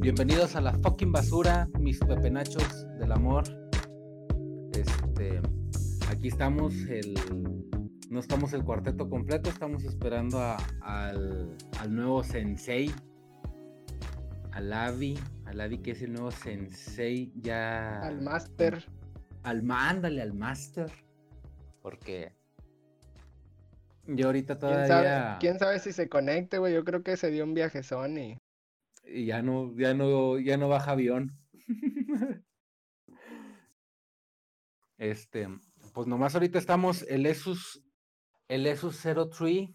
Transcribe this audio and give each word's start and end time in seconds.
Bienvenidos 0.00 0.56
a 0.56 0.60
la 0.60 0.72
fucking 0.78 1.12
basura, 1.12 1.68
mis 1.78 1.98
pepenachos 1.98 2.86
del 2.98 3.12
amor. 3.12 3.44
Este, 4.72 5.40
aquí 6.08 6.28
estamos, 6.28 6.74
el, 6.88 7.14
no 8.08 8.20
estamos 8.20 8.52
el 8.52 8.64
cuarteto 8.64 9.08
completo, 9.08 9.50
estamos 9.50 9.84
esperando 9.84 10.38
a- 10.40 10.56
al, 10.80 11.54
al 11.78 11.94
nuevo 11.94 12.22
sensei, 12.24 12.90
al 14.52 14.72
Avi, 14.72 15.18
al 15.44 15.60
Avi 15.60 15.78
que 15.78 15.90
es 15.92 16.02
el 16.02 16.12
nuevo 16.14 16.30
sensei 16.30 17.32
ya... 17.36 18.00
Al 18.00 18.22
máster. 18.22 18.84
al 19.42 19.62
mándale 19.62 20.22
al 20.22 20.32
máster, 20.32 20.90
porque 21.82 22.32
yo 24.06 24.26
ahorita 24.26 24.58
¿Quién 24.58 24.70
todavía... 24.72 24.86
sabe, 24.88 25.36
quién 25.40 25.58
sabe 25.58 25.78
si 25.78 25.92
se 25.92 26.08
conecte, 26.08 26.58
güey. 26.58 26.74
Yo 26.74 26.84
creo 26.84 27.02
que 27.02 27.16
se 27.16 27.30
dio 27.30 27.44
un 27.44 27.54
viajezón 27.54 28.18
y 28.18 28.38
y 29.10 29.26
ya 29.26 29.42
no, 29.42 29.76
ya 29.76 29.94
no, 29.94 30.38
ya 30.38 30.56
no 30.56 30.68
baja 30.68 30.92
avión. 30.92 31.38
Este, 34.98 35.48
pues 35.94 36.06
nomás 36.06 36.34
ahorita 36.34 36.58
estamos 36.58 37.04
el 37.08 37.24
Esus, 37.24 37.82
el 38.48 38.66
Esus 38.66 39.00
03, 39.00 39.70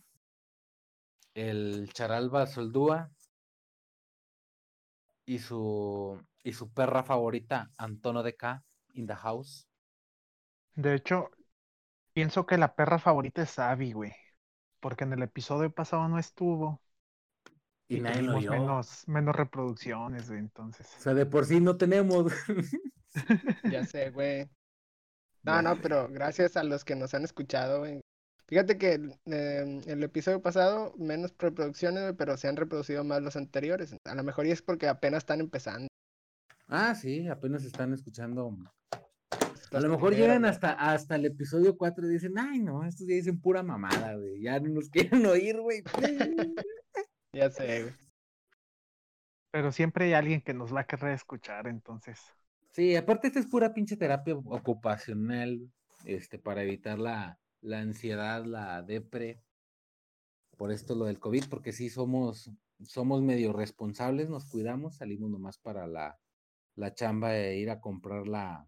el 1.33 1.89
Charalba 1.93 2.45
Soldúa 2.45 3.09
y 5.25 5.39
su 5.39 6.21
y 6.43 6.53
su 6.53 6.71
perra 6.71 7.03
favorita, 7.03 7.71
Antono 7.79 8.21
de 8.21 8.35
K, 8.35 8.63
in 8.93 9.07
the 9.07 9.15
house. 9.15 9.67
De 10.75 10.93
hecho, 10.93 11.31
pienso 12.13 12.45
que 12.45 12.59
la 12.59 12.75
perra 12.75 12.99
favorita 12.99 13.41
es 13.41 13.57
Abby, 13.57 13.93
güey. 13.93 14.13
Porque 14.79 15.05
en 15.05 15.13
el 15.13 15.23
episodio 15.23 15.73
pasado 15.73 16.07
no 16.07 16.19
estuvo. 16.19 16.81
Y, 17.87 17.99
nadie 17.99 18.23
lo 18.23 18.33
tuvimos 18.33 18.51
oyó. 18.51 18.51
menos, 18.51 19.07
menos 19.07 19.35
reproducciones, 19.35 20.27
güey. 20.27 20.39
Entonces. 20.39 20.87
O 20.97 21.01
sea, 21.01 21.13
de 21.13 21.25
por 21.25 21.45
sí 21.45 21.59
no 21.59 21.77
tenemos. 21.77 22.31
ya 23.71 23.85
sé, 23.85 24.09
güey. 24.11 24.49
No, 25.43 25.61
no, 25.61 25.75
pero 25.79 26.07
gracias 26.09 26.57
a 26.57 26.63
los 26.63 26.83
que 26.83 26.95
nos 26.95 27.13
han 27.13 27.23
escuchado, 27.23 27.79
güey. 27.79 28.01
Fíjate 28.47 28.77
que 28.77 28.99
eh, 29.25 29.81
el 29.85 30.03
episodio 30.03 30.41
pasado, 30.41 30.93
menos 30.97 31.33
reproducciones, 31.37 32.03
güey, 32.03 32.13
pero 32.15 32.37
se 32.37 32.47
han 32.47 32.55
reproducido 32.55 33.03
más 33.03 33.21
los 33.21 33.35
anteriores. 33.35 33.95
A 34.03 34.15
lo 34.15 34.23
mejor 34.23 34.45
y 34.47 34.51
es 34.51 34.61
porque 34.61 34.87
apenas 34.87 35.19
están 35.19 35.39
empezando. 35.39 35.87
Ah, 36.67 36.95
sí, 36.95 37.27
apenas 37.27 37.63
están 37.63 37.93
escuchando. 37.93 38.55
A 39.71 39.79
lo 39.79 39.89
mejor 39.89 40.09
primeros, 40.09 40.17
llegan 40.19 40.41
güey. 40.41 40.51
hasta, 40.51 40.71
hasta 40.73 41.15
el 41.15 41.25
episodio 41.25 41.75
4 41.77 42.07
y 42.07 42.13
dicen, 42.13 42.37
ay, 42.37 42.59
no, 42.59 42.83
estos 42.83 43.07
ya 43.07 43.15
dicen 43.15 43.39
pura 43.39 43.61
mamada, 43.61 44.15
güey. 44.15 44.41
Ya 44.41 44.59
no 44.59 44.69
nos 44.69 44.89
quieren 45.21 45.25
oír, 45.25 45.59
güey. 45.59 45.83
Ya 47.35 47.49
sé, 47.51 47.81
güey. 47.83 47.93
Pero 49.51 49.71
siempre 49.71 50.05
hay 50.05 50.13
alguien 50.13 50.41
que 50.41 50.53
nos 50.53 50.73
va 50.73 50.81
a 50.81 50.87
querer 50.87 51.13
escuchar, 51.13 51.67
entonces. 51.67 52.19
Sí, 52.73 52.95
aparte 52.95 53.27
esta 53.27 53.39
es 53.39 53.47
pura 53.47 53.73
pinche 53.73 53.95
terapia 53.97 54.35
ocupacional, 54.35 55.71
este, 56.05 56.37
para 56.37 56.63
evitar 56.63 56.99
la, 56.99 57.39
la 57.61 57.79
ansiedad, 57.79 58.43
la 58.45 58.81
depre. 58.81 59.41
Por 60.57 60.71
esto 60.71 60.95
lo 60.95 61.05
del 61.05 61.19
COVID, 61.19 61.45
porque 61.49 61.71
sí 61.71 61.89
somos, 61.89 62.51
somos 62.83 63.21
medio 63.21 63.53
responsables, 63.53 64.29
nos 64.29 64.45
cuidamos, 64.45 64.97
salimos 64.97 65.29
nomás 65.29 65.57
para 65.57 65.87
la, 65.87 66.19
la 66.75 66.93
chamba 66.93 67.31
de 67.31 67.57
ir 67.57 67.69
a 67.69 67.81
comprar 67.81 68.27
la, 68.27 68.67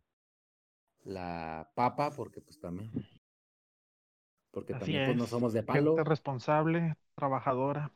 la 1.03 1.69
papa, 1.75 2.11
porque 2.11 2.41
pues 2.41 2.59
también, 2.59 2.91
porque 4.51 4.73
Así 4.73 4.79
también 4.79 5.05
pues 5.05 5.17
no 5.17 5.27
somos 5.27 5.53
de 5.53 5.63
palo. 5.63 5.95
Gente 5.95 6.03
responsable, 6.03 6.95
trabajadora. 7.15 7.91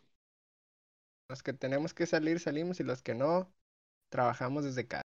Los 1.32 1.44
que 1.44 1.54
tenemos 1.54 1.94
que 1.94 2.06
salir, 2.06 2.42
salimos 2.42 2.82
y 2.82 2.84
los 2.84 3.02
que 3.02 3.16
no, 3.16 3.50
trabajamos 4.10 4.66
desde 4.66 4.86
casa. 4.86 5.06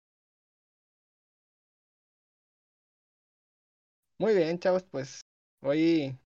Muy 4.20 4.36
bien, 4.36 4.60
chavos, 4.60 4.84
pues 4.84 5.22
hoy 5.62 6.20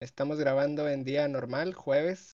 estamos 0.00 0.38
grabando 0.38 0.86
en 0.86 1.02
día 1.02 1.26
normal, 1.28 1.72
jueves. 1.72 2.36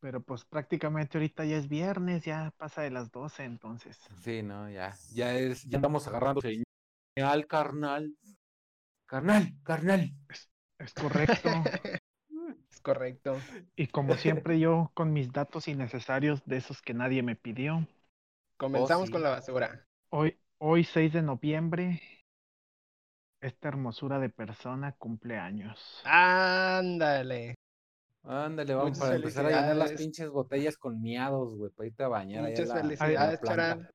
Pero 0.00 0.22
pues 0.22 0.46
prácticamente 0.46 1.18
ahorita 1.18 1.44
ya 1.44 1.58
es 1.58 1.68
viernes, 1.68 2.24
ya 2.24 2.54
pasa 2.56 2.80
de 2.80 2.90
las 2.90 3.10
12, 3.10 3.44
entonces. 3.44 4.00
Sí, 4.22 4.42
no, 4.42 4.70
ya, 4.70 4.96
ya 5.12 5.36
es, 5.36 5.64
ya 5.64 5.76
estamos 5.76 6.08
agarrando 6.08 6.40
señal, 6.40 7.46
carnal. 7.46 8.16
Carnal, 9.04 9.52
carnal. 9.62 10.10
Es 10.78 10.94
correcto. 10.94 11.34
Es 11.34 11.40
correcto. 11.42 11.50
y 13.76 13.86
como 13.88 14.14
siempre 14.14 14.58
yo 14.58 14.90
con 14.94 15.12
mis 15.12 15.32
datos 15.32 15.68
innecesarios 15.68 16.42
de 16.44 16.56
esos 16.56 16.82
que 16.82 16.94
nadie 16.94 17.22
me 17.22 17.36
pidió. 17.36 17.86
Comenzamos 18.56 19.06
sí. 19.06 19.12
con 19.12 19.22
la 19.22 19.30
basura. 19.30 19.86
Hoy, 20.10 20.38
hoy 20.58 20.84
6 20.84 21.12
de 21.12 21.22
noviembre, 21.22 22.00
esta 23.40 23.68
hermosura 23.68 24.18
de 24.18 24.28
persona 24.28 24.92
cumple 24.92 25.38
años. 25.38 26.00
Ándale. 26.04 27.56
Ándale, 28.24 28.74
vamos 28.74 28.90
Muchas 28.90 29.02
para 29.02 29.16
empezar 29.16 29.46
a 29.46 29.48
llenar 29.48 29.76
las 29.76 29.92
pinches 29.92 30.30
botellas 30.30 30.76
con 30.76 31.02
miados, 31.02 31.56
güey, 31.56 31.72
para 31.72 31.86
irte 31.88 32.02
a 32.04 32.08
bañar 32.08 32.48
Muchas 32.48 32.68
la- 32.68 32.74
la 32.76 32.82
felicidades. 32.82 33.40
Charal. 33.40 33.90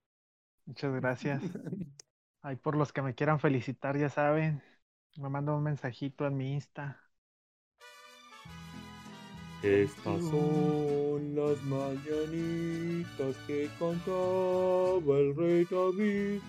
Muchas 0.65 0.93
gracias. 0.93 1.41
Ahí 2.41 2.55
por 2.57 2.75
los 2.75 2.91
que 2.91 3.01
me 3.01 3.15
quieran 3.15 3.39
felicitar, 3.39 3.97
ya 3.97 4.09
saben, 4.09 4.61
me 5.17 5.29
mandan 5.29 5.55
un 5.55 5.63
mensajito 5.63 6.27
en 6.27 6.37
mi 6.37 6.53
Insta. 6.53 7.06
Estas 9.63 10.21
son 10.29 11.35
las 11.35 11.61
mañanitas 11.63 13.35
que 13.47 13.69
cantaba 13.79 15.17
el 15.17 15.35
rey 15.35 15.65
David. 15.69 16.41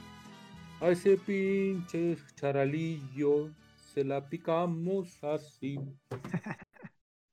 A 0.80 0.90
ese 0.90 1.16
pinche 1.16 2.16
charalillo 2.36 3.50
se 3.94 4.04
la 4.04 4.28
picamos 4.28 5.22
así. 5.24 5.80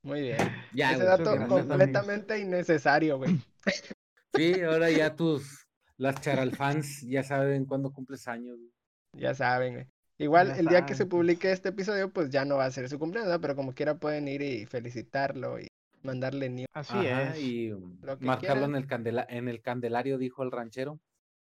Muy 0.02 0.22
bien. 0.22 0.38
Ya, 0.74 0.94
Ese 0.94 1.04
dato 1.04 1.24
gracias, 1.32 1.50
completamente 1.50 2.40
innecesario, 2.40 3.18
güey. 3.18 3.40
Sí, 4.34 4.62
ahora 4.64 4.90
ya 4.92 5.16
tus, 5.16 5.66
las 5.96 6.20
charalfans 6.20 7.04
ya 7.04 7.24
saben 7.24 7.64
cuándo 7.64 7.94
cumples 7.94 8.28
años. 8.28 8.58
güey. 8.58 8.72
Ya 9.14 9.34
saben, 9.34 9.74
güey. 9.76 9.88
Igual 10.18 10.52
el 10.52 10.68
día 10.68 10.86
que 10.86 10.96
se 10.96 11.06
publique 11.06 11.52
este 11.52 11.70
episodio, 11.70 12.10
pues 12.12 12.30
ya 12.30 12.46
no 12.46 12.58
va 12.58 12.66
a 12.66 12.72
ser 12.72 12.88
su 12.90 12.98
cumpleaños, 13.00 13.32
¿no? 13.34 13.42
Pero 13.42 13.56
como 13.56 13.74
quiera 13.74 13.96
pueden 13.96 14.28
ir 14.28 14.42
y 14.42 14.66
felicitarlo 14.66 15.60
y 15.60 15.68
mandarle 16.04 16.50
news. 16.50 16.68
Así 16.74 16.94
Ajá, 16.96 17.24
es, 17.34 17.40
y 17.40 17.70
Lo 18.02 18.18
que 18.18 18.26
marcarlo 18.26 18.66
en 18.66 18.76
el, 18.76 18.88
candela, 18.88 19.26
en 19.30 19.48
el 19.50 19.62
candelario, 19.62 20.18
dijo 20.18 20.44
el 20.44 20.52
ranchero. 20.52 21.00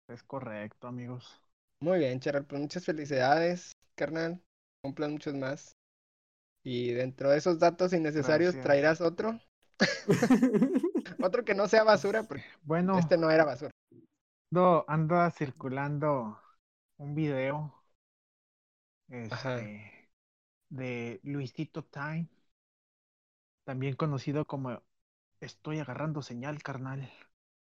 es 0.08 0.22
correcto, 0.24 0.88
amigos. 0.88 1.40
Muy 1.80 1.98
bien, 1.98 2.18
Charal, 2.18 2.46
pues 2.46 2.60
muchas 2.60 2.84
felicidades, 2.84 3.72
carnal. 3.94 4.40
Cumplan 4.82 5.12
muchos 5.12 5.34
más. 5.34 5.76
Y 6.64 6.92
dentro 6.92 7.30
de 7.30 7.38
esos 7.38 7.58
datos 7.58 7.92
innecesarios, 7.92 8.54
Gracias. 8.54 8.64
traerás 8.64 9.00
otro. 9.00 9.38
Otro 11.22 11.44
que 11.44 11.54
no 11.54 11.68
sea 11.68 11.84
basura, 11.84 12.22
porque 12.22 12.44
Bueno, 12.62 12.98
este 12.98 13.16
no 13.16 13.30
era 13.30 13.44
basura. 13.44 13.70
ando, 14.50 14.84
anda 14.88 15.30
circulando 15.30 16.38
un 16.98 17.14
video. 17.14 17.83
Este, 19.08 20.10
de 20.68 21.20
Luisito 21.22 21.84
Time, 21.84 22.28
también 23.64 23.96
conocido 23.96 24.46
como 24.46 24.82
Estoy 25.44 25.78
agarrando 25.78 26.22
señal, 26.22 26.62
carnal. 26.62 27.10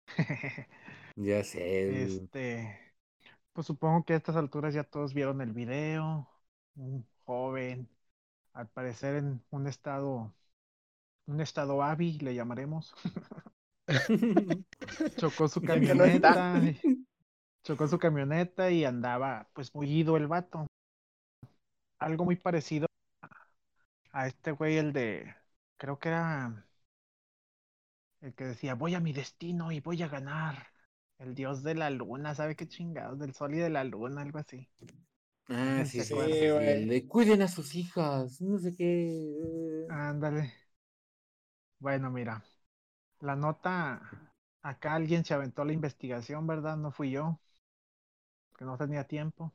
Ya 1.17 1.45
sé. 1.45 2.05
Este, 2.05 2.95
pues 3.53 3.67
supongo 3.67 4.05
que 4.05 4.15
a 4.15 4.17
estas 4.17 4.37
alturas 4.37 4.73
ya 4.73 4.85
todos 4.85 5.13
vieron 5.13 5.41
el 5.41 5.53
video. 5.53 6.29
Un 6.77 7.07
joven, 7.27 7.89
al 8.55 8.69
parecer 8.69 9.17
en 9.17 9.43
un 9.51 9.67
estado, 9.67 10.33
un 11.27 11.41
estado 11.41 11.83
AVI, 11.83 12.21
le 12.21 12.35
llamaremos. 12.35 12.95
Chocó 15.17 15.47
su 15.49 15.61
camioneta. 15.63 16.61
Chocó 17.65 17.87
su 17.87 17.99
camioneta 17.99 18.71
y 18.71 18.85
andaba 18.85 19.49
pues 19.53 19.75
mullido 19.75 20.17
el 20.17 20.27
vato. 20.27 20.67
Algo 22.01 22.25
muy 22.25 22.35
parecido 22.37 22.87
a 24.13 24.27
este 24.29 24.53
güey, 24.53 24.77
el 24.79 24.93
de, 24.93 25.35
creo 25.77 25.99
que 25.99 26.09
era 26.11 26.65
el 28.23 28.35
que 28.35 28.45
decía, 28.45 28.75
voy 28.75 28.95
a 28.95 29.01
mi 29.01 29.13
destino 29.13 29.73
y 29.73 29.81
voy 29.81 30.03
a 30.03 30.09
ganar. 30.09 30.69
El 31.19 31.35
dios 31.35 31.63
de 31.63 31.75
la 31.75 31.91
luna, 31.91 32.35
¿sabe 32.35 32.57
qué 32.57 32.67
chingados? 32.67 33.19
Del 33.19 33.35
sol 33.35 33.55
y 33.55 33.59
de 33.59 33.69
la 33.71 33.85
luna, 33.85 34.23
algo 34.23 34.39
así. 34.39 34.67
Ah, 35.49 35.85
sí, 35.87 36.01
Sí, 36.01 36.05
sí, 36.05 36.15
güey. 36.15 36.31
sí, 36.33 36.45
el 36.71 36.89
de 36.89 37.07
cuiden 37.07 37.43
a 37.43 37.49
sus 37.49 37.75
hijas, 37.75 38.41
no 38.41 38.59
sé 38.59 38.75
qué. 38.75 39.89
Ándale. 39.89 40.53
Bueno, 41.81 42.11
mira, 42.11 42.45
la 43.21 43.37
nota, 43.37 44.01
acá 44.63 44.95
alguien 44.95 45.25
se 45.25 45.35
aventó 45.35 45.65
la 45.65 45.73
investigación, 45.75 46.47
¿verdad? 46.47 46.77
No 46.79 46.93
fui 46.93 47.11
yo, 47.13 47.41
que 48.57 48.65
no 48.65 48.77
tenía 48.77 49.03
tiempo. 49.09 49.53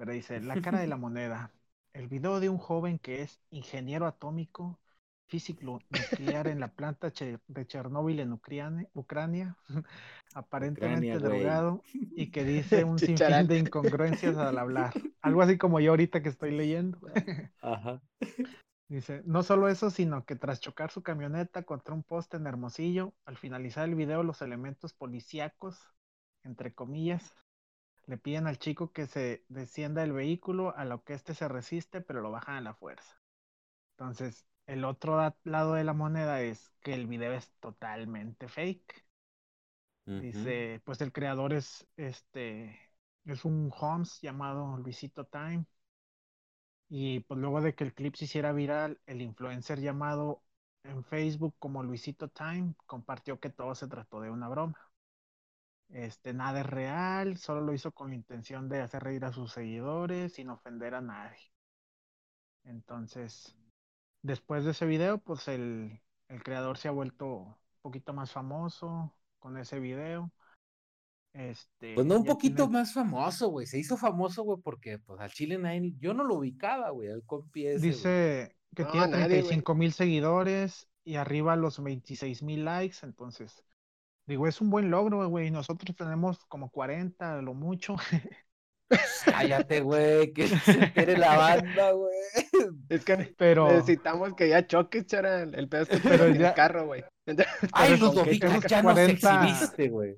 Pero 0.00 0.12
dice, 0.12 0.40
la 0.40 0.58
cara 0.62 0.80
de 0.80 0.86
la 0.86 0.96
moneda. 0.96 1.50
El 1.92 2.08
video 2.08 2.40
de 2.40 2.48
un 2.48 2.56
joven 2.56 2.98
que 2.98 3.20
es 3.20 3.38
ingeniero 3.50 4.06
atómico 4.06 4.80
físico 5.26 5.78
nuclear 5.90 6.48
en 6.48 6.58
la 6.58 6.68
planta 6.68 7.12
de 7.48 7.66
Chernóbil 7.66 8.18
en 8.20 8.32
Ucrania, 8.32 8.88
Ucrania 8.94 9.58
aparentemente 10.32 11.18
drogado 11.18 11.82
y 11.92 12.30
que 12.30 12.44
dice 12.44 12.82
un 12.84 12.98
sinfín 12.98 13.46
de 13.46 13.58
incongruencias 13.58 14.38
al 14.38 14.56
hablar. 14.56 14.94
Algo 15.20 15.42
así 15.42 15.58
como 15.58 15.80
yo 15.80 15.90
ahorita 15.90 16.22
que 16.22 16.30
estoy 16.30 16.52
leyendo. 16.52 16.98
Ajá. 17.60 18.00
Dice, 18.88 19.20
no 19.26 19.42
solo 19.42 19.68
eso, 19.68 19.90
sino 19.90 20.24
que 20.24 20.34
tras 20.34 20.60
chocar 20.60 20.90
su 20.90 21.02
camioneta 21.02 21.62
contra 21.64 21.92
un 21.92 22.04
poste 22.04 22.38
en 22.38 22.46
Hermosillo, 22.46 23.12
al 23.26 23.36
finalizar 23.36 23.86
el 23.86 23.96
video 23.96 24.22
los 24.22 24.40
elementos 24.40 24.94
policíacos, 24.94 25.78
entre 26.42 26.72
comillas, 26.72 27.34
le 28.06 28.18
piden 28.18 28.46
al 28.46 28.58
chico 28.58 28.92
que 28.92 29.06
se 29.06 29.44
descienda 29.48 30.02
del 30.02 30.12
vehículo, 30.12 30.76
a 30.76 30.84
lo 30.84 31.04
que 31.04 31.14
éste 31.14 31.34
se 31.34 31.48
resiste, 31.48 32.00
pero 32.00 32.20
lo 32.20 32.30
bajan 32.30 32.56
a 32.56 32.60
la 32.60 32.74
fuerza. 32.74 33.20
Entonces, 33.98 34.46
el 34.66 34.84
otro 34.84 35.18
lado 35.44 35.74
de 35.74 35.84
la 35.84 35.94
moneda 35.94 36.42
es 36.42 36.72
que 36.82 36.94
el 36.94 37.06
video 37.06 37.32
es 37.34 37.52
totalmente 37.60 38.48
fake. 38.48 39.06
Dice, 40.18 40.80
pues 40.84 41.00
el 41.00 41.12
creador 41.12 41.52
es 41.52 41.86
este 41.96 42.78
es 43.24 43.44
un 43.44 43.70
Holmes 43.76 44.20
llamado 44.20 44.76
Luisito 44.78 45.24
Time. 45.26 45.66
Y 46.90 47.20
pues 47.20 47.40
luego 47.40 47.60
de 47.62 47.74
que 47.74 47.84
el 47.84 47.94
clip 47.94 48.16
se 48.16 48.24
hiciera 48.26 48.52
viral, 48.52 49.00
el 49.06 49.22
influencer 49.22 49.80
llamado 49.80 50.42
en 50.82 51.02
Facebook 51.04 51.54
como 51.58 51.82
Luisito 51.82 52.28
Time 52.28 52.74
compartió 52.86 53.40
que 53.40 53.48
todo 53.50 53.74
se 53.74 53.88
trató 53.88 54.20
de 54.20 54.30
una 54.30 54.48
broma. 54.48 54.89
Este, 55.92 56.32
nada 56.32 56.60
es 56.60 56.66
real, 56.66 57.36
solo 57.36 57.60
lo 57.60 57.74
hizo 57.74 57.92
con 57.92 58.10
la 58.10 58.14
intención 58.14 58.68
de 58.68 58.80
hacer 58.80 59.02
reír 59.02 59.24
a 59.24 59.32
sus 59.32 59.52
seguidores 59.52 60.34
sin 60.34 60.50
ofender 60.50 60.94
a 60.94 61.00
nadie. 61.00 61.50
Entonces, 62.64 63.56
después 64.22 64.64
de 64.64 64.70
ese 64.70 64.86
video, 64.86 65.18
pues 65.18 65.48
el, 65.48 66.00
el 66.28 66.42
creador 66.42 66.78
se 66.78 66.88
ha 66.88 66.92
vuelto 66.92 67.26
un 67.26 67.56
poquito 67.82 68.12
más 68.12 68.30
famoso 68.30 69.12
con 69.40 69.56
ese 69.56 69.80
video. 69.80 70.30
Este, 71.32 71.94
pues 71.94 72.06
no 72.06 72.18
un 72.18 72.24
poquito 72.24 72.68
más 72.68 72.92
famoso, 72.92 73.48
güey. 73.48 73.66
Se 73.66 73.78
hizo 73.78 73.96
famoso, 73.96 74.42
güey, 74.42 74.60
porque 74.62 74.98
pues 74.98 75.20
al 75.20 75.30
Chile 75.30 75.58
nadie, 75.58 75.94
yo 75.98 76.12
no 76.14 76.24
lo 76.24 76.36
ubicaba, 76.36 76.90
güey, 76.90 77.08
el 77.08 77.24
compi 77.24 77.66
Dice 77.78 78.56
que 78.74 78.84
tiene 78.84 79.08
35 79.08 79.74
mil 79.74 79.92
seguidores 79.92 80.88
y 81.04 81.16
arriba 81.16 81.56
los 81.56 81.82
26 81.82 82.42
mil 82.42 82.64
likes, 82.64 82.98
entonces, 83.02 83.64
digo, 84.30 84.46
es 84.46 84.60
un 84.60 84.70
buen 84.70 84.90
logro, 84.90 85.28
güey. 85.28 85.50
Nosotros 85.50 85.94
tenemos 85.96 86.44
como 86.46 86.70
40, 86.70 87.42
lo 87.42 87.52
mucho. 87.52 87.96
Cállate, 89.24 89.80
güey, 89.80 90.32
que 90.32 90.48
se 90.94 91.16
la 91.16 91.36
banda, 91.36 91.92
güey. 91.92 92.12
Es 92.88 93.04
que 93.04 93.34
pero... 93.36 93.68
necesitamos 93.70 94.34
que 94.34 94.48
ya 94.48 94.66
choques, 94.66 95.06
chara, 95.06 95.42
el 95.42 95.68
pedo 95.68 95.86
que 95.86 95.98
pero 95.98 96.24
el 96.26 96.54
carro, 96.54 96.86
güey. 96.86 97.04
Ay, 97.72 97.96
los 97.96 98.14
domingos 98.14 98.64
ya 98.66 98.82
40... 98.82 99.12
exhibiste, 99.12 99.88
güey. 99.88 100.16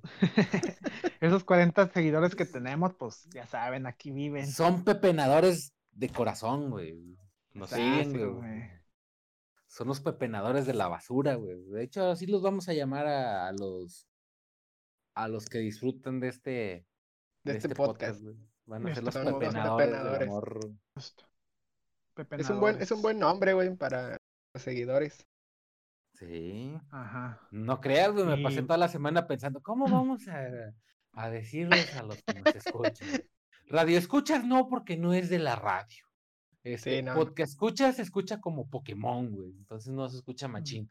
Esos 1.21 1.45
40 1.45 1.93
seguidores 1.93 2.35
que 2.35 2.47
tenemos, 2.47 2.95
pues 2.95 3.29
ya 3.35 3.47
saben, 3.47 3.87
aquí 3.87 4.11
viven. 4.11 4.47
Son 4.47 4.85
pepenadores 4.85 5.75
de 5.91 6.09
corazón, 6.09 6.71
güey. 6.71 7.19
Nos 7.53 7.71
siguen, 7.71 8.37
güey. 8.37 8.82
Son 9.73 9.89
los 9.89 10.01
pepenadores 10.03 10.67
de 10.67 10.75
la 10.75 10.87
basura, 10.87 11.37
güey. 11.37 11.57
De 11.65 11.83
hecho, 11.83 12.11
así 12.11 12.27
los 12.27 12.43
vamos 12.43 12.69
a 12.69 12.75
llamar 12.75 13.07
a, 13.07 13.51
los 13.53 14.07
a 15.15 15.29
los 15.29 15.47
que 15.47 15.61
disfrutan 15.61 16.21
de 16.21 16.29
este 16.29 16.51
de, 17.43 17.53
este, 17.57 17.69
este, 17.69 17.75
podcast, 17.75 18.21
güey. 18.21 18.37
Van 18.67 18.87
a 18.87 18.95
ser 18.95 19.03
los 19.03 19.17
pepenadores, 19.17 19.95
Es 22.39 22.51
un 22.51 22.61
buen, 22.61 22.83
es 22.83 22.91
un 22.91 23.01
buen 23.01 23.19
nombre, 23.19 23.55
güey, 23.55 23.75
para 23.75 24.19
los 24.53 24.63
seguidores. 24.63 25.27
Sí. 26.19 26.79
Ajá. 26.91 27.41
No 27.51 27.81
creas, 27.81 28.13
güey, 28.13 28.27
me 28.27 28.43
pasé 28.43 28.61
toda 28.61 28.77
la 28.77 28.89
semana 28.89 29.27
pensando, 29.27 29.63
¿cómo 29.63 29.89
vamos 29.89 30.29
a, 30.29 30.75
a 31.13 31.31
decirles 31.31 31.97
a 31.97 32.03
los 32.03 32.23
que 32.23 32.43
nos 32.43 32.55
escuchan? 32.55 33.09
radio 33.69 33.97
escuchas 33.97 34.45
no, 34.45 34.69
porque 34.69 34.99
no 34.99 35.15
es 35.15 35.31
de 35.31 35.39
la 35.39 35.57
radio. 35.57 36.12
Este, 36.65 37.03
Porque 37.15 37.43
escuchas, 37.43 37.97
se 37.97 38.03
escucha 38.03 38.41
como 38.41 38.69
Pokémon, 38.69 39.31
güey. 39.33 39.51
Entonces 39.51 39.93
no 39.93 40.09
se 40.09 40.19
escucha 40.19 40.49
machín. 40.49 40.91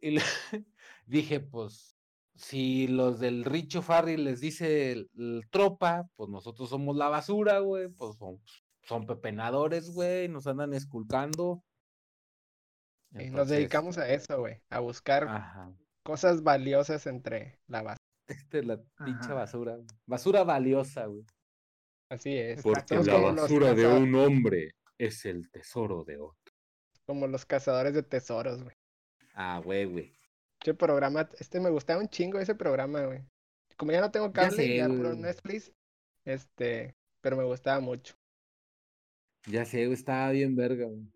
Y 0.00 0.16
dije, 1.06 1.40
pues, 1.40 1.96
si 2.34 2.86
los 2.88 3.20
del 3.20 3.44
Richo 3.44 3.82
Farri 3.82 4.16
les 4.16 4.40
dice 4.40 4.92
el, 4.92 5.48
tropa, 5.50 6.08
pues 6.16 6.30
nosotros 6.30 6.70
somos 6.70 6.96
la 6.96 7.08
basura, 7.08 7.58
güey. 7.60 7.88
Pues 7.88 8.16
son, 8.16 8.40
son 8.82 9.06
pepenadores, 9.06 9.90
güey. 9.90 10.28
Nos 10.28 10.46
andan 10.46 10.72
esculcando. 10.72 11.62
Y 13.12 13.30
nos 13.30 13.48
dedicamos 13.48 13.98
a 13.98 14.08
eso, 14.08 14.40
güey, 14.40 14.60
a 14.68 14.80
buscar 14.80 15.72
cosas 16.02 16.42
valiosas 16.42 17.06
entre 17.06 17.58
la 17.66 17.82
basura. 17.82 18.02
Este 18.28 18.62
la 18.62 18.82
pinche 19.04 19.32
basura. 19.32 19.78
Basura 20.04 20.42
valiosa, 20.42 21.06
güey. 21.06 21.24
Así 22.10 22.36
es. 22.36 22.62
Porque 22.62 22.96
la 22.96 23.18
basura 23.18 23.72
de 23.72 23.86
un 23.86 24.14
hombre 24.14 24.72
es 24.98 25.24
el 25.24 25.50
tesoro 25.50 26.04
de 26.04 26.18
otro. 26.18 26.54
Como 27.06 27.26
los 27.26 27.46
cazadores 27.46 27.94
de 27.94 28.02
tesoros, 28.02 28.62
güey. 28.62 28.74
Ah, 29.34 29.60
güey, 29.62 29.84
güey. 29.84 30.12
Este 30.60 30.74
programa, 30.74 31.28
este 31.38 31.60
me 31.60 31.70
gustaba 31.70 32.00
un 32.00 32.08
chingo 32.08 32.38
ese 32.38 32.54
programa, 32.54 33.02
güey. 33.02 33.22
Como 33.76 33.92
ya 33.92 34.00
no 34.00 34.10
tengo 34.10 34.32
cable, 34.32 34.76
ya, 34.76 34.88
ya 34.88 34.88
Netflix, 34.88 35.72
este, 36.24 36.96
pero 37.20 37.36
me 37.36 37.44
gustaba 37.44 37.78
mucho. 37.80 38.14
Ya 39.46 39.64
sé, 39.64 39.84
estaba 39.92 40.30
bien 40.30 40.56
verga, 40.56 40.86
güey. 40.86 41.12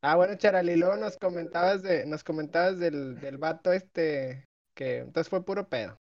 Ah, 0.00 0.16
bueno, 0.16 0.34
Charali, 0.36 0.76
luego 0.76 0.96
nos 0.96 1.16
comentabas 1.16 1.82
de, 1.82 2.06
nos 2.06 2.24
comentabas 2.24 2.78
del, 2.78 3.20
del 3.20 3.38
vato 3.38 3.72
este, 3.72 4.48
que 4.74 4.98
entonces 4.98 5.28
fue 5.28 5.44
puro 5.44 5.68
pedo, 5.68 6.00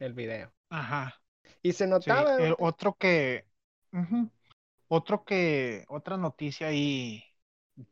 el 0.00 0.12
video. 0.12 0.52
Ajá. 0.70 1.14
Y 1.62 1.72
se 1.72 1.86
notaba. 1.86 2.36
el 2.36 2.54
otro 2.58 2.94
que, 2.94 3.44
otro 4.88 5.24
que, 5.24 5.84
otra 5.88 6.16
noticia 6.16 6.68
ahí, 6.68 7.24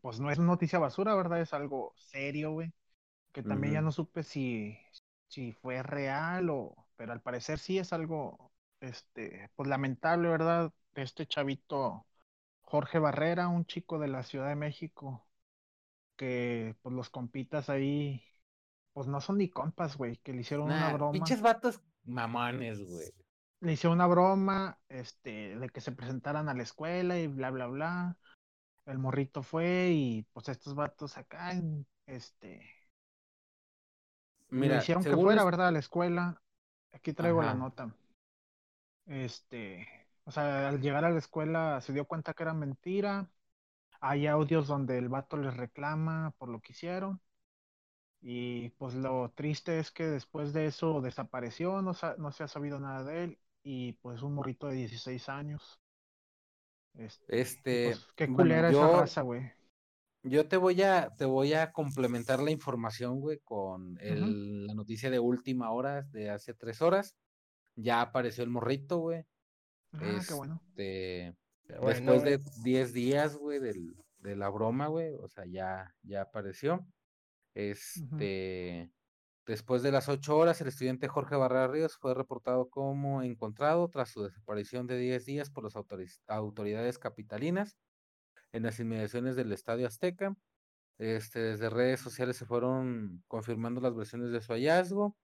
pues 0.00 0.20
no 0.20 0.31
es 0.31 0.38
noticia 0.38 0.79
basura, 0.79 1.14
¿verdad? 1.14 1.41
Es 1.41 1.52
algo 1.52 1.93
serio, 1.96 2.52
güey. 2.52 2.73
Que 3.32 3.43
también 3.43 3.75
ya 3.75 3.81
no 3.81 3.91
supe 3.91 4.23
si, 4.23 4.79
si 5.26 5.52
fue 5.52 5.82
real 5.82 6.50
o, 6.50 6.87
pero 6.96 7.12
al 7.12 7.20
parecer 7.20 7.58
sí 7.58 7.79
es 7.79 7.93
algo, 7.93 8.52
este, 8.81 9.50
pues 9.56 9.69
lamentable, 9.69 10.29
¿verdad? 10.29 10.73
Este 10.94 11.26
chavito 11.26 12.06
Jorge 12.61 13.00
Barrera, 13.00 13.49
un 13.49 13.67
chico 13.67 13.99
de 13.99 14.08
la 14.08 14.23
Ciudad 14.23 14.49
de 14.49 14.55
México, 14.55 15.26
que 16.17 16.76
pues 16.83 16.95
los 16.95 17.11
compitas 17.11 17.69
ahí, 17.69 18.23
pues 18.92 19.09
no 19.09 19.21
son 19.21 19.38
ni 19.38 19.49
compas, 19.49 19.97
güey, 19.97 20.16
que 20.19 20.33
le 20.33 20.42
hicieron 20.42 20.66
una 20.66 20.92
broma. 20.92 21.12
Pinches 21.12 21.40
vatos 21.42 21.80
mamones, 22.04 22.80
güey. 22.80 23.12
Le 23.64 23.73
hicieron 23.73 23.97
una 23.97 24.06
broma, 24.06 24.78
este, 24.90 25.56
de 25.56 25.68
que 25.71 25.80
se 25.80 25.92
presentaran 25.92 26.50
a 26.50 26.54
la 26.54 26.62
escuela 26.62 27.18
y 27.18 27.28
bla, 27.28 27.50
bla, 27.50 27.66
bla. 27.66 28.16
El 28.85 28.99
morrito 28.99 29.42
fue 29.42 29.90
y 29.92 30.23
pues 30.35 30.50
estos 30.50 30.75
vatos 30.75 31.16
acá, 31.16 31.52
este, 32.04 32.62
Mira, 34.50 34.75
le 34.75 34.83
hicieron 34.83 35.02
que 35.02 35.14
fuera, 35.14 35.42
¿verdad? 35.44 35.68
A 35.68 35.73
la 35.73 35.78
escuela. 35.78 36.42
Aquí 36.92 37.14
traigo 37.14 37.42
la 37.42 37.54
nota. 37.54 37.90
Este, 39.06 39.88
o 40.25 40.30
sea, 40.30 40.68
al 40.68 40.83
llegar 40.83 41.06
a 41.06 41.11
la 41.11 41.18
escuela 41.18 41.80
se 41.80 41.94
dio 41.94 42.04
cuenta 42.04 42.35
que 42.35 42.42
era 42.42 42.52
mentira. 42.52 43.30
Hay 44.00 44.26
audios 44.26 44.66
donde 44.66 44.99
el 44.99 45.09
vato 45.09 45.38
les 45.38 45.56
reclama 45.56 46.35
por 46.37 46.50
lo 46.50 46.61
que 46.61 46.73
hicieron. 46.73 47.18
Y 48.21 48.68
pues 48.71 48.94
lo 48.94 49.30
triste 49.30 49.78
es 49.78 49.90
que 49.90 50.04
después 50.06 50.52
de 50.52 50.66
eso 50.66 51.00
desapareció, 51.00 51.80
no, 51.80 51.92
no 52.18 52.33
se 52.33 52.44
ha 52.44 52.49
sabido 52.49 52.78
nada 52.78 53.04
de 53.04 53.25
él. 53.25 53.38
Y 53.64 53.94
pues 53.94 54.23
un 54.23 54.35
morrito 54.35 54.68
de 54.68 54.75
16 54.76 55.28
años. 55.30 55.80
Este. 56.94 57.40
este 57.40 57.87
pues, 57.87 58.06
qué 58.14 58.28
culera 58.28 58.71
esa 58.71 59.00
raza, 59.00 59.23
güey. 59.23 59.50
Yo 60.23 60.47
te 60.47 60.56
voy 60.56 60.80
a, 60.83 61.11
te 61.16 61.25
voy 61.25 61.54
a 61.54 61.73
complementar 61.73 62.40
la 62.40 62.50
información, 62.50 63.21
güey, 63.21 63.40
con 63.40 63.99
el, 64.00 64.66
la 64.66 64.75
noticia 64.75 65.11
de 65.11 65.18
última 65.18 65.71
hora, 65.71 66.02
de 66.02 66.30
hace 66.30 66.54
tres 66.54 66.80
horas. 66.80 67.16
Ya 67.75 68.00
apareció 68.00 68.44
el 68.44 68.50
morrito, 68.50 68.99
güey. 68.99 69.26
Ah, 69.92 70.21
qué 70.26 70.35
bueno. 70.35 70.62
Este, 70.68 71.37
después 71.64 72.23
de 72.23 72.40
10 72.62 72.92
días, 72.92 73.37
güey, 73.37 73.59
de 73.61 74.37
la 74.37 74.49
broma, 74.49 74.87
güey, 74.87 75.14
o 75.14 75.28
sea, 75.28 75.44
ya, 75.44 75.94
ya 76.02 76.23
apareció. 76.23 76.87
Este, 77.54 78.90
después 79.47 79.83
de 79.83 79.93
las 79.93 80.09
8 80.09 80.37
horas, 80.37 80.61
el 80.61 80.69
estudiante 80.69 81.09
Jorge 81.09 81.37
Barrera 81.37 81.69
Ríos 81.69 81.97
fue 81.97 82.15
reportado 82.15 82.69
como 82.71 83.23
encontrado 83.23 83.89
tras 83.89 84.11
su 84.11 84.23
desaparición 84.23 84.87
de 84.87 84.99
10 84.99 85.25
días 85.27 85.51
por 85.51 85.65
las 85.65 85.77
autoridades 85.77 86.99
capitalinas 86.99 87.77
en 88.53 88.65
las 88.65 88.81
inmediaciones 88.81 89.37
del 89.37 89.53
Estadio 89.53 89.87
Azteca. 89.87 90.37
Este, 90.99 91.41
desde 91.41 91.71
redes 91.71 92.01
sociales 92.01 92.37
se 92.37 92.47
fueron 92.47 93.25
confirmando 93.29 93.81
las 93.81 93.95
versiones 93.97 94.31
de 94.31 94.41
su 94.41 94.53
hallazgo 94.53 95.17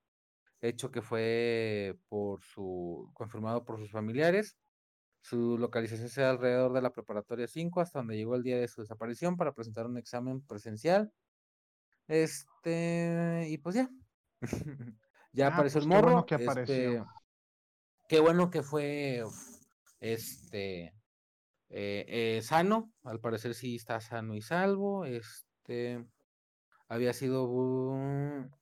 hecho 0.60 0.90
que 0.90 1.02
fue 1.02 1.98
por 2.08 2.42
su 2.42 3.10
confirmado 3.14 3.64
por 3.64 3.78
sus 3.78 3.90
familiares. 3.90 4.56
Su 5.22 5.58
localización 5.58 6.08
se 6.10 6.24
alrededor 6.24 6.72
de 6.72 6.82
la 6.82 6.92
preparatoria 6.92 7.46
5 7.46 7.80
hasta 7.80 8.00
donde 8.00 8.16
llegó 8.16 8.36
el 8.36 8.42
día 8.42 8.58
de 8.58 8.68
su 8.68 8.82
desaparición 8.82 9.36
para 9.36 9.54
presentar 9.54 9.86
un 9.86 9.98
examen 9.98 10.42
presencial 10.46 11.12
Este, 12.08 13.46
y 13.48 13.58
pues 13.58 13.76
ya. 13.76 13.88
ya 15.32 15.46
Ah, 15.46 15.48
apareció 15.54 15.80
pues 15.80 15.86
el 15.86 15.90
qué 15.92 16.00
bueno 16.00 16.16
morro. 16.16 16.26
que 16.26 16.34
apareció. 16.36 16.74
este, 16.74 17.04
qué 18.08 18.20
bueno 18.20 18.50
que 18.50 18.62
fue 18.62 19.24
este 20.00 20.94
eh, 21.68 22.04
eh, 22.08 22.40
sano. 22.42 22.92
Al 23.04 23.20
parecer 23.20 23.54
sí 23.54 23.76
está 23.76 24.00
sano 24.00 24.34
y 24.34 24.42
salvo. 24.42 25.04
Este 25.04 26.04
había 26.88 27.12
sido 27.12 27.48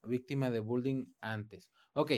víctima 0.05 0.51
de 0.51 0.61
bullying 0.61 1.07
antes. 1.21 1.69
Ok, 1.95 2.13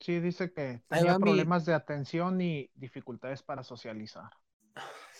Sí, 0.00 0.18
dice 0.18 0.52
que 0.52 0.82
tenía 0.88 1.16
mi- 1.16 1.24
problemas 1.26 1.64
de 1.64 1.74
atención 1.74 2.40
y 2.40 2.68
dificultades 2.74 3.42
para 3.44 3.62
socializar. 3.62 4.30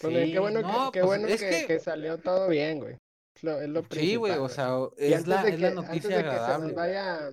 Pues 0.00 0.24
sí, 0.24 0.32
qué 0.32 0.38
bueno, 0.40 0.60
que- 0.60 0.98
qué 0.98 1.04
pues, 1.04 1.04
bueno 1.04 1.28
es 1.28 1.40
que, 1.40 1.50
que, 1.50 1.66
que 1.68 1.78
salió 1.78 2.18
todo 2.18 2.48
bien, 2.48 2.80
güey. 2.80 2.98
Es 3.36 3.44
lo, 3.44 3.60
es 3.60 3.68
lo 3.68 3.84
sí, 3.90 4.16
güey, 4.16 4.32
o 4.32 4.48
sea, 4.48 4.76
es 4.96 5.14
antes 5.14 5.28
la, 5.28 5.42
de 5.42 5.48
es 5.50 5.56
que, 5.56 5.62
la 5.62 5.70
noticia 5.70 6.46
se 6.46 6.58
nos 6.58 6.74
vaya, 6.74 7.32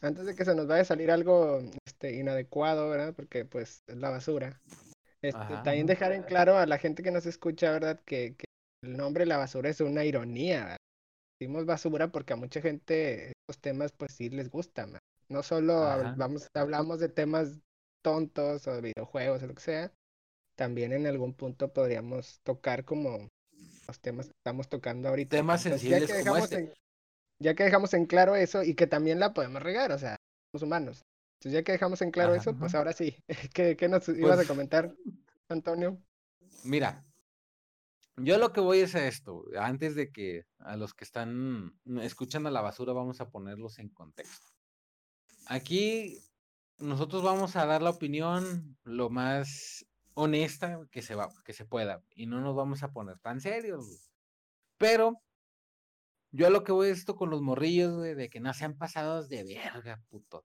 antes 0.00 0.26
de 0.26 0.34
que 0.34 0.44
se 0.44 0.54
nos 0.54 0.66
vaya 0.66 0.82
a 0.82 0.86
salir 0.86 1.10
algo 1.10 1.60
este, 1.86 2.14
inadecuado, 2.14 2.88
¿verdad? 2.88 3.14
Porque 3.14 3.44
pues 3.44 3.82
es 3.86 3.96
la 3.96 4.10
basura. 4.10 4.60
Este, 5.22 5.38
Ajá. 5.38 5.62
también 5.62 5.86
dejar 5.86 6.12
en 6.12 6.22
claro 6.22 6.56
a 6.56 6.66
la 6.66 6.78
gente 6.78 7.02
que 7.02 7.10
nos 7.10 7.26
escucha, 7.26 7.72
¿verdad? 7.72 8.00
Que, 8.06 8.36
que 8.36 8.44
el 8.82 8.96
nombre 8.96 9.26
la 9.26 9.36
basura 9.36 9.68
es 9.68 9.80
una 9.80 10.04
ironía, 10.04 10.60
¿verdad? 10.60 10.76
Decimos 11.38 11.66
basura 11.66 12.12
porque 12.12 12.32
a 12.32 12.36
mucha 12.36 12.60
gente 12.60 13.32
estos 13.42 13.60
temas 13.60 13.92
pues 13.92 14.12
sí 14.12 14.30
les 14.30 14.50
gustan, 14.50 14.92
¿verdad? 14.92 15.00
No 15.28 15.42
solo 15.42 15.74
hab- 15.74 16.00
Ajá. 16.00 16.14
vamos, 16.16 16.46
hablamos 16.54 17.00
de 17.00 17.08
temas 17.08 17.60
tontos 18.02 18.66
o 18.66 18.74
de 18.74 18.92
videojuegos 18.92 19.42
o 19.42 19.46
lo 19.46 19.54
que 19.54 19.62
sea, 19.62 19.92
también 20.56 20.92
en 20.92 21.06
algún 21.06 21.34
punto 21.34 21.72
podríamos 21.72 22.40
tocar 22.42 22.84
como 22.84 23.28
los 23.90 24.00
temas 24.00 24.26
que 24.26 24.32
estamos 24.36 24.68
tocando 24.68 25.08
ahorita. 25.08 25.36
Temas 25.36 25.66
Entonces, 25.66 25.88
ya 25.88 25.98
que 26.00 26.06
como 26.06 26.18
dejamos 26.18 26.44
este. 26.44 26.56
en, 26.56 26.74
ya 27.40 27.54
que 27.54 27.64
dejamos 27.64 27.94
en 27.94 28.06
claro 28.06 28.36
eso 28.36 28.62
y 28.62 28.74
que 28.74 28.86
también 28.86 29.18
la 29.18 29.32
podemos 29.34 29.62
regar, 29.62 29.90
o 29.92 29.98
sea, 29.98 30.16
somos 30.52 30.62
humanos. 30.62 31.02
Entonces, 31.38 31.52
ya 31.60 31.64
que 31.64 31.72
dejamos 31.72 32.00
en 32.02 32.10
claro 32.10 32.32
Ajá. 32.32 32.40
eso, 32.40 32.56
pues 32.56 32.74
ahora 32.74 32.92
sí. 32.92 33.16
¿Qué, 33.54 33.76
qué 33.76 33.88
nos 33.88 34.08
ibas 34.08 34.32
a 34.32 34.36
Pues- 34.36 34.48
comentar, 34.48 34.94
Antonio? 35.48 35.98
Mira, 36.64 37.04
yo 38.16 38.38
lo 38.38 38.52
que 38.52 38.60
voy 38.60 38.80
es 38.80 38.94
a 38.94 39.06
esto. 39.06 39.44
Antes 39.58 39.94
de 39.94 40.12
que 40.12 40.44
a 40.58 40.76
los 40.76 40.92
que 40.94 41.04
están 41.04 41.72
escuchando 42.02 42.48
a 42.48 42.52
la 42.52 42.60
basura 42.60 42.92
vamos 42.92 43.20
a 43.20 43.30
ponerlos 43.30 43.78
en 43.78 43.88
contexto. 43.88 44.48
Aquí 45.46 46.18
nosotros 46.78 47.22
vamos 47.22 47.56
a 47.56 47.66
dar 47.66 47.82
la 47.82 47.90
opinión 47.90 48.76
lo 48.84 49.08
más 49.10 49.86
honesta 50.14 50.80
que 50.90 51.02
se 51.02 51.14
va, 51.14 51.28
que 51.44 51.52
se 51.52 51.64
pueda 51.64 52.02
y 52.14 52.26
no 52.26 52.40
nos 52.40 52.54
vamos 52.56 52.82
a 52.82 52.92
poner 52.92 53.18
tan 53.18 53.40
serios. 53.40 53.86
güey. 53.86 53.98
Pero 54.78 55.20
yo 56.32 56.46
a 56.46 56.50
lo 56.50 56.62
que 56.64 56.72
voy 56.72 56.88
es 56.88 56.98
esto 56.98 57.16
con 57.16 57.30
los 57.30 57.42
morrillos, 57.42 57.96
güey, 57.96 58.14
de 58.14 58.28
que 58.30 58.40
no 58.40 58.52
sean 58.54 58.76
pasados 58.78 59.28
de 59.28 59.44
verga, 59.44 60.00
putos. 60.08 60.44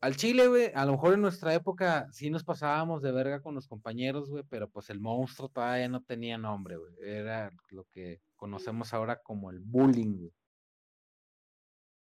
Al 0.00 0.16
Chile, 0.16 0.46
güey, 0.46 0.70
a 0.74 0.84
lo 0.84 0.92
mejor 0.92 1.14
en 1.14 1.22
nuestra 1.22 1.54
época 1.54 2.06
sí 2.12 2.30
nos 2.30 2.44
pasábamos 2.44 3.02
de 3.02 3.10
verga 3.10 3.40
con 3.42 3.54
los 3.54 3.66
compañeros, 3.66 4.30
güey, 4.30 4.44
pero 4.48 4.70
pues 4.70 4.90
el 4.90 5.00
monstruo 5.00 5.48
todavía 5.48 5.88
no 5.88 6.02
tenía 6.04 6.38
nombre, 6.38 6.76
güey. 6.76 6.92
Era 7.02 7.50
lo 7.70 7.84
que 7.86 8.20
conocemos 8.36 8.94
ahora 8.94 9.20
como 9.22 9.50
el 9.50 9.58
bullying, 9.60 10.16
güey. 10.18 10.32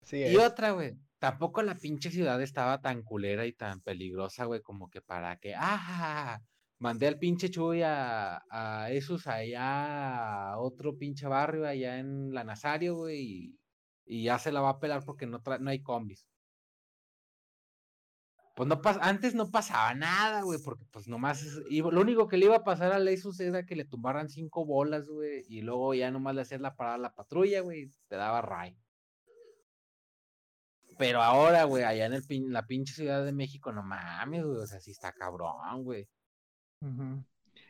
Sí, 0.02 0.22
Y 0.24 0.36
es. 0.36 0.38
otra, 0.38 0.72
güey, 0.72 0.96
tampoco 1.18 1.62
la 1.62 1.75
pinche 1.76 2.11
ciudad 2.11 2.40
estaba 2.42 2.80
tan 2.80 3.02
culera 3.02 3.46
y 3.46 3.52
tan 3.54 3.80
peligrosa, 3.80 4.44
güey, 4.46 4.62
como 4.62 4.88
que 4.90 5.00
para 5.02 5.37
que, 5.38 5.54
ah, 5.56 6.40
mandé 6.78 7.06
al 7.08 7.18
pinche 7.18 7.50
Chuy 7.50 7.82
a, 7.82 8.40
a 8.50 8.90
esos 8.90 9.26
allá, 9.26 10.52
a 10.52 10.58
otro 10.61 10.96
pinche 10.99 11.26
barrio 11.26 11.66
allá 11.66 11.99
en 11.99 12.32
la 12.32 12.44
Nazario, 12.44 12.94
güey, 12.96 13.20
y, 13.23 13.61
y 14.04 14.25
ya 14.25 14.38
se 14.38 14.52
la 14.52 14.61
va 14.61 14.70
a 14.70 14.78
pelar 14.80 15.04
porque 15.04 15.26
no, 15.26 15.40
no 15.61 15.70
hay 15.70 15.82
combis. 15.82 16.28
Pues 18.56 18.68
no 18.68 18.80
pas 18.80 18.99
antes 19.02 19.35
no 19.35 19.50
pasaba 19.50 19.94
nada, 19.94 20.42
güey, 20.42 20.58
porque 20.64 20.85
pues 20.90 21.06
nomás 21.08 21.42
es- 21.42 21.61
iba- 21.70 21.90
lo 21.92 22.00
único 22.00 22.26
que 22.26 22.38
le 22.38 22.46
iba 22.46 22.56
a 22.56 22.64
pasar 22.64 22.92
a 22.92 22.99
Leisus 22.99 23.38
era 23.40 23.64
que 23.66 23.76
le 23.76 23.85
tumbaran 23.85 24.28
cinco 24.30 24.64
bolas, 24.64 25.06
güey, 25.08 25.44
y 25.49 25.61
luego 25.62 25.92
ya 25.94 26.11
nomás 26.11 26.35
le 26.35 26.40
hacías 26.42 26.61
la 26.62 26.75
parada 26.75 26.96
a 26.96 26.99
la 26.99 27.14
patrulla, 27.14 27.61
güey, 27.61 27.90
te 28.08 28.16
daba 28.16 28.40
ray. 28.42 28.78
Pero 30.98 31.22
ahora, 31.22 31.64
güey, 31.64 31.84
allá 31.84 32.06
en 32.06 32.14
el 32.14 32.22
pin- 32.22 32.50
la 32.50 32.66
pinche 32.66 32.94
Ciudad 32.94 33.24
de 33.24 33.32
México, 33.32 33.70
no 33.72 33.82
mames, 33.82 34.44
güey, 34.44 34.58
o 34.62 34.66
sea, 34.66 34.80
sí 34.80 34.90
está 34.92 35.12
cabrón, 35.12 35.84
güey. 35.84 36.08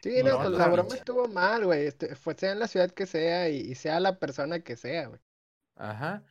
Sí, 0.03 0.19
Y 0.19 0.23
no, 0.23 0.35
otra, 0.37 0.49
pues 0.49 0.59
la 0.59 0.69
broma 0.69 0.89
pinche- 0.89 0.97
estuvo 0.99 1.29
mal, 1.29 1.65
güey. 1.65 1.87
Este, 1.87 2.15
fue 2.17 2.35
sea 2.35 2.53
en 2.53 2.61
la 2.61 2.69
ciudad 2.69 2.91
que 2.91 3.07
sea 3.07 3.49
y, 3.49 3.57
y 3.61 3.75
sea 3.75 3.99
la 4.01 4.19
persona 4.19 4.61
que 4.61 4.77
sea, 4.77 5.07
güey. 5.09 5.21
Ajá. 5.77 6.23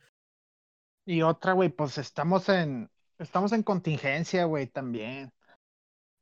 Y 1.04 1.22
otra, 1.22 1.52
güey, 1.52 1.68
pues 1.68 1.98
estamos 1.98 2.48
en, 2.48 2.90
estamos 3.18 3.52
en 3.52 3.62
contingencia, 3.62 4.44
güey, 4.44 4.66
también. 4.66 5.30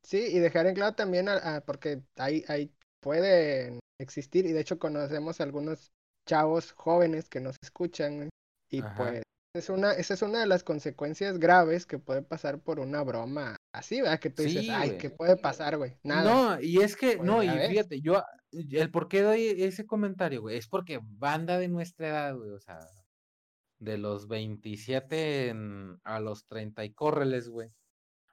Sí, 0.02 0.18
y 0.18 0.38
dejar 0.38 0.66
en 0.66 0.74
claro 0.74 0.94
también, 0.94 1.28
a- 1.28 1.56
a- 1.56 1.60
porque 1.60 2.02
ahí, 2.16 2.44
ahí 2.48 2.74
pueden 3.00 3.80
existir, 4.00 4.44
y 4.46 4.52
de 4.52 4.60
hecho 4.60 4.78
conocemos 4.78 5.40
algunos 5.40 5.92
chavos 6.26 6.72
jóvenes 6.72 7.28
que 7.28 7.40
nos 7.40 7.56
escuchan, 7.62 8.16
güey, 8.16 8.28
y 8.70 8.80
Ajá. 8.82 8.94
pues 8.96 9.22
es 9.54 9.68
una, 9.68 9.92
esa 9.92 10.14
es 10.14 10.22
una 10.22 10.40
de 10.40 10.46
las 10.46 10.64
consecuencias 10.64 11.38
graves 11.38 11.86
que 11.86 12.00
puede 12.00 12.22
pasar 12.22 12.60
por 12.60 12.80
una 12.80 13.02
broma 13.02 13.56
así, 13.72 14.00
¿verdad? 14.00 14.18
Que 14.18 14.30
tú 14.30 14.42
dices, 14.42 14.68
ay. 14.68 14.98
¿qué 14.98 15.10
puede 15.10 15.36
pasar, 15.36 15.78
güey? 15.78 15.96
Nada. 16.02 16.24
No, 16.56 16.60
y 16.60 16.82
es 16.82 16.96
que, 16.96 17.16
Pues 17.18 17.26
no, 17.26 17.42
y 17.42 17.48
fíjate, 17.48 18.00
yo, 18.00 18.22
el 18.50 18.90
por 18.90 19.08
qué 19.08 19.22
doy 19.22 19.46
ese 19.62 19.86
comentario, 19.86 20.40
güey, 20.42 20.58
es 20.58 20.66
porque 20.66 20.98
banda 21.02 21.56
de 21.58 21.68
nuestra 21.68 22.08
edad, 22.08 22.36
güey, 22.36 22.50
o 22.50 22.58
sea, 22.58 22.80
de 23.78 23.96
los 23.96 24.26
27 24.26 25.48
en- 25.50 26.00
a 26.02 26.18
los 26.18 26.46
30 26.46 26.84
y 26.84 26.92
córreles, 26.92 27.48
güey, 27.48 27.70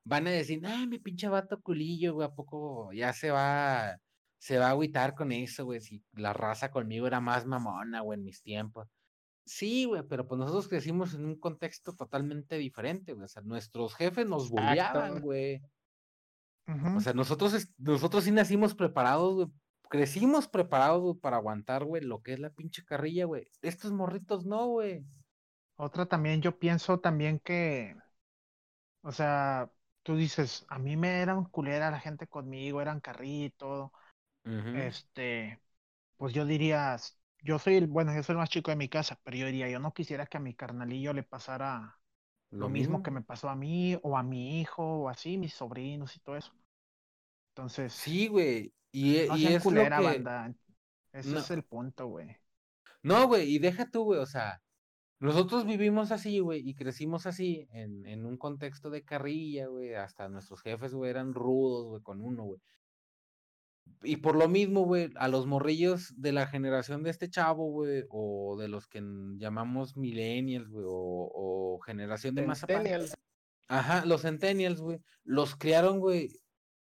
van 0.04 0.25
a 0.25 0.32
decir, 0.32 0.66
ay, 0.66 0.88
mi 0.88 0.98
pinche 0.98 1.28
vato 1.30 1.62
culillo, 1.62 2.16
güey, 2.16 2.28
¿a 2.28 2.34
poco 2.34 2.92
ya 2.94 3.13
se 3.13 3.30
va, 3.30 4.00
se 4.40 4.58
va 4.58 4.68
a 4.68 4.72
agüitar 4.72 5.13
con 5.13 5.32
eso, 5.32 5.66
güey, 5.66 5.82
si 5.82 6.04
la 6.13 6.34
raza 6.34 6.72
conmigo 6.72 7.06
era 7.06 7.20
más 7.22 7.46
mamona, 7.46 8.01
güey, 8.01 8.18
en 8.18 8.25
mis 8.25 8.42
tiempos. 8.42 8.88
Sí, 9.51 9.84
güey, 9.84 10.01
pero 10.08 10.25
pues 10.25 10.39
nosotros 10.39 10.70
crecimos 10.70 11.13
en 11.13 11.25
un 11.25 11.36
contexto 11.38 11.93
totalmente 11.93 12.58
diferente, 12.58 13.12
güey, 13.12 13.25
o 13.25 13.27
sea, 13.27 13.41
nuestros 13.41 13.93
jefes 13.96 14.25
nos 14.25 14.50
bulleaban, 14.50 15.20
güey. 15.20 15.62
O 16.96 17.01
sea, 17.01 17.12
nosotros, 17.12 17.67
nosotros 17.77 18.24
sí 18.24 18.31
nacimos 18.31 18.74
preparados, 18.74 19.36
güey. 19.36 19.48
Crecimos 19.89 20.48
preparados, 20.48 21.17
para 21.17 21.36
aguantar, 21.36 21.84
güey, 21.84 22.01
lo 22.01 22.22
que 22.22 22.31
es 22.31 22.39
la 22.39 22.50
pinche 22.50 22.86
carrilla, 22.86 23.25
güey. 23.25 23.46
Estos 23.62 23.91
morritos 23.91 24.46
no, 24.46 24.67
güey. 24.67 25.03
Otra 25.75 26.05
también, 26.05 26.41
yo 26.41 26.58
pienso 26.58 27.01
también 27.01 27.38
que, 27.39 27.98
o 29.01 29.12
sea, 29.12 29.70
tú 30.03 30.15
dices, 30.15 30.65
a 30.70 30.79
mí 30.79 30.96
me 30.96 31.20
eran 31.20 31.43
culera 31.43 31.91
la 31.91 32.00
gente 32.00 32.25
conmigo, 32.25 32.79
eran 32.79 33.01
carrilla 33.01 33.48
y 33.48 33.50
todo. 33.50 33.91
Ujú. 34.46 34.77
Este, 34.77 35.60
pues 36.15 36.34
yo 36.34 36.46
diría, 36.46 36.96
yo 37.41 37.60
soy 37.60 37.75
el, 37.75 37.88
bueno, 37.88 38.13
yo 38.15 38.24
soy 38.24 38.33
el 38.33 38.39
más 38.39 38.50
chico 38.50 38.71
de 38.71 38.77
mi 38.77 38.89
casa, 38.89 39.19
pero 39.24 39.38
yo 39.38 39.45
diría, 39.48 39.69
yo 39.69 39.79
no 39.79 39.93
quisiera 39.93 40.25
que 40.27 40.38
a 40.38 40.39
mi 40.39 40.55
carnalillo 40.55 41.13
le 41.13 41.24
pasara 41.24 42.00
lo 42.57 42.69
mismo 42.69 43.01
que 43.03 43.12
me 43.12 43.21
pasó 43.24 43.50
a 43.50 43.55
mí, 43.55 43.98
o 44.03 44.17
a 44.17 44.24
mi 44.24 44.62
hijo, 44.62 44.83
o 45.03 45.10
así, 45.10 45.38
mis 45.38 45.53
sobrinos 45.53 46.15
y 46.15 46.19
todo 46.21 46.38
eso. 46.38 46.53
Entonces, 47.51 47.93
Sí, 47.93 48.27
güey. 48.27 48.74
Y, 48.91 49.17
e- 49.17 49.27
no 49.27 49.38
y 49.38 49.43
sean 49.43 49.53
es 49.53 49.71
lo 49.71 49.89
culera, 49.89 49.95
que... 49.95 50.03
banda. 50.03 50.53
Ese 51.13 51.31
No. 51.31 51.39
es 51.39 51.51
el 51.51 51.63
punto, 51.63 52.07
güey. 52.07 52.38
No, 53.03 53.27
güey, 53.27 53.50
y 53.55 53.60
deja 53.60 53.89
tú, 53.89 54.03
güey, 54.05 54.19
o 54.19 54.25
sea, 54.25 54.62
nosotros 55.19 55.65
vivimos 55.65 56.12
así, 56.12 56.39
güey, 56.39 56.67
y 56.67 56.75
crecimos 56.75 57.25
así, 57.27 57.67
en, 57.71 58.05
en 58.07 58.25
un 58.25 58.38
contexto 58.38 58.89
de 58.91 59.03
carrilla, 59.03 59.67
güey, 59.67 59.95
hasta 59.95 60.29
nuestros 60.29 60.62
jefes, 60.62 60.93
güey, 60.93 61.12
eran 61.12 61.33
rudos, 61.33 61.88
güey, 61.88 62.03
con 62.03 62.21
uno, 62.21 62.43
güey. 62.45 62.62
Y 64.03 64.17
por 64.17 64.36
lo 64.36 64.48
mismo, 64.48 64.81
güey, 64.86 65.12
a 65.15 65.27
los 65.27 65.48
morrillos 65.48 66.13
de 66.17 66.31
la 66.31 66.48
generación 66.48 67.03
de 67.03 67.10
este 67.10 67.29
chavo, 67.29 67.69
güey, 67.71 68.05
o 68.10 68.57
de 68.57 68.67
los 68.67 68.88
que 68.88 69.01
llamamos 69.38 69.98
millennials, 69.98 70.69
güey, 70.69 70.86
o, 70.88 71.31
o 71.33 71.79
generación 71.79 72.36
de. 72.36 72.55
Centennials. 72.55 73.15
Ajá, 73.67 74.05
los 74.05 74.24
centennials, 74.24 74.81
güey, 74.81 75.00
los 75.24 75.55
criaron, 75.55 76.00
güey, 76.00 76.29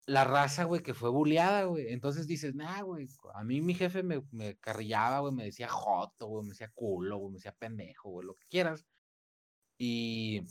la 0.06 0.24
raza, 0.24 0.64
güey, 0.64 0.82
que 0.82 0.94
fue 0.94 1.10
bulleada, 1.10 1.64
güey. 1.64 1.92
Entonces 1.92 2.26
dices, 2.26 2.54
nah, 2.54 2.82
güey, 2.82 3.06
a 3.34 3.44
mí 3.44 3.60
mi 3.60 3.74
jefe 3.74 4.02
me, 4.02 4.22
me 4.30 4.56
carrillaba, 4.56 5.20
güey, 5.20 5.34
me 5.34 5.44
decía 5.44 5.68
joto, 5.68 6.26
güey, 6.28 6.44
me 6.44 6.50
decía 6.50 6.70
culo, 6.74 7.18
güey, 7.18 7.32
me 7.32 7.36
decía 7.36 7.52
pendejo, 7.52 8.10
güey, 8.10 8.26
lo 8.26 8.34
que 8.34 8.46
quieras. 8.48 8.86
Y, 9.76 10.42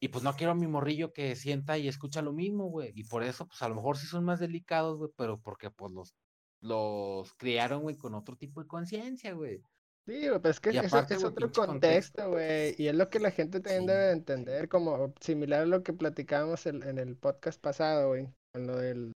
y 0.00 0.08
pues 0.08 0.22
no 0.24 0.34
quiero 0.34 0.52
a 0.52 0.54
mi 0.54 0.66
morrillo 0.66 1.12
que 1.12 1.34
sienta 1.36 1.76
y 1.78 1.88
escucha 1.88 2.22
lo 2.22 2.32
mismo, 2.32 2.66
güey. 2.66 2.92
Y 2.94 3.04
por 3.04 3.22
eso, 3.22 3.46
pues 3.46 3.60
a 3.62 3.68
lo 3.68 3.74
mejor 3.74 3.96
sí 3.98 4.06
son 4.06 4.24
más 4.24 4.40
delicados, 4.40 4.96
güey, 4.98 5.10
pero 5.16 5.40
porque 5.40 5.70
pues 5.70 5.92
los, 5.92 6.14
los 6.60 7.32
criaron, 7.34 7.82
güey, 7.82 7.96
con 7.96 8.14
otro 8.14 8.36
tipo 8.36 8.60
de 8.62 8.68
conciencia, 8.68 9.32
güey. 9.34 9.60
Sí, 10.06 10.26
güey, 10.28 10.40
pues 10.40 10.56
es 10.56 10.60
que 10.60 10.72
Y 10.72 10.78
aparte, 10.78 11.14
es 11.14 11.24
otro 11.24 11.50
contexto. 11.52 12.30
güey, 12.30 12.74
y 12.78 12.86
es 12.88 12.94
lo 12.94 13.10
que 13.10 13.20
la 13.20 13.30
gente 13.30 13.60
también 13.60 13.82
Sí. 13.82 13.88
debe 13.88 14.04
de 14.06 14.12
entender, 14.12 14.68
como 14.68 15.12
similar 15.20 15.62
a 15.62 15.66
lo 15.66 15.82
que 15.82 15.92
platicábamos 15.92 16.64
el- 16.66 16.82
en 16.84 16.98
el 16.98 17.16
podcast 17.16 17.60
pasado, 17.60 18.08
güey, 18.08 18.28
con 18.54 18.66
lo 18.66 18.76
del 18.78 19.12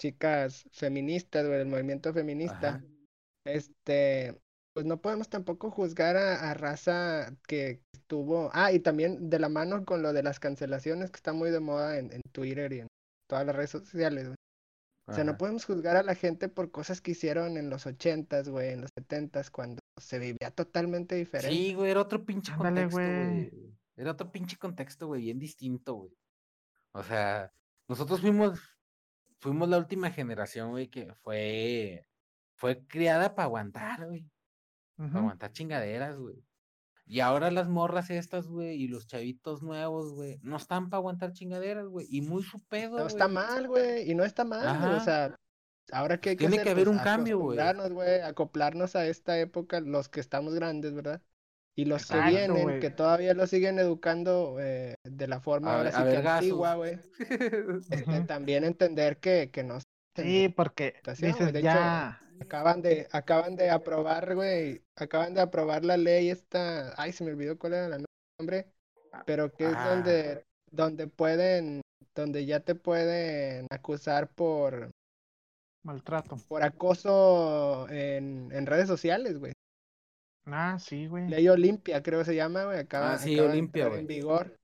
chicas 0.00 0.64
feministas, 0.72 1.46
güey, 1.46 1.58
del 1.58 1.68
movimiento 1.68 2.12
feminista. 2.12 2.68
Ajá. 2.76 2.84
Este, 3.46 4.40
pues 4.74 4.84
no 4.86 5.00
podemos 5.00 5.28
tampoco 5.28 5.70
juzgar 5.70 6.16
a, 6.16 6.50
a 6.50 6.54
raza 6.54 7.34
que 7.46 7.80
estuvo. 7.94 8.50
Ah, 8.52 8.72
y 8.72 8.80
también 8.80 9.30
de 9.30 9.38
la 9.38 9.48
mano 9.48 9.84
con 9.84 10.02
lo 10.02 10.12
de 10.12 10.22
las 10.22 10.40
cancelaciones 10.40 11.10
que 11.10 11.16
está 11.16 11.32
muy 11.32 11.50
de 11.50 11.60
moda 11.60 11.98
en, 11.98 12.12
en 12.12 12.20
Twitter 12.32 12.72
y 12.72 12.80
en 12.80 12.88
todas 13.28 13.46
las 13.46 13.54
redes 13.56 13.70
sociales. 13.70 14.24
güey. 14.26 14.36
O 15.06 15.12
sea, 15.12 15.22
no 15.22 15.36
podemos 15.36 15.66
juzgar 15.66 15.96
a 15.96 16.02
la 16.02 16.14
gente 16.14 16.48
por 16.48 16.70
cosas 16.70 17.00
que 17.02 17.10
hicieron 17.10 17.58
en 17.58 17.68
los 17.68 17.86
ochentas, 17.86 18.48
güey, 18.48 18.70
en 18.72 18.80
los 18.80 18.90
setentas, 18.98 19.50
cuando 19.50 19.80
se 20.00 20.18
vivía 20.18 20.50
totalmente 20.50 21.14
diferente. 21.14 21.54
Sí, 21.54 21.74
güey, 21.74 21.90
era 21.90 22.00
otro 22.00 22.24
pinche 22.24 22.52
Ándale, 22.52 22.88
contexto, 22.88 22.96
güey. 22.96 23.50
güey. 23.50 23.74
Era 23.96 24.10
otro 24.12 24.32
pinche 24.32 24.56
contexto, 24.56 25.06
güey, 25.06 25.22
bien 25.22 25.38
distinto, 25.38 25.94
güey. 25.94 26.12
O 26.94 27.02
sea, 27.02 27.52
nosotros 27.86 28.20
fuimos, 28.22 28.58
fuimos 29.40 29.68
la 29.68 29.76
última 29.76 30.10
generación, 30.10 30.70
güey, 30.70 30.88
que 30.88 31.12
fue, 31.22 32.06
fue 32.56 32.86
criada 32.86 33.34
para 33.34 33.44
aguantar, 33.44 34.06
güey. 34.06 34.26
Aguantar 34.98 35.52
chingaderas, 35.52 36.18
güey. 36.18 36.44
Y 37.06 37.20
ahora 37.20 37.50
las 37.50 37.68
morras 37.68 38.10
estas, 38.10 38.46
güey, 38.46 38.80
y 38.82 38.88
los 38.88 39.06
chavitos 39.06 39.62
nuevos, 39.62 40.12
güey, 40.14 40.38
no 40.42 40.56
están 40.56 40.88
para 40.88 40.98
aguantar 40.98 41.32
chingaderas, 41.32 41.86
güey. 41.86 42.06
Y 42.08 42.22
muy 42.22 42.42
su 42.42 42.60
pedo, 42.64 42.98
No 42.98 43.06
está 43.06 43.24
güey. 43.24 43.34
mal, 43.34 43.68
güey, 43.68 44.10
y 44.10 44.14
no 44.14 44.24
está 44.24 44.44
mal, 44.44 44.78
güey. 44.80 44.94
O 44.94 45.00
sea, 45.00 45.36
ahora 45.92 46.18
qué 46.18 46.30
hay 46.30 46.36
que 46.36 46.40
Tiene 46.40 46.56
hacer, 46.56 46.64
que 46.64 46.70
haber 46.70 46.84
pues 46.86 46.96
un 46.96 47.02
cambio, 47.04 47.38
güey. 47.38 47.58
güey, 47.90 48.20
acoplarnos 48.20 48.96
a 48.96 49.06
esta 49.06 49.38
época, 49.38 49.80
los 49.80 50.08
que 50.08 50.20
estamos 50.20 50.54
grandes, 50.54 50.94
¿verdad? 50.94 51.20
Y 51.76 51.86
los 51.86 52.06
que 52.06 52.20
vienen, 52.20 52.80
que 52.80 52.90
todavía 52.90 53.34
lo 53.34 53.46
siguen 53.46 53.78
educando 53.78 54.56
eh, 54.60 54.94
de 55.02 55.26
la 55.26 55.40
forma 55.40 55.76
ahora 55.76 55.90
sí 55.90 56.02
que 56.04 56.28
antigua, 56.28 56.74
güey. 56.76 56.98
Este, 57.90 58.20
también 58.22 58.64
entender 58.64 59.18
que, 59.18 59.50
que 59.50 59.64
no 59.64 59.78
Sí, 60.16 60.48
porque 60.48 60.94
dices 61.04 61.52
De 61.52 61.58
hecho, 61.58 61.62
ya. 61.62 62.23
Acaban 62.46 62.82
de, 62.82 63.08
acaban 63.12 63.56
de 63.56 63.70
aprobar, 63.70 64.34
güey, 64.34 64.82
acaban 64.96 65.34
de 65.34 65.40
aprobar 65.40 65.84
la 65.84 65.96
ley 65.96 66.30
esta, 66.30 66.94
ay, 67.00 67.12
se 67.12 67.24
me 67.24 67.30
olvidó 67.32 67.58
cuál 67.58 67.74
era 67.74 67.96
el 67.96 68.04
nombre, 68.38 68.66
pero 69.26 69.50
que 69.52 69.64
es 69.66 69.74
Ah. 69.76 69.88
donde, 69.90 70.44
donde 70.70 71.06
pueden, 71.06 71.80
donde 72.14 72.46
ya 72.46 72.60
te 72.60 72.74
pueden 72.74 73.66
acusar 73.70 74.28
por, 74.28 74.90
Maltrato. 75.82 76.36
por 76.48 76.62
acoso 76.62 77.88
en, 77.90 78.50
en 78.52 78.66
redes 78.66 78.88
sociales, 78.88 79.38
güey. 79.38 79.52
Ah, 80.46 80.76
sí, 80.78 81.06
güey. 81.06 81.28
Ley 81.28 81.48
Olimpia, 81.48 82.02
creo 82.02 82.18
que 82.20 82.26
se 82.26 82.34
llama, 82.34 82.64
güey, 82.64 82.78
acaba, 82.78 83.14
Ah, 83.14 83.18
sí, 83.18 83.34
acaba 83.34 83.50
Olimpia, 83.50 83.84
entrar 83.84 84.00
en 84.00 84.06
vigor, 84.06 84.56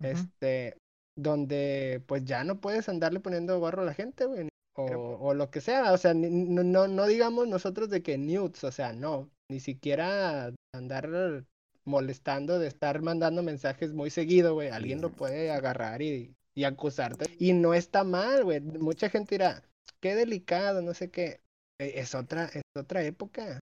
este, 0.00 0.76
donde 1.16 2.02
pues 2.06 2.24
ya 2.24 2.44
no 2.44 2.60
puedes 2.60 2.88
andarle 2.88 3.20
poniendo 3.20 3.58
gorro 3.58 3.82
a 3.82 3.86
la 3.86 3.94
gente, 3.94 4.26
güey, 4.26 4.48
o, 4.78 5.18
o 5.20 5.34
lo 5.34 5.50
que 5.50 5.60
sea, 5.60 5.92
o 5.92 5.98
sea, 5.98 6.14
no, 6.14 6.62
no, 6.64 6.88
no 6.88 7.06
digamos 7.06 7.48
nosotros 7.48 7.88
de 7.90 8.02
que 8.02 8.18
nudes, 8.18 8.64
o 8.64 8.72
sea, 8.72 8.92
no, 8.92 9.30
ni 9.48 9.60
siquiera 9.60 10.52
andar 10.72 11.44
molestando 11.84 12.58
de 12.58 12.68
estar 12.68 13.00
mandando 13.02 13.42
mensajes 13.42 13.92
muy 13.92 14.10
seguido, 14.10 14.54
güey, 14.54 14.68
alguien 14.68 15.00
lo 15.00 15.10
puede 15.10 15.50
agarrar 15.50 16.02
y, 16.02 16.34
y 16.54 16.64
acusarte, 16.64 17.26
y 17.38 17.52
no 17.52 17.74
está 17.74 18.04
mal, 18.04 18.44
güey, 18.44 18.60
mucha 18.60 19.08
gente 19.10 19.36
dirá, 19.36 19.62
qué 20.00 20.14
delicado, 20.14 20.82
no 20.82 20.94
sé 20.94 21.10
qué, 21.10 21.40
Eh, 21.80 21.92
es 22.00 22.14
otra, 22.14 22.46
es 22.46 22.62
otra 22.74 23.02
época. 23.04 23.60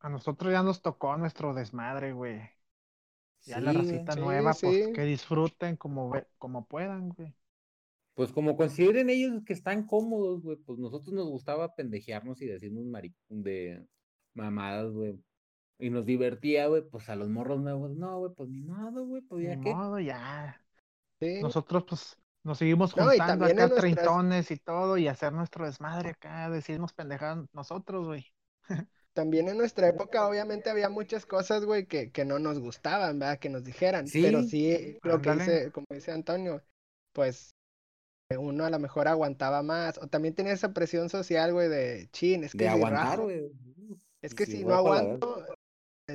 A 0.00 0.08
nosotros 0.08 0.52
ya 0.52 0.62
nos 0.64 0.82
tocó 0.82 1.16
nuestro 1.16 1.54
desmadre, 1.54 2.12
güey. 2.12 2.50
Ya 3.46 3.60
la 3.60 3.72
Sí, 3.72 3.74
racita 3.74 4.14
Sí, 4.14 4.20
nueva, 4.20 4.54
sí. 4.54 4.66
pues 4.66 4.88
que 4.94 5.02
disfruten 5.02 5.76
como, 5.76 6.12
como 6.38 6.66
puedan, 6.66 7.08
güey. 7.10 7.34
Pues 8.18 8.32
como 8.32 8.56
consideren 8.56 9.10
ellos 9.10 9.44
que 9.46 9.52
están 9.52 9.86
cómodos, 9.86 10.42
güey, 10.42 10.56
pues 10.56 10.76
nosotros 10.76 11.14
nos 11.14 11.28
gustaba 11.28 11.76
pendejearnos 11.76 12.42
y 12.42 12.46
decirnos 12.46 12.84
mari 12.84 13.14
de 13.28 13.86
mamadas, 14.34 14.90
güey. 14.90 15.22
Y 15.78 15.90
nos 15.90 16.04
divertía, 16.04 16.66
güey, 16.66 16.82
pues 16.82 17.08
a 17.08 17.14
los 17.14 17.28
morros 17.28 17.60
nuevos, 17.60 17.94
no, 17.94 18.18
güey, 18.18 18.32
pues 18.34 18.48
ni 18.50 18.60
modo, 18.62 19.06
güey, 19.06 19.22
pues 19.22 19.44
ya 19.44 19.54
Ni 19.54 19.62
qué. 19.62 19.72
modo, 19.72 20.00
ya. 20.00 20.60
sí. 21.20 21.40
Nosotros, 21.40 21.84
pues, 21.88 22.18
nos 22.42 22.58
seguimos 22.58 22.96
No, 22.96 23.04
y 23.04 23.18
juntando 23.18 23.46
también 23.46 23.58
acá 23.60 23.68
nuestras- 23.68 23.94
treintones 23.94 24.50
y 24.50 24.56
todo 24.56 24.98
y 24.98 25.06
hacer 25.06 25.32
nuestro 25.32 25.64
desmadre 25.66 26.10
acá, 26.10 26.50
decirnos 26.50 26.92
pendejadas 26.94 27.46
nosotros, 27.52 28.06
güey. 28.06 28.26
También 29.12 29.48
en 29.48 29.58
nuestra 29.58 29.86
época, 29.88 30.26
obviamente, 30.28 30.70
había 30.70 30.88
muchas 30.88 31.24
cosas, 31.24 31.64
güey, 31.64 31.86
que, 31.86 32.10
que 32.10 32.24
no 32.24 32.40
nos 32.40 32.58
gustaban, 32.58 33.20
¿verdad? 33.20 33.38
Que 33.38 33.48
nos 33.48 33.62
dijeran. 33.62 34.06
Pero 34.12 34.42
Sí, 34.42 34.48
sí, 34.48 34.98
lo 35.04 35.20
que 35.22 35.32
dice, 35.34 35.70
como 35.70 35.86
dice 35.90 36.10
Antonio, 36.10 36.62
pues 37.12 37.54
uno 38.36 38.64
a 38.64 38.70
lo 38.70 38.78
mejor 38.78 39.08
aguantaba 39.08 39.62
más. 39.62 39.98
O 39.98 40.06
también 40.08 40.34
tenía 40.34 40.52
esa 40.52 40.72
presión 40.74 41.08
social, 41.08 41.52
güey, 41.52 41.68
de 41.68 42.08
chin, 42.12 42.44
es 42.44 42.52
que 42.52 42.64
De 42.64 42.64
si 42.64 42.70
aguantar, 42.76 43.20
güey. 43.20 43.50
es 44.20 44.34
que 44.34 44.44
Si 44.44 44.52
si 44.58 44.64
no 44.64 44.74
aguanto, 44.74 45.44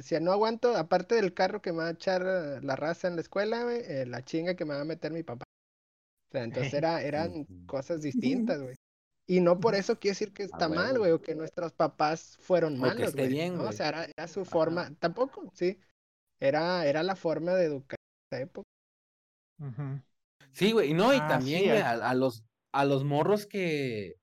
si 0.02 0.20
no 0.20 0.32
aguanto, 0.32 0.76
aparte 0.76 1.16
del 1.16 1.34
carro 1.34 1.62
que 1.62 1.72
me 1.72 1.80
va 1.80 1.88
a 1.88 1.92
echar 1.92 2.22
eh, 2.26 2.62
la 2.62 2.76
raza 2.76 3.08
en 3.08 3.16
la 3.16 3.22
escuela, 3.22 3.64
güey, 3.64 3.82
eh, 3.86 4.06
la 4.06 4.24
chinga 4.24 4.56
que 4.56 4.66
me 4.66 4.76
va 4.76 4.82
a 4.82 4.86
meter 4.86 5.12
mi 5.12 5.24
papá. 5.24 5.46
O 6.30 6.32
sea, 6.32 6.44
entonces 6.44 6.74
era, 6.74 7.02
eran 7.02 7.46
cosas 7.66 8.02
distintas, 8.02 8.62
güey. 8.62 8.76
Y 9.26 9.40
no 9.40 9.60
por 9.60 9.74
eso 9.74 10.00
quiere 10.00 10.12
decir 10.14 10.34
que 10.34 10.44
está 10.44 10.68
mal, 10.68 10.98
güey, 11.00 11.12
o 11.12 11.22
que 11.22 11.34
nuestros 11.34 11.72
papás 11.72 12.38
fueron 12.42 12.78
malos, 12.78 13.16
güey, 13.16 13.40
¿no? 13.54 13.64
O 13.70 13.72
sea, 13.72 13.88
era, 13.90 14.06
era 14.06 14.28
su 14.28 14.44
forma, 14.46 14.94
tampoco, 15.00 15.50
sí, 15.54 15.80
era, 16.40 16.86
era 16.86 17.04
la 17.04 17.16
forma 17.16 17.54
de 17.56 17.66
educar 17.66 17.98
en 18.32 18.38
esa 18.38 18.44
época. 18.44 18.68
Sí, 20.52 20.72
güey, 20.72 20.92
y 20.92 20.94
no, 20.94 21.14
y 21.14 21.18
Ah, 21.20 21.28
también, 21.28 21.62
sí, 21.62 21.66
güey, 21.70 21.82
a, 21.82 21.92
a 21.92 22.14
los, 22.14 22.44
a 22.72 22.86
los 22.86 23.04
morros 23.04 23.46
que, 23.46 24.16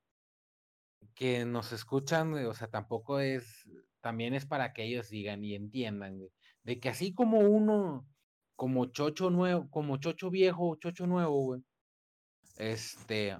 que 1.14 1.44
nos 1.44 1.72
escuchan, 1.72 2.30
güey, 2.32 2.44
o 2.44 2.54
sea, 2.54 2.68
tampoco 2.68 3.20
es, 3.20 3.68
también 4.00 4.34
es 4.34 4.46
para 4.46 4.72
que 4.72 4.84
ellos 4.84 5.08
digan 5.10 5.44
y 5.44 5.54
entiendan, 5.54 6.18
güey, 6.18 6.30
de 6.62 6.80
que 6.80 6.88
así 6.88 7.12
como 7.14 7.40
uno, 7.40 8.06
como 8.56 8.86
chocho 8.86 9.30
nuevo, 9.30 9.68
como 9.70 9.96
chocho 9.98 10.30
viejo, 10.30 10.76
chocho 10.76 11.06
nuevo, 11.06 11.40
güey, 11.44 11.62
este, 12.56 13.38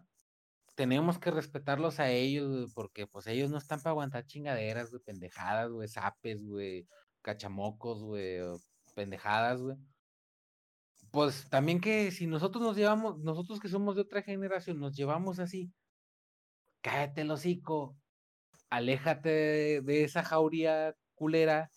tenemos 0.74 1.18
que 1.18 1.30
respetarlos 1.30 2.00
a 2.00 2.10
ellos, 2.10 2.48
güey, 2.48 2.66
porque 2.74 3.06
pues 3.06 3.26
ellos 3.26 3.50
no 3.50 3.58
están 3.58 3.80
para 3.80 3.90
aguantar 3.92 4.26
chingaderas, 4.26 4.90
güey, 4.90 5.02
pendejadas, 5.02 5.70
güey, 5.70 5.88
zapes, 5.88 6.42
güey, 6.46 6.86
cachamocos, 7.22 8.02
güey, 8.02 8.40
pendejadas, 8.94 9.60
güey. 9.60 9.76
Pues 11.12 11.48
también 11.50 11.80
que 11.80 12.10
si 12.10 12.26
nosotros 12.26 12.62
nos 12.64 12.76
llevamos, 12.76 13.18
nosotros 13.20 13.60
que 13.60 13.68
somos 13.68 13.94
de 13.96 14.02
otra 14.02 14.22
generación, 14.22 14.78
nos 14.80 14.96
llevamos 14.96 15.38
así, 15.38 15.72
cállate 16.80 17.22
el 17.22 17.30
hocico, 17.30 17.98
aléjate 18.70 19.28
de, 19.30 19.82
de 19.82 20.04
esa 20.04 20.24
jauría 20.24 20.96
culera 21.14 21.70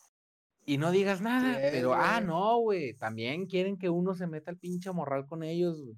y 0.65 0.77
no 0.79 0.91
digas 0.91 1.21
nada, 1.21 1.65
pero 1.69 1.95
ah, 1.95 2.21
no, 2.21 2.59
güey, 2.59 2.95
también 2.95 3.47
quieren 3.47 3.77
que 3.77 3.89
uno 3.89 4.15
se 4.15 4.27
meta 4.27 4.51
al 4.51 4.59
pinche 4.59 4.91
morral 4.93 5.27
con 5.27 5.43
ellos, 5.43 5.81
güey. 5.83 5.97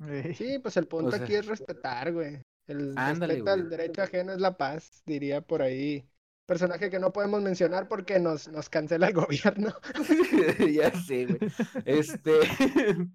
Eh, 0.00 0.34
Sí, 0.34 0.58
pues 0.58 0.76
el 0.76 0.88
punto 0.88 1.16
sea, 1.16 1.16
aquí 1.16 1.34
es 1.34 1.46
respetar, 1.46 2.12
güey. 2.12 2.42
El 2.66 2.96
ándale, 2.96 3.40
respeto 3.40 3.50
al 3.50 3.68
güey. 3.68 3.68
derecho 3.68 4.02
ajeno 4.02 4.32
es 4.32 4.40
la 4.40 4.56
paz, 4.56 5.02
diría 5.06 5.40
por 5.40 5.62
ahí. 5.62 6.10
Personaje 6.46 6.90
que 6.90 7.00
no 7.00 7.12
podemos 7.12 7.42
mencionar 7.42 7.88
porque 7.88 8.20
nos, 8.20 8.48
nos 8.48 8.68
cancela 8.68 9.08
el 9.08 9.14
gobierno. 9.26 9.74
ya 10.72 10.90
sé, 11.02 11.26
güey. 11.26 11.52
Este, 11.84 12.32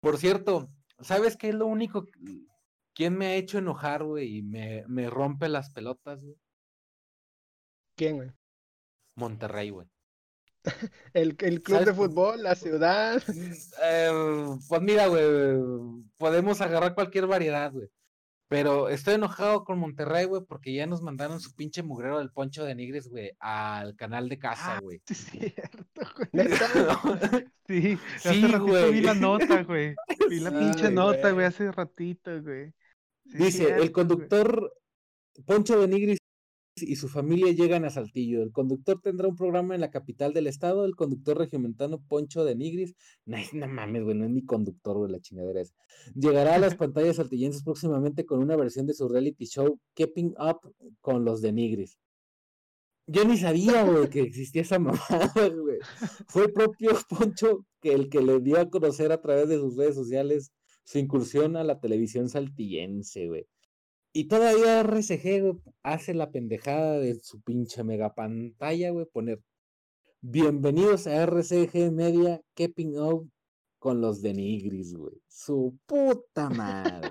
por 0.00 0.18
cierto, 0.18 0.68
¿sabes 1.00 1.36
qué 1.36 1.50
es 1.50 1.54
lo 1.54 1.66
único? 1.66 2.06
¿Quién 2.94 3.16
me 3.16 3.26
ha 3.26 3.34
hecho 3.34 3.58
enojar, 3.58 4.02
güey? 4.02 4.38
Y 4.38 4.42
me, 4.42 4.84
me 4.88 5.08
rompe 5.08 5.48
las 5.48 5.70
pelotas, 5.70 6.20
güey. 6.20 6.36
¿Quién, 7.96 8.16
güey? 8.16 8.30
Monterrey, 9.14 9.70
güey. 9.70 9.86
El, 11.14 11.36
el 11.38 11.62
club 11.62 11.78
¿Sabes 11.78 11.86
de 11.86 11.94
fútbol, 11.94 12.42
la 12.42 12.54
ciudad. 12.54 13.22
Eh, 13.82 14.58
pues 14.68 14.82
mira, 14.82 15.06
güey, 15.06 16.02
podemos 16.16 16.60
agarrar 16.60 16.94
cualquier 16.94 17.26
variedad, 17.26 17.72
güey. 17.72 17.88
Pero 18.48 18.88
estoy 18.88 19.14
enojado 19.14 19.62
con 19.64 19.78
Monterrey, 19.78 20.24
güey, 20.24 20.42
porque 20.42 20.72
ya 20.72 20.86
nos 20.86 21.02
mandaron 21.02 21.38
su 21.38 21.54
pinche 21.54 21.82
mugrero 21.82 22.18
del 22.18 22.30
Poncho 22.30 22.64
de 22.64 22.74
Nigres, 22.74 23.08
güey, 23.08 23.30
al 23.40 23.94
canal 23.94 24.28
de 24.30 24.38
casa, 24.38 24.76
Ah, 24.76 24.80
güey. 24.80 25.00
sí, 25.06 25.12
es 25.12 25.18
cierto, 25.54 26.02
güey. 26.16 26.30
Sí, 27.68 27.98
Sí, 28.18 28.44
hace 28.44 28.58
güey. 28.58 28.92
vi 28.92 29.00
la 29.02 29.14
nota, 29.14 29.62
güey. 29.64 29.94
Vi 30.30 30.40
la 30.40 30.50
pinche 30.50 30.86
Ay, 30.86 30.94
nota, 30.94 31.30
güey, 31.32 31.44
hace 31.46 31.70
ratito, 31.70 32.42
güey. 32.42 32.72
Sí, 33.26 33.36
Dice, 33.36 33.50
cierto, 33.58 33.74
el 33.74 33.80
güey. 33.80 33.92
conductor 33.92 34.72
Poncho 35.46 35.78
de 35.80 35.88
Nigris 35.88 36.18
y 36.82 36.96
su 36.96 37.08
familia 37.08 37.52
llegan 37.52 37.84
a 37.84 37.90
Saltillo. 37.90 38.42
El 38.42 38.52
conductor 38.52 39.00
tendrá 39.02 39.28
un 39.28 39.36
programa 39.36 39.74
en 39.74 39.80
la 39.80 39.90
capital 39.90 40.32
del 40.32 40.46
estado. 40.46 40.84
El 40.84 40.96
conductor 40.96 41.38
regiomontano 41.38 42.00
Poncho 42.08 42.44
de 42.44 42.54
Nigris. 42.56 42.94
No, 43.26 43.36
es- 43.36 43.54
no 43.54 43.66
mames, 43.68 44.04
güey, 44.04 44.16
no 44.16 44.24
es 44.24 44.30
ni 44.30 44.44
conductor, 44.44 44.96
güey, 44.98 45.10
la 45.12 45.20
chingadera 45.20 45.60
esa. 45.60 45.74
Llegará 46.14 46.54
a 46.56 46.58
las 46.58 46.74
pantallas 46.76 47.16
saltillenses 47.16 47.62
próximamente 47.62 48.24
con 48.26 48.40
una 48.40 48.56
versión 48.56 48.86
de 48.86 48.94
su 48.94 49.08
reality 49.08 49.46
show 49.46 49.78
Keeping 49.94 50.34
Up 50.38 50.72
con 51.00 51.24
los 51.24 51.40
de 51.42 51.52
Nigris. 51.52 51.98
Yo 53.06 53.24
ni 53.24 53.38
sabía, 53.38 53.84
güey, 53.84 54.10
que 54.10 54.20
existía 54.20 54.62
esa 54.62 54.78
mamada, 54.78 54.98
güey. 55.62 55.78
Fue 56.28 56.44
el 56.44 56.52
propio 56.52 56.90
Poncho 57.08 57.64
que 57.80 57.92
el 57.94 58.10
que 58.10 58.20
le 58.20 58.40
dio 58.40 58.60
a 58.60 58.68
conocer 58.68 59.12
a 59.12 59.20
través 59.20 59.48
de 59.48 59.56
sus 59.56 59.76
redes 59.76 59.94
sociales 59.94 60.52
su 60.84 60.98
incursión 60.98 61.56
a 61.56 61.64
la 61.64 61.80
televisión 61.80 62.28
saltillense, 62.28 63.26
güey. 63.28 63.46
Y 64.18 64.24
todavía 64.24 64.80
RCG, 64.80 65.42
güey, 65.42 65.54
hace 65.84 66.12
la 66.12 66.32
pendejada 66.32 66.98
de 66.98 67.20
su 67.20 67.40
pinche 67.40 67.84
mega 67.84 68.16
pantalla, 68.16 68.90
güey, 68.90 69.06
poner 69.06 69.40
bienvenidos 70.20 71.06
a 71.06 71.22
RCG 71.24 71.92
Media 71.92 72.40
Keeping 72.54 72.98
Up 72.98 73.30
con 73.78 74.00
los 74.00 74.20
de 74.20 74.34
Nigris, 74.34 74.96
güey. 74.96 75.22
Su 75.28 75.78
puta 75.86 76.50
madre. 76.50 77.10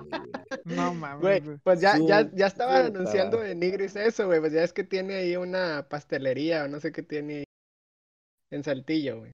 no 0.65 0.93
mames. 0.93 1.21
Güey, 1.21 1.57
pues 1.63 1.79
ya, 1.79 1.97
ya, 1.97 2.29
ya 2.35 2.47
estaban 2.47 2.87
anunciando 2.87 3.39
de 3.39 3.55
Nigris 3.55 3.95
eso, 3.95 4.25
güey. 4.25 4.41
Pues 4.41 4.51
ya 4.51 4.65
es 4.65 4.73
que 4.73 4.83
tiene 4.83 5.15
ahí 5.15 5.37
una 5.37 5.87
pastelería 5.87 6.65
o 6.65 6.67
no 6.67 6.81
sé 6.81 6.91
qué 6.91 7.03
tiene 7.03 7.45
en 8.51 8.65
Saltillo, 8.65 9.19
güey. 9.19 9.31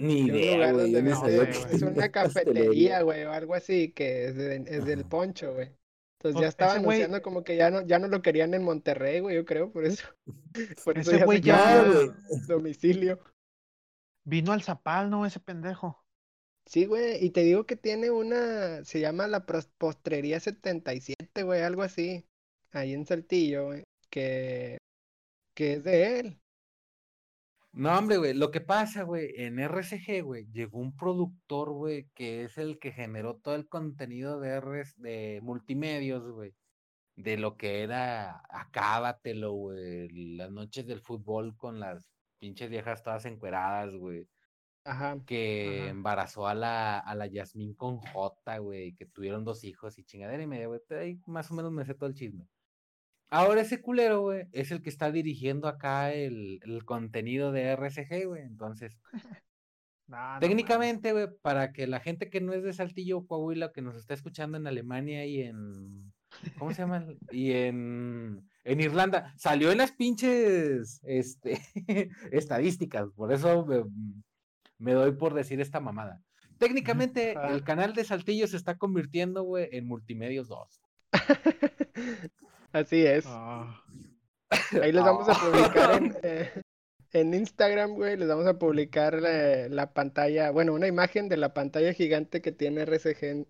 Ni 0.00 0.22
idea, 0.22 0.72
güey. 0.72 0.92
es 0.96 1.82
una 1.82 2.08
cafetería, 2.10 3.02
güey, 3.02 3.22
o 3.22 3.30
algo 3.30 3.54
así 3.54 3.92
que 3.92 4.24
es, 4.24 4.36
es 4.36 4.84
del 4.84 5.04
poncho, 5.04 5.54
güey. 5.54 5.70
Entonces 6.18 6.40
ya 6.40 6.48
estaban 6.48 6.78
anunciando 6.78 7.20
como 7.22 7.44
que 7.44 7.56
ya 7.56 7.70
no, 7.70 7.82
ya 7.86 7.98
no 7.98 8.08
lo 8.08 8.22
querían 8.22 8.54
en 8.54 8.64
Monterrey, 8.64 9.20
güey, 9.20 9.36
yo 9.36 9.44
creo, 9.44 9.70
por 9.70 9.84
eso. 9.84 10.06
Por 10.84 10.98
eso 10.98 11.12
ese 11.12 11.24
güey 11.24 11.40
ya, 11.40 11.84
domicilio. 12.48 13.20
Vino 14.24 14.52
al 14.52 14.62
Zapal, 14.62 15.10
¿no? 15.10 15.26
Ese 15.26 15.38
pendejo. 15.38 16.02
Sí, 16.64 16.86
güey, 16.86 17.24
y 17.24 17.30
te 17.30 17.42
digo 17.42 17.64
que 17.64 17.76
tiene 17.76 18.10
una, 18.10 18.84
se 18.84 18.98
llama 19.00 19.28
la 19.28 19.46
Postrería 19.46 20.40
77, 20.40 21.42
güey, 21.44 21.62
algo 21.62 21.82
así, 21.82 22.24
ahí 22.72 22.92
en 22.92 23.06
Saltillo, 23.06 23.66
güey, 23.66 23.84
que, 24.10 24.78
que 25.54 25.74
es 25.74 25.84
de 25.84 26.20
él. 26.20 26.40
No, 27.76 27.94
hombre, 27.98 28.16
güey, 28.16 28.32
lo 28.32 28.50
que 28.50 28.62
pasa, 28.62 29.02
güey, 29.02 29.34
en 29.36 29.58
RCG, 29.58 30.22
güey, 30.22 30.46
llegó 30.50 30.78
un 30.78 30.96
productor, 30.96 31.72
güey, 31.72 32.08
que 32.14 32.44
es 32.44 32.56
el 32.56 32.78
que 32.78 32.90
generó 32.90 33.36
todo 33.36 33.54
el 33.54 33.68
contenido 33.68 34.40
de 34.40 34.58
RS, 34.60 34.94
de 34.96 35.40
multimedios, 35.42 36.26
güey, 36.30 36.54
de 37.16 37.36
lo 37.36 37.58
que 37.58 37.82
era 37.82 38.42
Acábatelo, 38.48 39.52
güey, 39.52 40.08
las 40.38 40.50
noches 40.50 40.86
del 40.86 41.02
fútbol 41.02 41.54
con 41.58 41.78
las 41.78 42.10
pinches 42.38 42.70
viejas 42.70 43.02
todas 43.02 43.26
encueradas, 43.26 43.94
güey. 43.94 44.26
Ajá. 44.84 45.18
Que 45.26 45.88
embarazó 45.88 46.46
a 46.46 46.54
la, 46.54 46.98
a 46.98 47.14
la 47.14 47.26
Yasmín 47.26 47.74
con 47.74 47.98
J, 47.98 48.58
güey, 48.58 48.94
que 48.94 49.04
tuvieron 49.04 49.44
dos 49.44 49.64
hijos 49.64 49.98
y 49.98 50.04
chingadera 50.04 50.42
y 50.42 50.46
media, 50.46 50.68
güey. 50.68 50.80
Ahí 50.98 51.20
más 51.26 51.50
o 51.50 51.54
menos 51.54 51.72
me 51.72 51.84
sé 51.84 51.92
todo 51.92 52.08
el 52.08 52.14
chisme. 52.14 52.46
Ahora 53.28 53.62
ese 53.62 53.80
culero, 53.80 54.22
güey, 54.22 54.46
es 54.52 54.70
el 54.70 54.82
que 54.82 54.90
está 54.90 55.10
dirigiendo 55.10 55.68
acá 55.68 56.12
el, 56.12 56.60
el 56.64 56.84
contenido 56.84 57.50
de 57.50 57.62
RCG, 57.72 58.26
güey. 58.26 58.42
Entonces, 58.42 58.98
técnicamente, 60.40 61.12
güey, 61.12 61.26
para 61.42 61.72
que 61.72 61.86
la 61.86 62.00
gente 62.00 62.30
que 62.30 62.40
no 62.40 62.52
es 62.52 62.62
de 62.62 62.72
Saltillo, 62.72 63.26
Coahuila, 63.26 63.72
que 63.72 63.82
nos 63.82 63.96
está 63.96 64.14
escuchando 64.14 64.56
en 64.56 64.66
Alemania 64.66 65.26
y 65.26 65.42
en. 65.42 66.12
¿Cómo 66.58 66.72
se 66.72 66.82
llama? 66.82 67.04
y 67.32 67.52
en, 67.52 68.48
en 68.64 68.80
Irlanda, 68.80 69.34
salió 69.36 69.72
en 69.72 69.78
las 69.78 69.92
pinches 69.92 71.00
este, 71.04 71.60
estadísticas. 72.30 73.08
Por 73.10 73.32
eso 73.32 73.66
me 74.78 74.92
doy 74.92 75.12
por 75.12 75.34
decir 75.34 75.60
esta 75.60 75.80
mamada. 75.80 76.22
Técnicamente, 76.58 77.34
el 77.50 77.64
canal 77.64 77.92
de 77.92 78.04
Saltillo 78.04 78.46
se 78.46 78.56
está 78.56 78.78
convirtiendo, 78.78 79.42
güey, 79.42 79.68
en 79.72 79.86
Multimedios 79.86 80.48
2. 80.48 80.80
Así 82.76 83.06
es. 83.06 83.24
Ah. 83.26 83.82
Ahí 84.82 84.92
les 84.92 85.02
vamos 85.02 85.26
a 85.26 85.32
publicar 85.32 86.02
eh, 86.22 86.62
en, 87.12 87.32
Instagram, 87.32 87.94
güey, 87.94 88.18
les 88.18 88.28
vamos 88.28 88.46
a 88.46 88.58
publicar 88.58 89.14
la 89.22 89.94
pantalla, 89.94 90.50
bueno, 90.50 90.74
una 90.74 90.86
imagen 90.86 91.30
de 91.30 91.38
la 91.38 91.54
pantalla 91.54 91.94
gigante 91.94 92.42
que 92.42 92.52
tiene 92.52 92.82
RCG 92.82 93.24
en, 93.24 93.46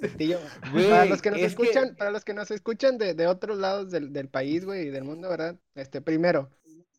Saltillo. 0.00 0.40
para 0.90 1.04
los 1.04 1.22
que 1.22 1.30
nos 1.30 1.40
escuchan, 1.40 1.94
para 1.94 2.10
los 2.10 2.24
que 2.24 2.34
nos 2.34 2.50
escuchan 2.50 2.98
de, 2.98 3.14
de 3.14 3.28
otros 3.28 3.56
lados 3.58 3.92
del, 3.92 4.12
del 4.12 4.28
país, 4.28 4.64
güey, 4.64 4.88
y 4.88 4.90
del 4.90 5.04
mundo, 5.04 5.28
¿verdad? 5.28 5.56
Este, 5.76 6.00
primero, 6.00 6.50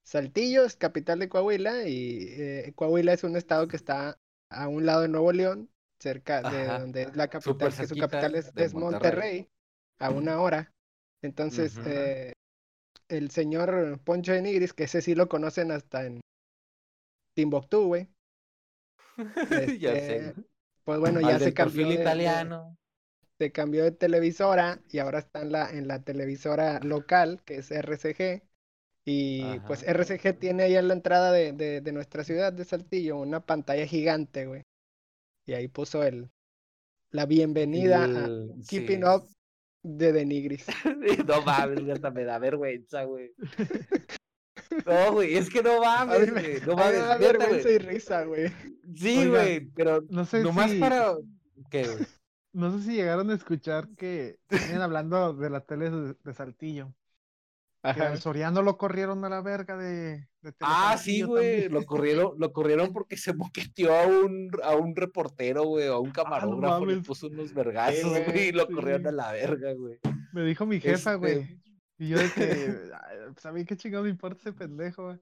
Saltillo 0.03 0.63
es 0.63 0.77
capital 0.77 1.19
de 1.19 1.27
Coahuila 1.27 1.85
y 1.85 2.27
eh, 2.29 2.71
Coahuila 2.75 3.11
es 3.11 3.25
un 3.25 3.35
estado 3.35 3.67
que 3.67 3.75
está 3.75 4.17
a 4.49 4.69
un 4.69 4.85
lado 4.85 5.01
de 5.01 5.09
Nuevo 5.09 5.33
León, 5.33 5.69
cerca 5.99 6.49
de 6.49 6.65
donde 6.65 7.01
es 7.03 7.15
la 7.17 7.27
capital, 7.27 7.75
que 7.75 7.87
su 7.87 7.97
capital 7.97 8.35
es, 8.35 8.73
Monterrey. 8.73 9.49
a 9.99 10.11
una 10.11 10.39
hora. 10.39 10.73
Entonces, 11.27 11.77
eh, 11.85 12.33
el 13.09 13.29
señor 13.29 13.99
Poncho 14.03 14.31
de 14.31 14.41
Nigris, 14.41 14.73
que 14.73 14.85
ese 14.85 15.01
sí 15.01 15.13
lo 15.13 15.27
conocen 15.27 15.71
hasta 15.71 16.05
en 16.05 16.21
Timbuktu, 17.35 17.85
güey. 17.85 18.07
ya 19.79 19.91
sé. 19.91 20.17
Este, 20.17 20.41
pues 20.83 20.99
bueno, 20.99 21.19
ya 21.19 21.37
se 21.37 21.53
cambió. 21.53 21.91
italiano. 21.91 22.77
se 23.37 23.51
cambió 23.51 23.83
de 23.83 23.91
televisora 23.91 24.79
y 24.89 24.99
ahora 24.99 25.19
está 25.19 25.41
en 25.41 25.51
la, 25.51 25.69
en 25.69 25.87
la 25.87 26.01
televisora 26.01 26.79
local, 26.79 27.43
que 27.43 27.57
es 27.57 27.71
RCG. 27.71 28.41
Y 29.05 29.59
pues 29.67 29.83
RCG 29.83 30.37
tiene 30.39 30.63
ahí 30.63 30.75
en 30.75 30.87
la 30.87 30.93
entrada 30.93 31.31
de, 31.31 31.53
de, 31.53 31.91
nuestra 31.93 32.23
ciudad 32.25 32.51
de 32.51 32.65
Saltillo 32.65 33.17
una 33.17 33.39
pantalla 33.39 33.85
gigante, 33.85 34.45
güey. 34.45 34.63
Y 35.45 35.53
ahí 35.53 35.67
puso 35.67 36.03
el 36.03 36.29
la 37.11 37.25
bienvenida 37.25 38.03
a 38.03 38.27
Keeping 38.67 39.05
Up 39.05 39.29
de 39.87 40.11
Denigris. 40.11 40.65
no 41.27 41.41
mames, 41.41 41.89
hasta 41.89 42.11
me 42.11 42.23
da 42.23 42.39
vergüenza, 42.39 43.03
güey. 43.03 43.33
No, 44.85 45.13
güey, 45.13 45.35
es 45.35 45.49
que 45.49 45.63
no 45.63 45.79
mames, 45.81 46.31
güey. 46.31 46.61
No 46.65 46.75
mames. 46.75 46.93
Me 46.93 46.99
da 46.99 47.17
vergüenza 47.17 47.69
y 47.69 47.77
risa, 47.77 48.23
güey. 48.25 48.51
Sí, 48.95 49.27
güey, 49.27 49.61
pero 49.71 50.03
no 50.09 50.25
sé 50.25 50.41
nomás 50.41 50.73
para. 50.73 51.15
¿Qué, 51.69 51.87
güey? 51.87 52.05
No 52.51 52.71
sé 52.71 52.83
si 52.83 52.95
llegaron 52.95 53.29
a 53.29 53.35
escuchar 53.35 53.87
que 53.95 54.39
venían 54.49 54.81
hablando 54.81 55.33
de 55.33 55.49
la 55.49 55.61
tele 55.61 55.89
de 55.91 56.33
Saltillo. 56.33 56.93
Ajá. 57.83 58.17
Soriano 58.17 58.61
lo 58.61 58.77
corrieron 58.77 59.23
a 59.23 59.29
la 59.29 59.41
verga 59.41 59.77
de. 59.77 60.27
ah, 60.61 60.97
sí, 60.97 61.21
güey. 61.21 61.69
Lo 61.69 61.85
corrieron, 61.85 62.33
lo 62.37 62.51
corrieron 62.51 62.91
porque 62.91 63.17
se 63.17 63.33
moqueteó 63.33 63.95
a 63.95 64.07
un, 64.07 64.49
a 64.63 64.75
un 64.75 64.95
reportero, 64.95 65.63
güey, 65.63 65.87
a 65.87 65.97
un 65.97 66.09
ah, 66.09 66.13
camarógrafo, 66.13 66.85
le 66.85 66.97
puso 66.97 67.27
unos 67.27 67.53
vergazos, 67.53 68.11
güey, 68.25 68.49
y 68.49 68.51
lo 68.51 68.67
corrieron 68.67 69.07
a 69.07 69.11
la 69.11 69.31
verga, 69.31 69.73
güey. 69.73 69.99
Me 70.33 70.43
dijo 70.43 70.65
mi 70.65 70.79
jefa, 70.79 71.15
güey. 71.15 71.39
Este 71.39 71.67
y 71.99 72.09
yo 72.09 72.17
de 72.19 72.31
que, 72.31 72.91
¿sabía 73.37 73.65
qué 73.65 73.75
chingado 73.75 74.03
me 74.03 74.09
importa 74.09 74.39
ese 74.39 74.53
pendejo, 74.53 75.05
güey? 75.05 75.19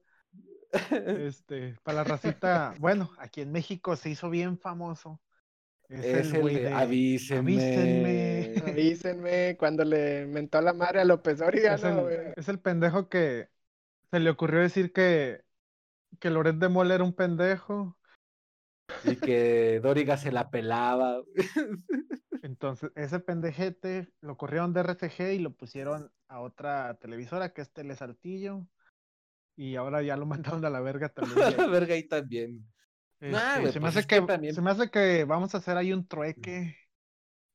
Este, 1.26 1.76
para 1.84 1.98
la 1.98 2.04
racita, 2.04 2.74
bueno, 2.78 3.10
aquí 3.18 3.40
en 3.40 3.52
México 3.52 3.96
se 3.96 4.10
hizo 4.10 4.28
bien 4.28 4.58
famoso 4.58 5.20
es, 5.88 6.32
el, 6.32 6.44
de, 6.44 6.72
avísenme. 6.72 8.54
avísenme. 8.66 9.56
cuando 9.56 9.84
le 9.84 10.26
mentó 10.26 10.60
la 10.60 10.72
madre 10.72 11.00
a 11.00 11.04
López 11.04 11.38
Dóriga. 11.38 11.74
Es, 12.36 12.48
el, 12.48 12.58
pendejo 12.58 13.08
que 13.08 13.48
se 14.10 14.20
le 14.20 14.30
ocurrió 14.30 14.60
decir 14.60 14.92
que, 14.92 15.44
que 16.18 16.30
Loret 16.30 16.56
de 16.56 16.68
Mola 16.68 16.94
era 16.94 17.04
un 17.04 17.14
pendejo. 17.14 17.96
Y 19.04 19.16
que 19.16 19.80
Dóriga 19.82 20.16
se 20.16 20.32
la 20.32 20.50
pelaba. 20.50 21.22
Entonces, 22.42 22.92
ese 22.94 23.18
pendejete 23.18 24.08
lo 24.20 24.36
corrieron 24.36 24.72
de 24.72 24.82
RTG 24.82 25.32
y 25.34 25.38
lo 25.38 25.52
pusieron 25.54 26.12
a 26.28 26.40
otra 26.40 26.94
televisora 26.94 27.52
que 27.52 27.62
es 27.62 27.72
Telesaltillo. 27.72 28.66
Y 29.56 29.76
ahora 29.76 30.02
ya 30.02 30.16
lo 30.16 30.26
mandaron 30.26 30.64
a 30.64 30.70
la 30.70 30.80
verga 30.80 31.08
también. 31.08 31.42
a 31.42 31.50
la 31.50 31.66
verga 31.66 31.94
ahí 31.94 32.04
también. 32.04 32.64
Este, 33.20 33.72
se, 33.72 33.80
me 33.80 33.86
pues 33.86 33.96
hace 33.96 34.06
que, 34.06 34.52
se 34.52 34.60
me 34.60 34.70
hace 34.70 34.90
que 34.90 35.24
vamos 35.24 35.54
a 35.54 35.58
hacer 35.58 35.76
ahí 35.76 35.92
un 35.92 36.06
trueque 36.06 36.76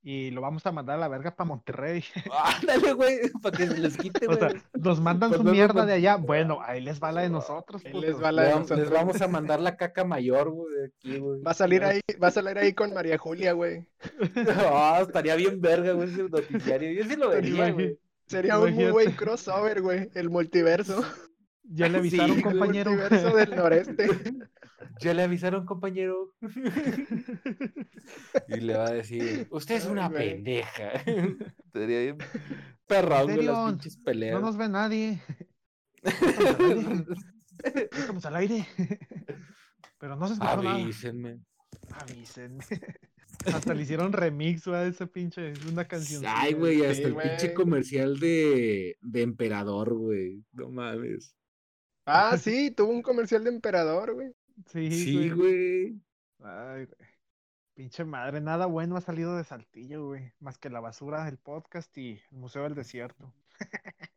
y 0.04 0.32
lo 0.32 0.42
vamos 0.42 0.66
a 0.66 0.72
mandar 0.72 0.96
a 0.98 1.00
la 1.00 1.08
verga 1.08 1.36
para 1.36 1.48
Monterrey. 1.48 2.04
Ándale, 2.62 2.94
güey, 2.94 3.20
para 3.42 3.58
que 3.58 3.68
se 3.68 3.78
les 3.78 3.98
quite, 3.98 4.28
o 4.28 4.36
sea, 4.36 4.50
nos 4.74 5.00
mandan 5.00 5.30
pues 5.30 5.42
su 5.42 5.48
mierda 5.48 5.86
de 5.86 5.94
allá. 5.94 6.18
Bueno, 6.32 6.60
ahí 6.64 6.82
les 6.82 7.00
va 7.02 7.12
la 7.12 7.22
de 7.22 7.30
nosotros. 7.30 7.84
Les, 7.84 8.22
va 8.22 8.32
la 8.32 8.44
de 8.44 8.50
nosotros. 8.52 8.80
les 8.80 8.90
vamos 8.90 9.22
a 9.22 9.28
mandar 9.28 9.60
la 9.60 9.78
caca 9.78 10.04
mayor, 10.04 10.50
güey, 10.50 10.74
de 10.74 10.86
aquí, 10.86 11.20
güey. 11.20 11.42
Va 11.42 11.52
a 11.52 11.56
salir 11.56 11.84
ahí, 11.84 12.02
va 12.22 12.30
a 12.30 12.32
salir 12.32 12.58
ahí 12.58 12.74
con 12.74 12.94
María 12.94 13.18
Julia, 13.18 13.54
güey. 13.54 13.86
No, 14.36 14.98
estaría 14.98 15.36
bien 15.36 15.62
verga, 15.62 15.94
güey, 15.94 16.10
ese 16.10 16.24
noticiario. 16.24 16.92
Yo 16.92 17.08
sí 17.08 17.16
lo 17.16 17.30
vería, 17.30 17.72
güey. 17.72 17.98
Sería 18.26 18.60
un 18.60 18.74
muy 18.74 18.92
buen 18.92 19.12
crossover, 19.12 19.82
güey, 19.82 20.10
el 20.16 20.30
multiverso. 20.30 21.04
Ya 21.64 21.88
le 21.90 22.00
avisaron, 22.00 22.42
compañero. 22.42 22.92
El 22.92 22.98
multiverso 22.98 23.36
del 23.36 23.56
noreste. 23.56 24.08
Ya 25.00 25.14
le 25.14 25.24
avisaron, 25.24 25.66
compañero. 25.66 26.34
y 28.48 28.56
le 28.58 28.76
va 28.76 28.88
a 28.88 28.92
decir, 28.92 29.48
usted 29.52 29.76
es 29.76 29.86
una 29.86 30.10
pendeja. 30.10 31.04
Sería 31.74 32.02
bien 32.02 32.18
perrón 32.88 33.46
las 33.46 33.72
pinches 33.72 33.98
peleas. 33.98 34.40
No 34.40 34.48
nos 34.48 34.58
ve 34.58 34.70
nadie. 34.70 35.22
Estamos 37.64 38.26
al 38.26 38.36
aire. 38.38 38.66
Pero 40.00 40.16
no 40.16 40.28
se 40.28 40.34
escucha 40.34 40.54
Avísenme. 40.54 41.36
nada. 41.36 41.46
Avísenme. 42.02 42.64
Hasta 43.46 43.74
le 43.74 43.84
hicieron 43.84 44.14
remix 44.14 44.68
a 44.68 44.86
ese 44.86 45.08
pinche, 45.08 45.54
una 45.72 45.88
canción. 45.88 46.24
Ay, 46.26 46.54
güey, 46.54 46.86
hasta 46.86 47.08
el 47.08 47.16
pinche 47.16 47.54
comercial 47.54 48.20
de, 48.20 48.98
de 49.02 49.22
Emperador, 49.22 49.94
güey. 49.94 50.44
No 50.54 50.70
mames. 50.70 51.36
Ah, 52.06 52.38
sí, 52.38 52.72
tuvo 52.72 52.92
un 52.92 53.02
comercial 53.02 53.44
de 53.44 53.52
Emperador, 53.52 54.14
güey. 54.14 54.32
Sí, 54.68 54.92
sí 54.92 55.30
güey. 55.30 56.02
Ay, 56.40 56.86
güey. 56.86 57.10
Pinche 57.74 58.04
madre, 58.04 58.42
nada 58.42 58.66
bueno 58.66 58.98
ha 58.98 59.02
salido 59.02 59.38
de 59.38 59.44
Saltillo, 59.44 60.08
güey. 60.08 60.34
Más 60.40 60.58
que 60.58 60.70
la 60.70 60.80
basura 60.80 61.26
del 61.26 61.38
podcast 61.38 61.98
y 61.98 62.22
el 62.32 62.38
Museo 62.38 62.64
del 62.64 62.76
Desierto. 62.76 63.34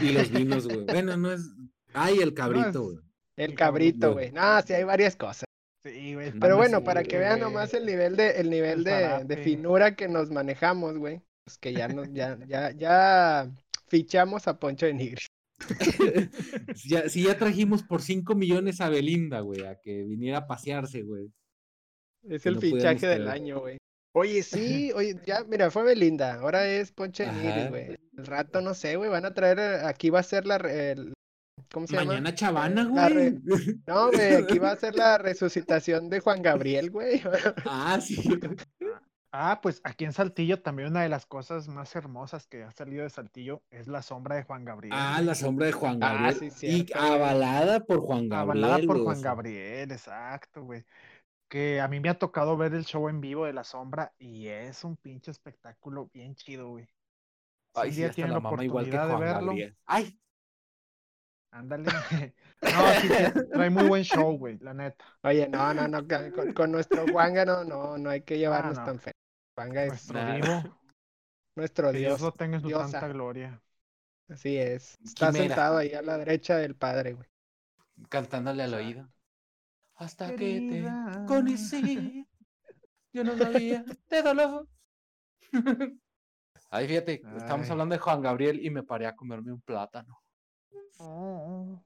Y 0.00 0.12
los 0.12 0.30
vinos, 0.30 0.66
güey. 0.66 0.84
Bueno, 0.84 1.16
no 1.16 1.32
es. 1.32 1.50
Ay, 1.92 2.18
el 2.20 2.34
cabrito, 2.34 2.84
güey. 2.84 2.98
El 3.36 3.54
cabrito, 3.54 4.12
güey. 4.12 4.30
No, 4.30 4.62
sí 4.62 4.72
hay 4.72 4.84
varias 4.84 5.16
cosas. 5.16 5.44
Sí, 5.82 6.14
güey. 6.14 6.32
Pero 6.38 6.56
bueno, 6.56 6.78
sí, 6.78 6.84
para 6.84 7.02
que 7.02 7.18
vean 7.18 7.40
nomás 7.40 7.74
el 7.74 7.84
nivel 7.84 8.16
de, 8.16 8.30
el 8.40 8.48
nivel 8.48 8.78
El 8.78 8.84
de, 8.84 9.24
de 9.24 9.36
finura 9.42 9.96
que 9.96 10.08
nos 10.08 10.30
manejamos, 10.30 10.96
güey. 10.96 11.20
Pues 11.44 11.58
que 11.58 11.72
ya 11.72 11.88
nos, 11.88 12.12
ya, 12.12 12.38
ya, 12.46 12.70
ya 12.72 13.50
fichamos 13.86 14.48
a 14.48 14.58
Poncho 14.58 14.86
de 14.86 14.94
Nigris. 14.94 15.25
Si 16.74 16.88
ya, 16.90 17.08
si 17.08 17.22
ya 17.24 17.36
trajimos 17.38 17.82
por 17.82 18.02
5 18.02 18.34
millones 18.34 18.80
a 18.80 18.88
Belinda, 18.88 19.40
güey, 19.40 19.64
a 19.64 19.76
que 19.80 20.04
viniera 20.04 20.38
a 20.38 20.46
pasearse, 20.46 21.02
güey. 21.02 21.30
Es 22.28 22.42
Que 22.42 22.48
el 22.50 22.54
no 22.56 22.60
fichaje 22.60 23.06
del 23.06 23.28
año, 23.28 23.60
güey. 23.60 23.78
Oye, 24.14 24.42
sí, 24.42 24.92
oye, 24.94 25.14
ya, 25.26 25.44
mira, 25.44 25.70
fue 25.70 25.82
Belinda, 25.84 26.34
ahora 26.40 26.66
es 26.66 26.90
Poncho 26.90 27.22
de 27.24 27.32
Nigris, 27.32 27.68
güey. 27.68 27.96
El 28.16 28.26
rato, 28.26 28.60
no 28.62 28.72
sé, 28.72 28.96
güey, 28.96 29.10
van 29.10 29.26
a 29.26 29.34
traer, 29.34 29.58
eh, 29.58 29.80
aquí 29.84 30.08
va 30.10 30.20
a 30.20 30.22
ser 30.22 30.46
la, 30.46 30.56
el- 30.56 31.12
¿cómo 31.70 31.86
se 31.86 31.94
llama? 31.96 32.06
Mañana 32.12 32.34
Chavana, 32.34 32.84
La 32.84 33.08
re- 33.10 33.32
güey. 33.42 33.76
No, 33.86 34.10
güey, 34.10 34.34
aquí 34.36 34.58
va 34.58 34.70
a 34.72 34.76
ser 34.76 34.94
la 34.96 35.18
resucitación 35.18 36.08
de 36.08 36.20
Juan 36.20 36.40
Gabriel, 36.42 36.90
güey. 36.90 37.20
Ah, 37.66 38.00
sí. 38.00 38.16
Ah, 39.32 39.60
pues 39.62 39.80
aquí 39.84 40.04
en 40.04 40.12
Saltillo 40.12 40.62
también 40.62 40.88
una 40.90 41.02
de 41.02 41.08
las 41.08 41.26
cosas 41.26 41.68
más 41.68 41.94
hermosas 41.94 42.46
que 42.46 42.62
ha 42.62 42.70
salido 42.70 43.02
de 43.02 43.10
Saltillo 43.10 43.62
es 43.70 43.86
la 43.86 44.00
sombra 44.02 44.36
de 44.36 44.44
Juan 44.44 44.64
Gabriel. 44.64 44.94
Ah, 44.96 45.20
la 45.22 45.34
sombra 45.34 45.66
de 45.66 45.72
Juan 45.72 46.02
Ah, 46.02 46.12
Gabriel. 46.12 46.34
sí, 46.52 46.66
y 46.66 46.70
cierto, 46.70 46.98
güey. 46.98 47.12
avalada 47.12 47.80
por 47.80 48.00
Juan 48.00 48.28
Gabriel. 48.28 48.64
Avalada 48.64 48.86
por 48.86 49.02
Juan. 49.02 49.20
Gabriel, 49.20 49.92
exacto, 49.92 50.62
güey. 50.62 50.84
Que 51.48 51.80
a 51.80 51.88
mí 51.88 52.00
me 52.00 52.08
ha 52.08 52.18
tocado 52.18 52.56
ver 52.56 52.72
el 52.74 52.84
show 52.84 53.08
en 53.08 53.20
vivo 53.20 53.44
de 53.46 53.52
La 53.52 53.62
Sombra 53.64 54.12
y 54.18 54.46
es 54.48 54.82
un 54.84 54.96
pinche 54.96 55.30
espectáculo 55.30 56.08
bien 56.12 56.34
chido, 56.34 56.70
güey. 56.70 56.88
Ay, 57.74 57.92
sí, 57.92 58.04
hasta 58.04 58.26
la 58.26 58.40
mamá 58.40 58.64
igual 58.64 58.88
que 58.88 58.96
oportunidad 58.96 59.06
de 59.06 59.12
Juan 59.12 59.20
verlo, 59.20 59.46
Gabriel. 59.48 59.76
Ay, 59.84 60.18
ándale. 61.58 61.88
No, 62.62 62.94
sí, 62.94 63.08
sí, 63.10 63.32
trae 63.52 63.70
muy 63.70 63.84
buen 63.84 64.02
show, 64.02 64.36
güey, 64.38 64.58
la 64.58 64.74
neta. 64.74 65.04
Oye, 65.22 65.48
no, 65.48 65.72
no, 65.74 65.86
no, 65.88 66.06
con, 66.34 66.52
con 66.54 66.72
nuestro 66.72 67.06
Juanga 67.08 67.44
no, 67.44 67.64
no, 67.64 67.98
no 67.98 68.10
hay 68.10 68.22
que 68.22 68.38
llevarnos 68.38 68.80
no. 68.80 68.84
tan 68.84 68.98
feo. 68.98 69.12
Juanga 69.56 69.84
es 69.84 69.90
Nuestro 69.90 70.22
Nah. 70.22 70.34
divo, 70.34 70.66
nuestro 71.56 71.92
que 71.92 71.98
Dios 71.98 72.18
Dios, 72.18 72.20
lo 72.20 72.32
tenga 72.32 72.56
en 72.56 72.62
su 72.62 72.68
diosa. 72.68 72.88
santa 72.88 73.08
gloria. 73.08 73.62
así 74.28 74.56
es. 74.58 74.98
Está 75.04 75.32
Quimera. 75.32 75.32
sentado 75.32 75.76
ahí 75.78 75.92
a 75.94 76.02
la 76.02 76.18
derecha 76.18 76.56
del 76.56 76.76
padre, 76.76 77.14
güey. 77.14 77.28
cantándole 78.08 78.62
al 78.62 78.74
oído. 78.74 79.08
Hasta 79.94 80.34
que 80.34 80.60
te 80.60 81.26
conocí, 81.26 82.26
yo 83.12 83.24
no 83.24 83.36
sabía 83.36 83.84
de 84.10 84.22
dolor. 84.22 84.68
Ay, 86.70 86.86
fíjate, 86.88 87.22
estamos 87.36 87.70
hablando 87.70 87.94
de 87.94 87.98
Juan 88.00 88.20
Gabriel 88.22 88.64
y 88.64 88.70
me 88.70 88.82
paré 88.82 89.06
a 89.06 89.16
comerme 89.16 89.52
un 89.52 89.60
plátano. 89.62 90.22
Oh. 90.98 91.82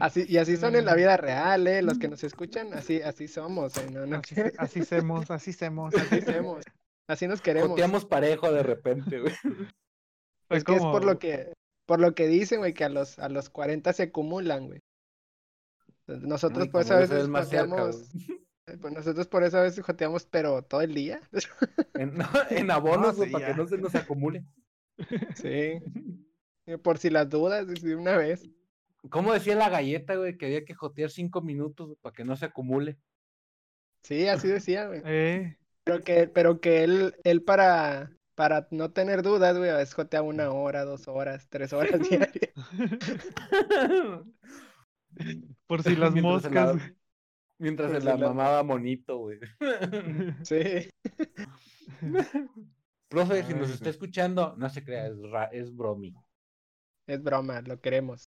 Así, 0.00 0.26
y 0.28 0.36
así 0.36 0.56
son 0.58 0.76
en 0.76 0.84
la 0.84 0.92
Mm. 0.92 0.96
vida 0.96 1.16
real, 1.16 1.66
eh. 1.66 1.82
Los 1.82 1.98
que 1.98 2.08
nos 2.08 2.22
escuchan, 2.24 2.74
así, 2.74 3.00
así 3.00 3.26
somos, 3.26 3.76
eh. 3.78 3.88
No, 3.90 4.06
no, 4.06 4.18
Así, 4.18 4.34
así 4.58 4.84
semos, 4.84 5.30
así 5.30 5.52
semos. 5.52 5.94
así 5.94 6.16
hacemos. 6.16 6.64
Así 7.08 7.26
nos 7.26 7.40
queremos. 7.40 7.70
Joteamos 7.70 8.04
parejo 8.04 8.52
de 8.52 8.62
repente, 8.62 9.20
güey. 9.20 9.32
Es 10.50 10.64
que 10.64 10.74
es 10.74 10.78
por 10.82 10.92
como- 11.00 11.00
lo 11.00 11.18
que, 11.18 11.52
por 11.86 12.00
lo 12.00 12.14
que 12.14 12.26
dicen, 12.28 12.58
güey, 12.60 12.74
que 12.74 12.84
a 12.84 12.88
los, 12.90 13.18
a 13.18 13.28
los 13.30 13.48
40 13.48 13.92
se 13.94 14.04
acumulan, 14.04 14.66
güey. 14.66 14.80
Nosotros 16.06 16.64
Ay, 16.64 16.70
por 16.70 16.82
eso 16.82 16.94
a 16.94 16.98
veces 16.98 17.28
joteamos, 17.28 18.10
eh, 18.66 18.76
pues 18.78 18.92
nosotros 18.92 19.26
por 19.28 19.42
eso 19.44 19.56
a 19.58 19.62
veces 19.62 19.82
joteamos, 19.84 20.26
pero 20.26 20.62
todo 20.62 20.82
el 20.82 20.94
día. 20.94 21.20
En, 21.94 22.14
no, 22.18 22.24
en 22.50 22.70
abonos, 22.70 23.12
No, 23.12 23.14
güey, 23.14 23.28
sí, 23.28 23.32
para 23.32 23.48
ya. 23.48 23.54
que 23.54 23.62
no 23.62 23.66
se 23.68 23.78
nos 23.78 23.94
acumule. 23.94 24.44
Sí. 25.34 25.80
Eh, 26.64 26.78
Por 26.78 26.96
si 26.98 27.10
las 27.10 27.28
dudas, 27.28 27.66
de 27.66 27.96
una 27.96 28.16
vez. 28.16 28.48
¿Cómo 29.10 29.32
decía 29.32 29.56
la 29.56 29.68
galleta, 29.68 30.14
güey? 30.14 30.38
Que 30.38 30.46
había 30.46 30.64
que 30.64 30.74
jotear 30.74 31.10
cinco 31.10 31.42
minutos 31.42 31.96
para 32.00 32.14
que 32.14 32.24
no 32.24 32.36
se 32.36 32.44
acumule. 32.44 32.98
Sí, 34.04 34.28
así 34.28 34.46
decía, 34.46 34.86
güey. 34.86 35.02
Eh, 35.04 35.56
Pero 35.82 36.04
que, 36.04 36.28
pero 36.28 36.60
que 36.60 36.84
él, 36.84 37.16
él 37.24 37.42
para, 37.42 38.12
para 38.36 38.68
no 38.70 38.92
tener 38.92 39.22
dudas, 39.22 39.58
güey, 39.58 39.70
a 39.70 39.76
veces 39.76 39.94
jotea 39.94 40.22
una 40.22 40.52
hora, 40.52 40.84
dos 40.84 41.08
horas, 41.08 41.48
tres 41.48 41.72
horas 41.72 42.00
diarias. 42.08 42.52
por 45.66 45.82
si 45.82 45.96
las 45.96 46.12
Mientras 46.12 46.44
en 46.44 46.54
la- 46.54 46.64
moscas. 46.66 46.92
Mientras 47.58 47.90
se 47.90 47.98
si 48.00 48.06
la 48.06 48.16
la- 48.16 48.28
mamaba 48.28 48.62
monito, 48.62 49.18
güey. 49.18 49.40
Sí. 50.44 50.88
Profe, 53.12 53.44
si 53.44 53.52
nos 53.52 53.70
está 53.70 53.90
escuchando, 53.90 54.54
no 54.56 54.70
se 54.70 54.82
crea, 54.82 55.06
es, 55.06 55.20
ra- 55.30 55.50
es 55.52 55.76
bromi. 55.76 56.14
Es 57.06 57.22
broma, 57.22 57.60
lo 57.60 57.78
queremos. 57.78 58.30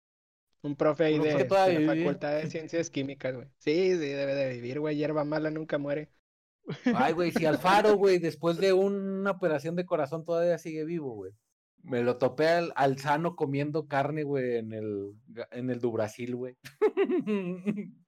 Un 0.63 0.75
profe 0.75 1.03
ahí 1.05 1.19
de, 1.19 1.47
la. 1.47 1.95
Facultad 1.95 2.37
de 2.37 2.49
Ciencias 2.49 2.89
Químicas, 2.89 3.35
güey. 3.35 3.47
Sí, 3.59 3.91
sí, 3.91 3.97
debe 3.97 4.33
de 4.33 4.53
vivir, 4.53 4.79
güey. 4.79 4.95
Hierba 4.95 5.23
mala 5.23 5.51
nunca 5.51 5.77
muere. 5.77 6.09
Ay, 6.95 7.13
güey, 7.13 7.31
si 7.31 7.45
Alfaro, 7.45 7.97
güey, 7.97 8.17
después 8.17 8.57
de 8.57 8.73
una 8.73 9.29
operación 9.31 9.75
de 9.75 9.85
corazón 9.85 10.25
todavía 10.25 10.57
sigue 10.57 10.85
vivo, 10.85 11.13
güey. 11.13 11.33
Me 11.83 12.01
lo 12.01 12.17
topé 12.17 12.47
al, 12.47 12.73
al 12.75 12.97
sano 12.97 13.35
comiendo 13.35 13.87
carne, 13.87 14.23
güey, 14.23 14.55
en 14.55 14.73
el, 14.73 15.11
en 15.51 15.69
el 15.69 15.79
du 15.81 15.91
Brasil, 15.91 16.35
güey. 16.35 16.57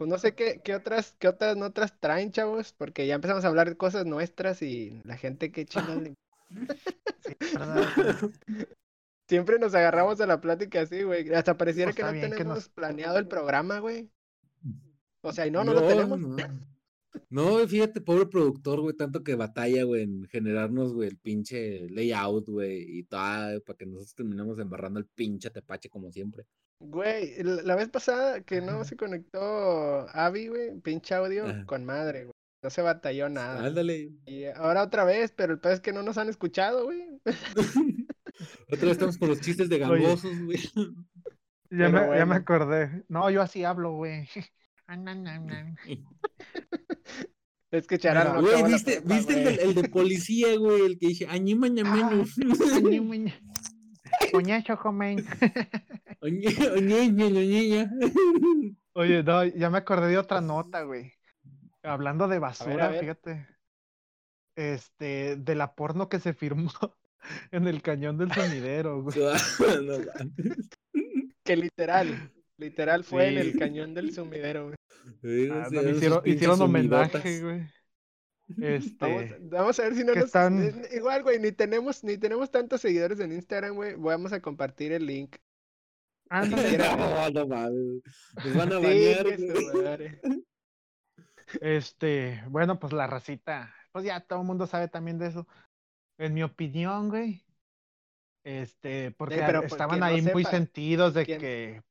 Pues 0.00 0.08
no 0.08 0.16
sé 0.16 0.34
qué, 0.34 0.62
qué 0.64 0.74
otras, 0.74 1.14
qué 1.18 1.28
otras 1.28 1.58
notas 1.58 2.00
traen, 2.00 2.32
chavos, 2.32 2.72
porque 2.72 3.06
ya 3.06 3.16
empezamos 3.16 3.44
a 3.44 3.48
hablar 3.48 3.68
de 3.68 3.76
cosas 3.76 4.06
nuestras 4.06 4.62
y 4.62 4.98
la 5.04 5.18
gente 5.18 5.52
le- 5.52 6.14
¿verdad? 7.52 7.84
Siempre 9.28 9.58
nos 9.58 9.74
agarramos 9.74 10.18
a 10.22 10.26
la 10.26 10.40
plática 10.40 10.80
así, 10.80 11.02
güey. 11.02 11.28
Hasta 11.34 11.58
pareciera 11.58 11.88
Pues 11.92 11.96
que 11.96 12.02
no 12.02 12.12
que 12.12 12.20
tenemos 12.30 12.46
nos- 12.54 12.68
planeado 12.70 13.18
el 13.18 13.28
programa, 13.28 13.80
güey. 13.80 14.10
O 15.20 15.34
sea, 15.34 15.46
y 15.46 15.50
no, 15.50 15.64
no, 15.64 15.74
lo 15.74 15.86
tenemos. 15.86 16.18
No, 16.18 16.36
No, 17.28 17.68
fíjate, 17.68 18.00
pobre 18.00 18.24
productor, 18.24 18.80
güey, 18.80 18.96
tanto 18.96 19.22
que 19.22 19.34
batalla, 19.34 19.84
güey, 19.84 20.04
en 20.04 20.24
generarnos, 20.28 20.94
güey, 20.94 21.10
el 21.10 21.18
pinche 21.18 21.90
layout, 21.90 22.48
güey, 22.48 23.00
y 23.00 23.02
todo, 23.02 23.60
para 23.66 23.76
que 23.76 23.84
nosotros 23.84 24.14
terminemos 24.14 24.58
embarrando 24.58 24.98
el 24.98 25.04
pinche 25.04 25.50
tepache 25.50 25.90
como 25.90 26.10
siempre. 26.10 26.46
Güey, 26.80 27.42
la 27.42 27.76
vez 27.76 27.88
pasada 27.90 28.40
que 28.40 28.60
no 28.62 28.84
se 28.84 28.96
conectó 28.96 30.08
Avi, 30.14 30.48
güey, 30.48 30.80
pinche 30.80 31.14
audio 31.14 31.46
Ajá. 31.46 31.64
con 31.66 31.84
madre, 31.84 32.24
güey. 32.24 32.32
No 32.62 32.70
se 32.70 32.82
batalló 32.82 33.28
nada. 33.28 33.66
Ándale. 33.66 34.10
Y 34.26 34.44
ahora 34.46 34.82
otra 34.82 35.04
vez, 35.04 35.32
pero 35.34 35.52
el 35.52 35.60
peor 35.60 35.74
es 35.74 35.80
que 35.80 35.92
no 35.92 36.02
nos 36.02 36.18
han 36.18 36.28
escuchado, 36.28 36.84
güey. 36.84 37.02
Otra 38.72 38.80
vez 38.86 38.92
estamos 38.92 39.18
con 39.18 39.28
los 39.28 39.40
chistes 39.40 39.68
de 39.68 39.76
Oye. 39.84 40.02
gangosos, 40.02 40.38
güey. 40.44 40.58
Ya, 41.72 41.88
me, 41.88 42.00
ya 42.18 42.26
me 42.26 42.34
acordé. 42.34 43.04
No, 43.08 43.30
yo 43.30 43.42
así 43.42 43.62
hablo, 43.64 43.92
güey. 43.92 44.28
Ah. 44.92 44.96
Es 47.70 47.86
que 47.86 47.96
Charal 47.96 48.32
no 48.34 48.40
Güey, 48.42 48.60
la 48.62 48.66
¿viste, 48.66 49.00
¿viste 49.04 49.34
el, 49.38 49.44
del- 49.44 49.58
el 49.60 49.74
de 49.76 49.88
policía, 49.88 50.56
güey? 50.58 50.82
El 50.84 50.98
que 50.98 51.06
dice, 51.06 51.28
añi 51.28 51.54
maña 51.54 51.84
maño. 51.84 52.24
Ñe, 54.20 54.26
ñe. 54.26 54.32
Coñacho, 54.32 54.76
comen. 54.78 55.24
Oñe, 56.20 56.48
oñe, 56.76 57.08
ñe, 57.10 57.30
ñe, 57.30 57.46
ñe, 57.46 57.68
ñe. 57.68 57.90
Oye, 58.92 59.22
no, 59.22 59.44
ya 59.44 59.70
me 59.70 59.78
acordé 59.78 60.08
de 60.08 60.18
otra 60.18 60.40
nota, 60.40 60.82
güey. 60.82 61.12
Hablando 61.82 62.28
de 62.28 62.38
basura, 62.38 62.88
ver. 62.88 63.00
fíjate. 63.00 63.46
Este, 64.56 65.36
de 65.36 65.54
la 65.54 65.74
porno 65.74 66.08
que 66.08 66.18
se 66.20 66.34
firmó 66.34 66.70
en 67.50 67.66
el 67.66 67.82
cañón 67.82 68.18
del 68.18 68.32
sumidero, 68.32 69.02
güey. 69.02 69.16
No. 69.84 69.94
Que 71.44 71.56
literal, 71.56 72.32
literal 72.58 73.04
fue 73.04 73.28
en 73.28 73.38
el 73.38 73.58
cañón 73.58 73.94
del 73.94 74.12
sumidero, 74.12 74.64
güey. 74.66 74.76
Sí, 75.22 75.48
Ah, 75.50 75.66
sí, 75.68 75.74
no, 75.74 75.80
esos 75.80 75.96
hicieron, 75.96 76.22
hicieron 76.24 76.62
homenaje, 76.62 77.42
güey. 77.42 77.66
Vamos, 78.56 78.84
Este, 78.84 79.38
vamos 79.42 79.78
a 79.78 79.82
ver 79.84 79.94
si 79.94 80.04
no 80.04 80.14
nos... 80.14 80.24
están- 80.24 80.62
eh, 80.62 80.88
Igual, 80.96 81.22
güey, 81.22 81.38
ni 81.38 81.52
tenemos, 81.52 82.02
ni 82.02 82.18
tenemos 82.18 82.50
tantos 82.50 82.80
seguidores 82.80 83.20
en 83.20 83.32
Instagram, 83.32 83.74
güey. 83.74 83.94
Vamos 83.96 84.32
a 84.32 84.40
compartir 84.40 84.92
el 84.92 85.06
link. 85.06 85.36
ándale, 86.28 86.78
No, 86.78 87.30
no 87.30 87.46
mames. 87.46 88.02
Nos 88.44 88.54
van 88.56 88.72
a 88.72 88.80
Sí, 88.80 90.30
este, 91.60 92.42
bueno, 92.48 92.78
pues 92.78 92.92
la 92.92 93.06
racita, 93.06 93.74
pues 93.92 94.04
ya 94.04 94.20
todo 94.20 94.40
el 94.40 94.46
mundo 94.46 94.66
sabe 94.66 94.88
también 94.88 95.18
de 95.18 95.28
eso. 95.28 95.46
En 96.18 96.34
mi 96.34 96.42
opinión, 96.42 97.08
güey, 97.08 97.42
este, 98.44 99.10
porque 99.12 99.36
Eh, 99.36 99.42
pero, 99.46 99.60
pues, 99.60 99.72
estaban 99.72 100.00
no 100.00 100.06
ahí 100.06 100.22
muy 100.22 100.44
sepa, 100.44 100.50
sentidos 100.56 101.14
de 101.14 101.24
quien- 101.26 101.40
que, 101.40 101.82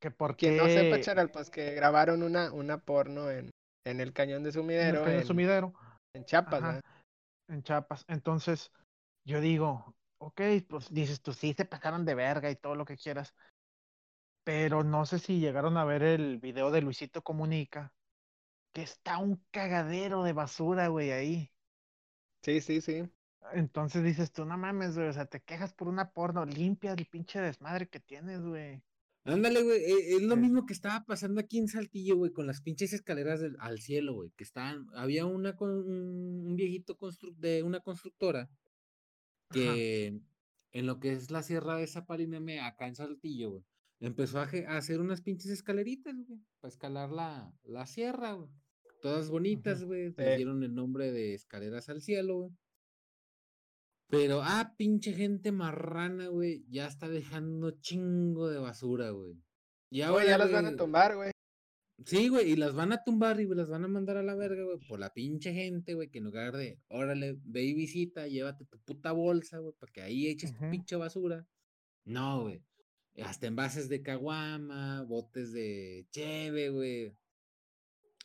que 0.00 0.10
por 0.10 0.36
Quien 0.36 0.56
no 0.56 0.66
sepa, 0.66 1.00
Charal, 1.00 1.30
pues 1.30 1.50
que 1.50 1.74
grabaron 1.74 2.22
una, 2.22 2.52
una 2.52 2.78
porno 2.78 3.30
en, 3.30 3.50
en 3.86 4.00
el 4.00 4.12
cañón 4.12 4.42
de 4.42 4.50
en 4.50 4.54
el 4.56 4.60
sumidero, 4.62 5.04
cañón 5.04 5.20
en, 5.20 5.26
sumidero. 5.26 5.74
En 6.14 6.24
Chiapas. 6.24 6.62
¿verdad? 6.62 6.82
en 7.48 7.62
Chiapas. 7.62 8.04
Entonces, 8.08 8.72
yo 9.24 9.40
digo, 9.40 9.94
ok, 10.18 10.40
pues 10.68 10.92
dices 10.92 11.20
tú, 11.20 11.32
sí 11.32 11.54
se 11.54 11.64
pasaron 11.64 12.04
de 12.04 12.14
verga 12.14 12.50
y 12.50 12.56
todo 12.56 12.74
lo 12.74 12.84
que 12.84 12.96
quieras. 12.96 13.34
Pero 14.44 14.82
no 14.84 15.04
sé 15.06 15.18
si 15.18 15.38
llegaron 15.38 15.76
a 15.76 15.84
ver 15.84 16.02
el 16.02 16.38
video 16.38 16.70
de 16.70 16.80
Luisito 16.80 17.22
Comunica, 17.22 17.92
que 18.72 18.82
está 18.82 19.18
un 19.18 19.44
cagadero 19.50 20.22
de 20.22 20.32
basura, 20.32 20.88
güey, 20.88 21.10
ahí. 21.12 21.52
Sí, 22.42 22.60
sí, 22.60 22.80
sí. 22.80 23.08
Entonces 23.52 24.02
dices 24.02 24.32
tú, 24.32 24.44
no 24.44 24.56
mames, 24.56 24.96
güey, 24.96 25.08
o 25.08 25.12
sea, 25.12 25.26
te 25.26 25.40
quejas 25.40 25.72
por 25.72 25.88
una 25.88 26.10
porno, 26.12 26.44
limpia 26.44 26.92
el 26.92 27.06
pinche 27.06 27.40
desmadre 27.40 27.88
que 27.88 28.00
tienes, 28.00 28.40
güey. 28.42 28.82
Ándale, 29.24 29.62
güey, 29.62 29.78
e- 29.82 30.16
es 30.16 30.22
lo 30.22 30.36
mismo 30.36 30.64
que 30.66 30.72
estaba 30.72 31.04
pasando 31.04 31.40
aquí 31.40 31.58
en 31.58 31.68
Saltillo, 31.68 32.16
güey, 32.16 32.32
con 32.32 32.46
las 32.46 32.62
pinches 32.62 32.92
escaleras 32.94 33.40
del- 33.40 33.56
al 33.60 33.78
cielo, 33.80 34.14
güey, 34.14 34.30
que 34.36 34.44
estaban, 34.44 34.86
había 34.94 35.26
una 35.26 35.56
con 35.56 35.70
un, 35.70 36.56
viejito 36.56 36.96
constru- 36.96 37.34
de 37.36 37.62
una 37.62 37.80
constructora 37.80 38.48
que 39.52 40.20
en 40.72 40.86
lo 40.86 41.00
que 41.00 41.12
es 41.12 41.30
la 41.30 41.42
sierra 41.42 41.76
de 41.76 41.86
Zapalineme, 41.86 42.60
acá 42.60 42.86
en 42.86 42.94
Saltillo, 42.94 43.50
güey, 43.50 43.64
empezó 44.00 44.38
a, 44.38 44.44
hacer 44.68 45.00
unas 45.00 45.20
pinches 45.20 45.50
escaleritas, 45.50 46.14
güey, 46.26 46.40
para 46.60 46.70
escalar 46.70 47.10
la, 47.10 47.52
la 47.64 47.86
sierra, 47.86 48.32
güey. 48.34 48.48
Todas 49.02 49.28
bonitas, 49.30 49.82
güey, 49.84 50.14
le 50.16 50.36
dieron 50.36 50.62
el 50.62 50.74
nombre 50.74 51.10
de 51.12 51.34
escaleras 51.34 51.88
al 51.88 52.00
cielo, 52.02 52.36
güey. 52.38 52.52
Pero, 54.10 54.42
ah, 54.42 54.74
pinche 54.76 55.12
gente 55.12 55.52
marrana, 55.52 56.26
güey, 56.26 56.64
ya 56.68 56.88
está 56.88 57.08
dejando 57.08 57.70
chingo 57.80 58.48
de 58.48 58.58
basura, 58.58 59.10
güey. 59.10 59.34
Y 59.88 60.02
Oye, 60.02 60.04
ahora, 60.04 60.24
ya 60.24 60.38
las 60.38 60.52
van 60.52 60.66
a 60.66 60.76
tumbar, 60.76 61.14
güey. 61.14 61.30
Sí, 62.04 62.28
güey, 62.28 62.50
y 62.52 62.56
las 62.56 62.74
van 62.74 62.92
a 62.92 63.04
tumbar 63.04 63.40
y 63.40 63.46
las 63.46 63.68
van 63.68 63.84
a 63.84 63.88
mandar 63.88 64.16
a 64.16 64.22
la 64.22 64.34
verga, 64.34 64.64
güey, 64.64 64.78
por 64.88 64.98
la 64.98 65.12
pinche 65.12 65.52
gente, 65.52 65.94
güey, 65.94 66.08
que 66.08 66.18
en 66.18 66.24
lugar 66.24 66.56
de, 66.56 66.80
órale, 66.88 67.38
ve 67.44 67.62
y 67.62 67.74
visita, 67.74 68.26
llévate 68.26 68.64
tu 68.64 68.80
puta 68.80 69.12
bolsa, 69.12 69.58
güey, 69.58 69.74
para 69.78 69.92
que 69.92 70.02
ahí 70.02 70.26
eches 70.26 70.54
tu 70.54 70.70
pinche 70.70 70.96
basura. 70.96 71.46
No, 72.04 72.42
güey. 72.42 72.64
Hasta 73.22 73.46
envases 73.46 73.88
de 73.88 74.02
caguama, 74.02 75.02
botes 75.02 75.52
de 75.52 76.06
cheve, 76.10 76.70
güey. 76.70 77.14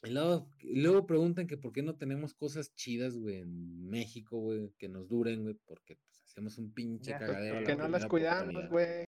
Y 0.03 0.11
luego, 0.11 0.47
y 0.59 0.81
luego 0.81 1.07
preguntan 1.07 1.47
que 1.47 1.57
por 1.57 1.71
qué 1.71 1.81
no 1.81 1.95
tenemos 1.95 2.33
cosas 2.33 2.75
chidas, 2.75 3.17
güey, 3.17 3.37
en 3.37 3.89
México, 3.89 4.37
güey, 4.37 4.71
que 4.77 4.87
nos 4.87 5.07
duren, 5.07 5.43
güey, 5.43 5.55
porque 5.65 5.95
pues, 5.95 6.21
hacemos 6.25 6.57
un 6.57 6.71
pinche 6.73 7.11
Ya, 7.11 7.19
cagadero. 7.19 7.57
a 7.57 7.61
la 7.61 7.67
Que 7.67 7.75
no 7.75 7.87
las 7.87 8.05
cuidamos, 8.05 8.69
güey. 8.69 9.05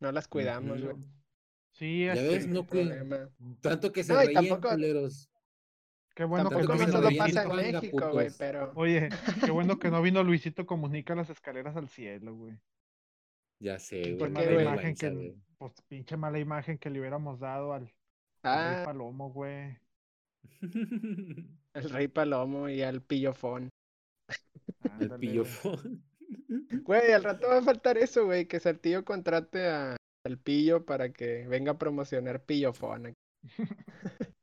No 0.00 0.12
las 0.12 0.28
cuidamos, 0.28 0.82
güey. 0.82 0.96
Sí, 1.72 2.04
Ya 2.04 2.12
este, 2.14 2.28
ves, 2.28 2.46
no 2.48 2.66
cuidan. 2.66 3.06
Problema. 3.08 3.30
Tanto 3.60 3.92
que 3.92 4.04
se 4.04 4.12
No, 4.12 4.20
reían, 4.20 4.46
tampoco- 4.46 4.70
culeros. 4.70 5.30
qué 6.14 6.24
bueno 6.24 6.50
que 6.50 6.56
no 6.56 6.60
vino 6.60 7.18
pasa 7.18 7.42
en 7.42 7.48
Topanga, 7.48 7.80
México, 7.80 8.10
güey, 8.12 8.26
putos. 8.26 8.38
pero... 8.38 8.72
Oye, 8.76 9.08
qué 9.44 9.50
bueno 9.50 9.78
que 9.78 9.90
no 9.90 10.02
vino 10.02 10.22
Luisito 10.22 10.66
Comunica 10.66 11.14
las 11.14 11.30
escaleras 11.30 11.76
al 11.76 11.88
cielo, 11.88 12.34
güey. 12.34 12.58
Ya 13.58 13.78
sé, 13.78 14.14
güey. 14.14 14.18
qué, 14.18 14.28
mala 14.28 14.62
imagen 14.62 14.94
que, 14.94 15.10
güey. 15.10 15.34
pues, 15.58 15.72
pinche 15.88 16.16
mala 16.16 16.38
imagen 16.38 16.78
que 16.78 16.90
le 16.90 16.98
hubiéramos 17.00 17.38
dado 17.40 17.72
al, 17.72 17.92
al 18.42 18.58
Rey 18.58 18.76
Ah, 18.76 18.82
Palomo, 18.84 19.30
güey. 19.32 19.78
el 21.74 21.90
Rey 21.90 22.08
Palomo 22.08 22.68
y 22.68 22.82
al 22.82 23.02
Pillofón. 23.02 23.68
El 25.00 25.10
pillofón. 25.18 26.04
Güey, 26.84 27.12
al 27.12 27.24
rato 27.24 27.46
va 27.48 27.58
a 27.58 27.62
faltar 27.62 27.98
eso, 27.98 28.24
güey, 28.24 28.48
que 28.48 28.58
Saltillo 28.58 29.04
contrate 29.04 29.68
a, 29.68 29.96
al 30.24 30.38
Pillo 30.38 30.84
para 30.86 31.12
que 31.12 31.46
venga 31.46 31.72
a 31.72 31.78
promocionar 31.78 32.44
Pillofón. 32.44 33.12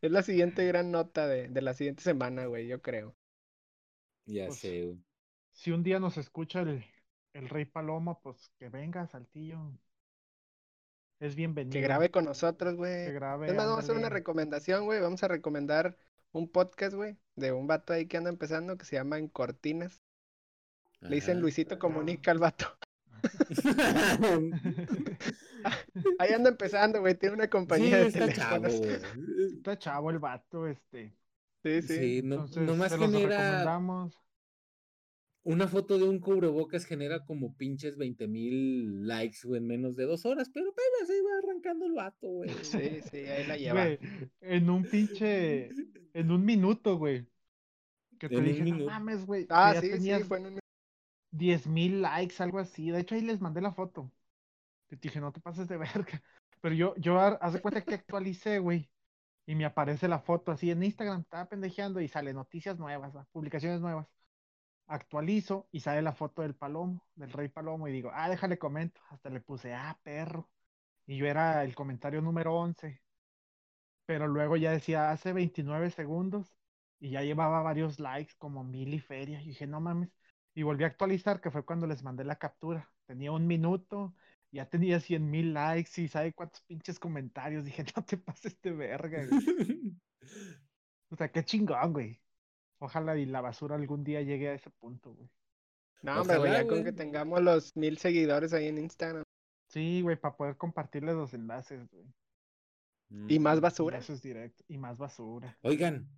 es 0.00 0.10
la 0.10 0.22
siguiente 0.22 0.64
gran 0.66 0.90
nota 0.92 1.26
de, 1.26 1.48
de 1.48 1.62
la 1.62 1.74
siguiente 1.74 2.02
semana, 2.02 2.46
güey, 2.46 2.66
yo 2.68 2.80
creo. 2.82 3.16
Ya 4.26 4.46
Pues, 4.46 4.58
sé, 4.58 4.84
güey. 4.84 4.98
Si 5.52 5.70
un 5.72 5.82
día 5.82 5.98
nos 5.98 6.16
escucha 6.18 6.60
el, 6.60 6.84
el 7.34 7.48
Rey 7.48 7.64
Palomo, 7.64 8.20
pues 8.22 8.50
que 8.58 8.68
venga, 8.68 9.06
Saltillo. 9.06 9.72
Es 11.20 11.34
bienvenido. 11.34 11.72
Que 11.72 11.80
grabe 11.80 12.10
con 12.10 12.24
nosotros, 12.24 12.72
Que 12.72 12.76
güey. 12.76 13.12
grabe, 13.12 13.48
Es 13.48 13.54
más, 13.54 13.66
vamos 13.66 13.80
a 13.80 13.82
hacer 13.82 13.96
una 13.96 14.08
recomendación, 14.08 14.84
güey. 14.84 15.00
Vamos 15.00 15.22
a 15.24 15.28
recomendar 15.28 15.96
un 16.32 16.48
podcast, 16.48 16.94
güey, 16.94 17.16
de 17.34 17.52
un 17.52 17.66
vato 17.66 17.92
ahí 17.92 18.06
que 18.06 18.16
anda 18.16 18.30
empezando 18.30 18.76
que 18.76 18.84
se 18.84 18.96
llama 18.96 19.18
En 19.18 19.28
Cortinas. 19.28 20.02
Le 21.00 21.16
dicen. 21.16 21.40
Luisito 21.40 21.78
Comunica 21.78 22.30
al 22.30 22.38
vato. 22.38 22.66
Ahí 26.20 26.32
anda 26.32 26.50
empezando, 26.50 27.00
güey. 27.00 27.16
Tiene 27.16 27.34
una 27.34 27.44
sí, 27.44 27.50
compañía 27.50 27.98
de 27.98 28.06
está 28.06 28.32
chavo, 28.32 28.68
teléfonos. 28.68 29.52
Está 29.56 29.76
chavo 29.76 30.10
el 30.10 30.20
vato, 30.20 30.68
este. 30.68 31.12
Sí, 31.64 31.82
sí. 31.82 31.96
Sí, 31.96 32.22
no, 32.22 32.36
Entonces, 32.36 32.62
nomás 32.62 32.92
se 32.92 32.98
los 32.98 33.10
genera 33.10 33.38
recomendamos. 33.38 34.16
Una 35.48 35.66
foto 35.66 35.96
de 35.96 36.06
un 36.06 36.18
cubrebocas 36.20 36.84
genera 36.84 37.24
como 37.24 37.56
pinches 37.56 37.96
20 37.96 38.28
mil 38.28 39.06
likes, 39.08 39.38
güey, 39.44 39.62
en 39.62 39.66
menos 39.66 39.96
de 39.96 40.04
dos 40.04 40.26
horas, 40.26 40.50
pero 40.52 40.68
apenas 40.68 41.08
ahí 41.08 41.20
va 41.22 41.38
arrancando 41.38 41.86
el 41.86 41.92
vato, 41.94 42.28
güey. 42.28 42.50
Sí, 42.64 43.00
sí, 43.10 43.16
ahí 43.16 43.46
la 43.46 43.56
lleva. 43.56 43.84
Güey, 43.84 43.98
en 44.42 44.68
un 44.68 44.84
pinche. 44.84 45.70
En 46.12 46.30
un 46.30 46.44
minuto, 46.44 46.98
güey. 46.98 47.26
Que 48.18 48.28
te 48.28 48.42
dije, 48.42 48.62
no 48.62 48.84
mames, 48.84 49.24
güey. 49.24 49.46
Ah, 49.48 49.72
ya 49.72 49.80
sí, 49.80 49.90
tenías 49.90 50.20
sí, 50.20 50.28
fue 50.28 50.38
en 50.38 50.46
un... 50.46 50.58
10 51.30 51.66
mil 51.66 52.02
likes, 52.02 52.42
algo 52.42 52.58
así. 52.58 52.90
De 52.90 53.00
hecho, 53.00 53.14
ahí 53.14 53.22
les 53.22 53.40
mandé 53.40 53.62
la 53.62 53.72
foto. 53.72 54.12
Te 54.88 54.96
dije, 54.96 55.18
no 55.18 55.32
te 55.32 55.40
pases 55.40 55.66
de 55.66 55.76
verga. 55.78 56.22
Pero 56.60 56.74
yo, 56.74 56.94
yo, 56.98 57.18
de 57.18 57.60
cuenta 57.62 57.80
que 57.80 57.94
actualicé, 57.94 58.58
güey. 58.58 58.90
Y 59.46 59.54
me 59.54 59.64
aparece 59.64 60.08
la 60.08 60.18
foto 60.18 60.52
así 60.52 60.70
en 60.70 60.82
Instagram, 60.82 61.20
estaba 61.22 61.48
pendejeando 61.48 62.02
y 62.02 62.08
sale 62.08 62.34
noticias 62.34 62.78
nuevas, 62.78 63.14
publicaciones 63.32 63.80
nuevas. 63.80 64.06
Actualizo 64.88 65.68
y 65.72 65.80
sale 65.80 66.02
la 66.02 66.14
foto 66.14 66.42
del 66.42 66.54
palomo, 66.54 67.06
del 67.14 67.32
rey 67.32 67.48
palomo, 67.48 67.88
y 67.88 67.92
digo, 67.92 68.10
ah, 68.14 68.28
déjale 68.28 68.58
comento. 68.58 69.00
Hasta 69.10 69.30
le 69.30 69.40
puse, 69.40 69.74
ah, 69.74 69.98
perro. 70.02 70.50
Y 71.06 71.16
yo 71.18 71.26
era 71.26 71.64
el 71.64 71.74
comentario 71.74 72.22
número 72.22 72.54
11. 72.56 73.02
Pero 74.06 74.26
luego 74.28 74.56
ya 74.56 74.72
decía, 74.72 75.10
hace 75.10 75.32
29 75.32 75.90
segundos, 75.90 76.54
y 77.00 77.10
ya 77.10 77.22
llevaba 77.22 77.62
varios 77.62 78.00
likes, 78.00 78.34
como 78.38 78.64
mil 78.64 78.94
y 78.94 79.00
feria. 79.00 79.40
Y 79.42 79.48
dije, 79.48 79.66
no 79.66 79.80
mames. 79.80 80.10
Y 80.54 80.62
volví 80.62 80.84
a 80.84 80.88
actualizar, 80.88 81.40
que 81.40 81.50
fue 81.50 81.64
cuando 81.64 81.86
les 81.86 82.02
mandé 82.02 82.24
la 82.24 82.36
captura. 82.36 82.90
Tenía 83.06 83.32
un 83.32 83.46
minuto, 83.46 84.14
ya 84.50 84.68
tenía 84.68 85.00
100 85.00 85.30
mil 85.30 85.54
likes 85.54 86.00
y 86.00 86.08
sabe 86.08 86.32
cuántos 86.32 86.62
pinches 86.62 86.98
comentarios. 86.98 87.64
Dije, 87.64 87.84
no 87.96 88.04
te 88.04 88.16
pases 88.18 88.60
de 88.62 88.72
verga, 88.72 89.26
güey. 89.26 89.40
O 91.10 91.16
sea, 91.16 91.30
qué 91.30 91.44
chingón, 91.44 91.92
güey. 91.92 92.20
Ojalá 92.78 93.16
y 93.18 93.26
la 93.26 93.40
basura 93.40 93.76
algún 93.76 94.04
día 94.04 94.22
llegue 94.22 94.48
a 94.48 94.54
ese 94.54 94.70
punto, 94.70 95.12
güey. 95.14 95.28
No, 96.02 96.20
hombre, 96.20 96.38
güey, 96.38 96.52
ya 96.52 96.66
con 96.66 96.84
que 96.84 96.92
tengamos 96.92 97.42
los 97.42 97.76
mil 97.76 97.98
seguidores 97.98 98.52
ahí 98.52 98.66
en 98.68 98.78
Instagram. 98.78 99.24
Sí, 99.68 100.00
güey, 100.02 100.16
para 100.16 100.36
poder 100.36 100.56
compartirles 100.56 101.14
los 101.16 101.34
enlaces, 101.34 101.86
güey. 101.90 102.06
Y 103.28 103.38
más 103.38 103.60
basura. 103.60 103.98
eso 103.98 104.12
es 104.12 104.22
directo. 104.22 104.62
Y 104.68 104.78
más 104.78 104.96
basura. 104.98 105.58
Oigan, 105.62 106.08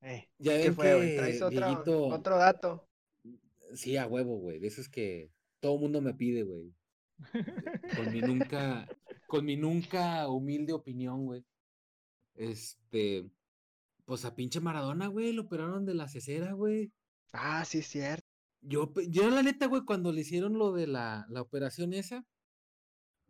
Eh, 0.00 0.28
ya 0.38 0.52
¿Qué 0.52 0.58
ven 0.64 0.74
fue, 0.74 0.84
que 1.00 1.16
¿Traes 1.16 1.42
otro, 1.42 1.58
Dieguito- 1.66 2.14
otro 2.14 2.36
dato? 2.36 2.88
Sí, 3.74 3.96
a 3.96 4.06
huevo, 4.06 4.36
güey. 4.38 4.60
De 4.60 4.68
esos 4.68 4.88
que 4.88 5.32
todo 5.60 5.76
mundo 5.78 6.00
me 6.00 6.14
pide, 6.14 6.44
güey. 6.44 6.72
Con 7.96 8.12
mi 8.12 8.20
nunca, 8.20 8.86
con 9.26 9.44
mi 9.44 9.56
nunca 9.56 10.28
humilde 10.28 10.72
opinión, 10.72 11.24
güey. 11.26 11.44
Este, 12.36 13.28
pues 14.08 14.24
a 14.24 14.34
pinche 14.34 14.58
Maradona, 14.58 15.06
güey, 15.08 15.32
lo 15.34 15.42
operaron 15.42 15.84
de 15.84 15.92
la 15.92 16.08
cesera, 16.08 16.52
güey. 16.54 16.90
Ah, 17.32 17.62
sí, 17.66 17.80
es 17.80 17.88
cierto. 17.88 18.26
Yo, 18.62 18.90
yo 19.06 19.28
la 19.28 19.42
neta, 19.42 19.66
güey, 19.66 19.84
cuando 19.84 20.10
le 20.12 20.22
hicieron 20.22 20.56
lo 20.58 20.72
de 20.72 20.86
la, 20.86 21.26
la 21.28 21.42
operación 21.42 21.92
esa, 21.92 22.24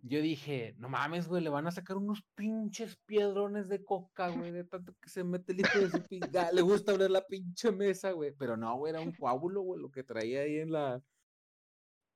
yo 0.02 0.22
dije, 0.22 0.76
no 0.78 0.88
mames, 0.88 1.26
güey, 1.26 1.42
le 1.42 1.50
van 1.50 1.66
a 1.66 1.72
sacar 1.72 1.96
unos 1.96 2.22
pinches 2.36 2.96
piedrones 3.06 3.68
de 3.68 3.82
coca, 3.84 4.28
güey, 4.50 4.52
de 4.52 4.62
tanto 4.62 4.94
que 5.02 5.08
se 5.08 5.24
mete 5.24 5.50
el 5.52 5.60
hijo 5.60 5.80
de 5.80 5.90
su 5.90 5.98
pin- 6.04 6.30
Ya, 6.30 6.52
Le 6.52 6.62
gusta 6.62 6.94
oler 6.94 7.10
la 7.10 7.26
pinche 7.26 7.72
mesa, 7.72 8.12
güey. 8.12 8.30
Pero 8.38 8.56
no, 8.56 8.76
güey, 8.76 8.90
era 8.94 9.00
un 9.00 9.10
coágulo, 9.20 9.62
güey, 9.62 9.82
lo 9.82 9.90
que 9.90 10.04
traía 10.04 10.42
ahí 10.42 10.58
en 10.58 10.70
la. 10.70 11.02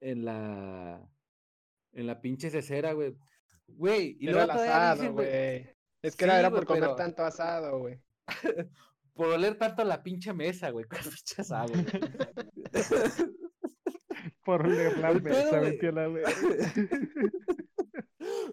En 0.00 0.24
la. 0.24 1.10
En 1.94 2.06
la 2.06 2.20
pinche 2.20 2.48
cesera, 2.48 2.92
güey. 2.92 3.16
Güey, 3.66 4.16
y 4.20 4.28
Era 4.28 4.46
luego 4.46 4.52
el 4.62 4.68
asado, 4.70 5.12
güey. 5.14 5.26
Es 6.00 6.14
que 6.16 6.24
era, 6.24 6.34
Sí, 6.34 6.38
era 6.40 6.50
por 6.50 6.64
comer 6.64 6.82
pero- 6.82 6.94
tanto 6.94 7.24
asado, 7.24 7.80
güey. 7.80 8.00
Por 9.14 9.28
oler 9.28 9.56
tanto 9.58 9.84
la 9.84 10.02
pinche 10.02 10.32
mesa, 10.32 10.70
güey, 10.70 10.86
con 10.86 10.98
pinche 10.98 11.42
güey. 11.42 11.86
por 14.44 14.68
leer 14.68 14.98
la 14.98 15.12
mesa, 15.14 15.60
metió 15.60 15.92
la 15.92 16.08
verga. 16.08 16.32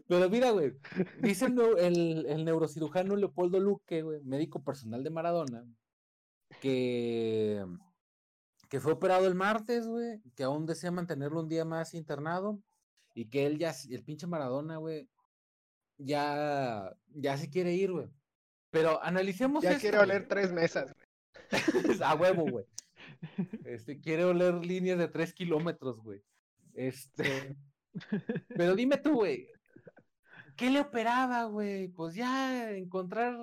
Pero 0.08 0.30
mira, 0.30 0.52
güey, 0.52 0.74
dice 1.22 1.46
el, 1.46 1.60
el, 1.78 2.26
el 2.26 2.46
neurocirujano 2.46 3.16
Leopoldo 3.16 3.60
Luque, 3.60 4.02
güey, 4.02 4.22
médico 4.24 4.64
personal 4.64 5.04
de 5.04 5.12
Maradona, 5.12 5.64
que, 6.60 7.64
que 8.70 8.80
fue 8.80 8.94
operado 8.94 9.28
el 9.28 9.36
martes, 9.36 9.88
güey, 9.88 10.20
que 10.36 10.44
aún 10.44 10.66
desea 10.66 10.92
mantenerlo 10.92 11.42
un 11.42 11.50
día 11.50 11.66
más 11.66 11.94
internado 11.94 12.60
y 13.14 13.30
que 13.30 13.46
él 13.46 13.60
ya, 13.60 13.74
el 13.90 14.04
pinche 14.04 14.26
Maradona, 14.26 14.78
güey, 14.78 15.08
ya, 15.98 16.96
ya 17.10 17.38
se 17.38 17.50
quiere 17.50 17.74
ir, 17.76 17.92
güey. 17.92 18.08
Pero 18.72 19.02
analicemos 19.04 19.64
Ya 19.64 19.72
esto, 19.72 19.82
quiere 19.82 19.98
güey. 19.98 20.10
oler 20.10 20.28
tres 20.28 20.52
mesas, 20.52 20.94
güey. 20.94 21.08
A 22.04 22.16
huevo, 22.16 22.46
güey. 22.50 22.66
Este, 23.66 24.00
quiere 24.00 24.24
oler 24.26 24.56
líneas 24.56 24.98
de 24.98 25.08
tres 25.08 25.34
kilómetros, 25.34 26.00
güey. 26.02 26.22
Este, 26.74 27.58
pero 28.56 28.76
dime 28.76 28.98
tú, 28.98 29.16
güey, 29.16 29.48
¿qué 30.56 30.70
le 30.70 30.82
operaba, 30.82 31.46
güey? 31.46 31.88
Pues 31.88 32.16
ya 32.16 32.72
encontrar 32.72 33.38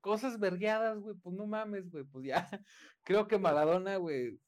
cosas 0.00 0.38
vergueadas, 0.38 0.98
güey, 0.98 1.16
pues 1.16 1.34
no 1.34 1.46
mames, 1.46 1.90
güey, 1.90 2.04
pues 2.04 2.26
ya. 2.26 2.48
Creo 3.02 3.26
que 3.26 3.38
Maradona, 3.38 3.96
güey, 3.96 4.38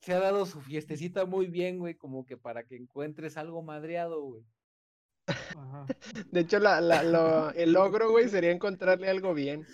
se 0.00 0.12
ha 0.12 0.20
dado 0.20 0.46
su 0.46 0.60
fiestecita 0.60 1.24
muy 1.24 1.46
bien, 1.46 1.78
güey, 1.78 1.94
como 1.94 2.26
que 2.26 2.36
para 2.36 2.64
que 2.64 2.76
encuentres 2.76 3.36
algo 3.36 3.62
madreado, 3.62 4.20
güey. 4.22 4.44
De 6.30 6.40
hecho, 6.40 6.58
la, 6.58 6.80
la, 6.80 7.02
lo, 7.02 7.50
el 7.52 7.72
logro, 7.72 8.10
güey, 8.10 8.28
sería 8.28 8.50
encontrarle 8.50 9.08
algo 9.08 9.34
bien. 9.34 9.66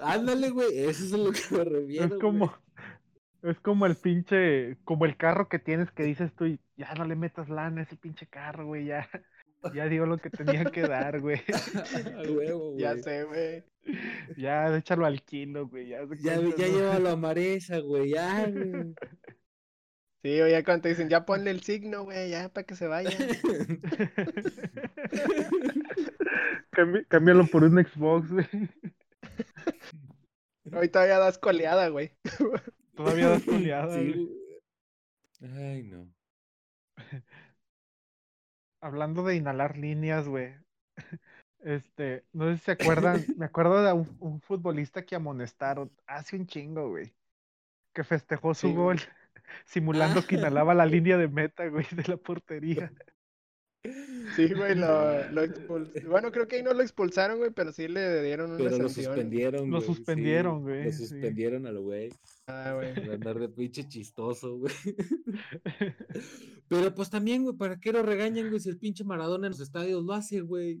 Ándale, 0.00 0.50
güey, 0.50 0.78
eso 0.78 1.04
es 1.04 1.12
lo 1.12 1.32
que 1.32 1.40
me 1.50 1.64
reviene. 1.64 2.06
Es 2.06 2.20
como, 2.20 2.54
es 3.42 3.58
como 3.60 3.86
el 3.86 3.96
pinche, 3.96 4.78
como 4.84 5.04
el 5.04 5.16
carro 5.16 5.48
que 5.48 5.58
tienes 5.58 5.90
que 5.90 6.04
dices 6.04 6.32
tú, 6.34 6.46
ya 6.76 6.94
no 6.94 7.04
le 7.04 7.16
metas 7.16 7.48
lana 7.48 7.80
a 7.80 7.84
ese 7.84 7.96
pinche 7.96 8.26
carro, 8.26 8.66
güey, 8.66 8.86
ya, 8.86 9.08
ya 9.74 9.86
dio 9.86 10.06
lo 10.06 10.18
que 10.18 10.30
tenía 10.30 10.64
que 10.64 10.82
dar, 10.82 11.20
güey. 11.20 11.40
huevo, 12.36 12.74
ya 12.78 12.96
sé, 12.96 13.24
güey. 13.24 13.64
Ya, 14.36 14.76
échalo 14.76 15.06
al 15.06 15.22
kilo, 15.22 15.68
güey. 15.68 15.88
Ya, 15.88 16.00
ya, 16.20 16.40
ya 16.56 16.68
llévalo 16.68 17.10
a 17.10 17.16
Maresa, 17.16 17.78
güey, 17.78 18.10
ya, 18.10 18.48
güey. 18.48 18.94
Sí, 20.22 20.40
oye, 20.40 20.62
cuando 20.62 20.82
te 20.82 20.90
dicen, 20.90 21.08
ya 21.08 21.26
ponle 21.26 21.50
el 21.50 21.62
signo, 21.62 22.04
güey, 22.04 22.30
ya 22.30 22.48
para 22.48 22.64
que 22.64 22.76
se 22.76 22.86
vaya. 22.86 23.10
cámbialo 27.08 27.44
por 27.46 27.64
un 27.64 27.84
Xbox, 27.84 28.30
güey. 28.30 28.46
Hoy 30.72 30.88
todavía 30.88 31.18
das 31.18 31.38
coleada, 31.38 31.88
güey. 31.88 32.12
Todavía 32.94 33.30
das 33.30 33.42
coleada, 33.42 33.98
sí. 33.98 34.30
Ay, 35.40 35.82
no. 35.82 36.08
Hablando 38.80 39.24
de 39.24 39.34
inhalar 39.34 39.76
líneas, 39.76 40.28
güey. 40.28 40.54
Este, 41.64 42.24
no 42.32 42.50
sé 42.50 42.58
si 42.58 42.64
se 42.64 42.72
acuerdan, 42.72 43.24
me 43.36 43.46
acuerdo 43.46 43.82
de 43.82 43.92
un, 43.92 44.40
futbolista 44.40 45.04
que 45.04 45.16
amonestaron 45.16 45.90
hace 46.06 46.36
un 46.36 46.46
chingo, 46.46 46.90
güey. 46.90 47.12
Que 47.92 48.04
festejó 48.04 48.54
su 48.54 48.72
gol 48.72 49.00
simulando 49.64 50.26
que 50.26 50.36
inhalaba 50.36 50.74
la 50.74 50.86
línea 50.86 51.16
de 51.18 51.28
meta, 51.28 51.66
güey, 51.68 51.86
de 51.92 52.04
la 52.08 52.16
portería. 52.16 52.92
Sí, 54.36 54.52
güey, 54.54 54.76
lo, 54.76 55.28
lo 55.30 55.42
expulsaron. 55.44 56.10
Bueno, 56.10 56.30
creo 56.30 56.46
que 56.46 56.56
ahí 56.56 56.62
no 56.62 56.72
lo 56.72 56.82
expulsaron, 56.82 57.38
güey, 57.38 57.50
pero 57.50 57.72
sí 57.72 57.88
le 57.88 58.22
dieron 58.22 58.52
una 58.52 58.62
pero 58.62 58.70
sanción. 58.70 58.82
lo 58.82 58.88
suspendieron, 58.88 59.70
Lo 59.70 59.80
suspendieron, 59.80 60.62
güey. 60.62 60.84
lo 60.84 60.92
suspendieron 60.92 61.66
al 61.66 61.80
güey. 61.80 62.10
Ah, 62.46 62.74
güey. 62.76 62.94
Por 62.94 63.10
andar 63.10 63.38
de 63.40 63.48
pinche 63.48 63.88
chistoso, 63.88 64.58
güey. 64.58 64.74
pero 66.68 66.94
pues 66.94 67.10
también, 67.10 67.42
güey, 67.42 67.56
¿para 67.56 67.80
qué 67.80 67.92
lo 67.92 68.02
regañan, 68.02 68.48
güey? 68.48 68.60
Si 68.60 68.68
el 68.68 68.78
pinche 68.78 69.04
Maradona 69.04 69.46
en 69.48 69.52
los 69.52 69.60
estadios 69.60 70.04
lo 70.04 70.12
hace, 70.12 70.40
güey. 70.42 70.80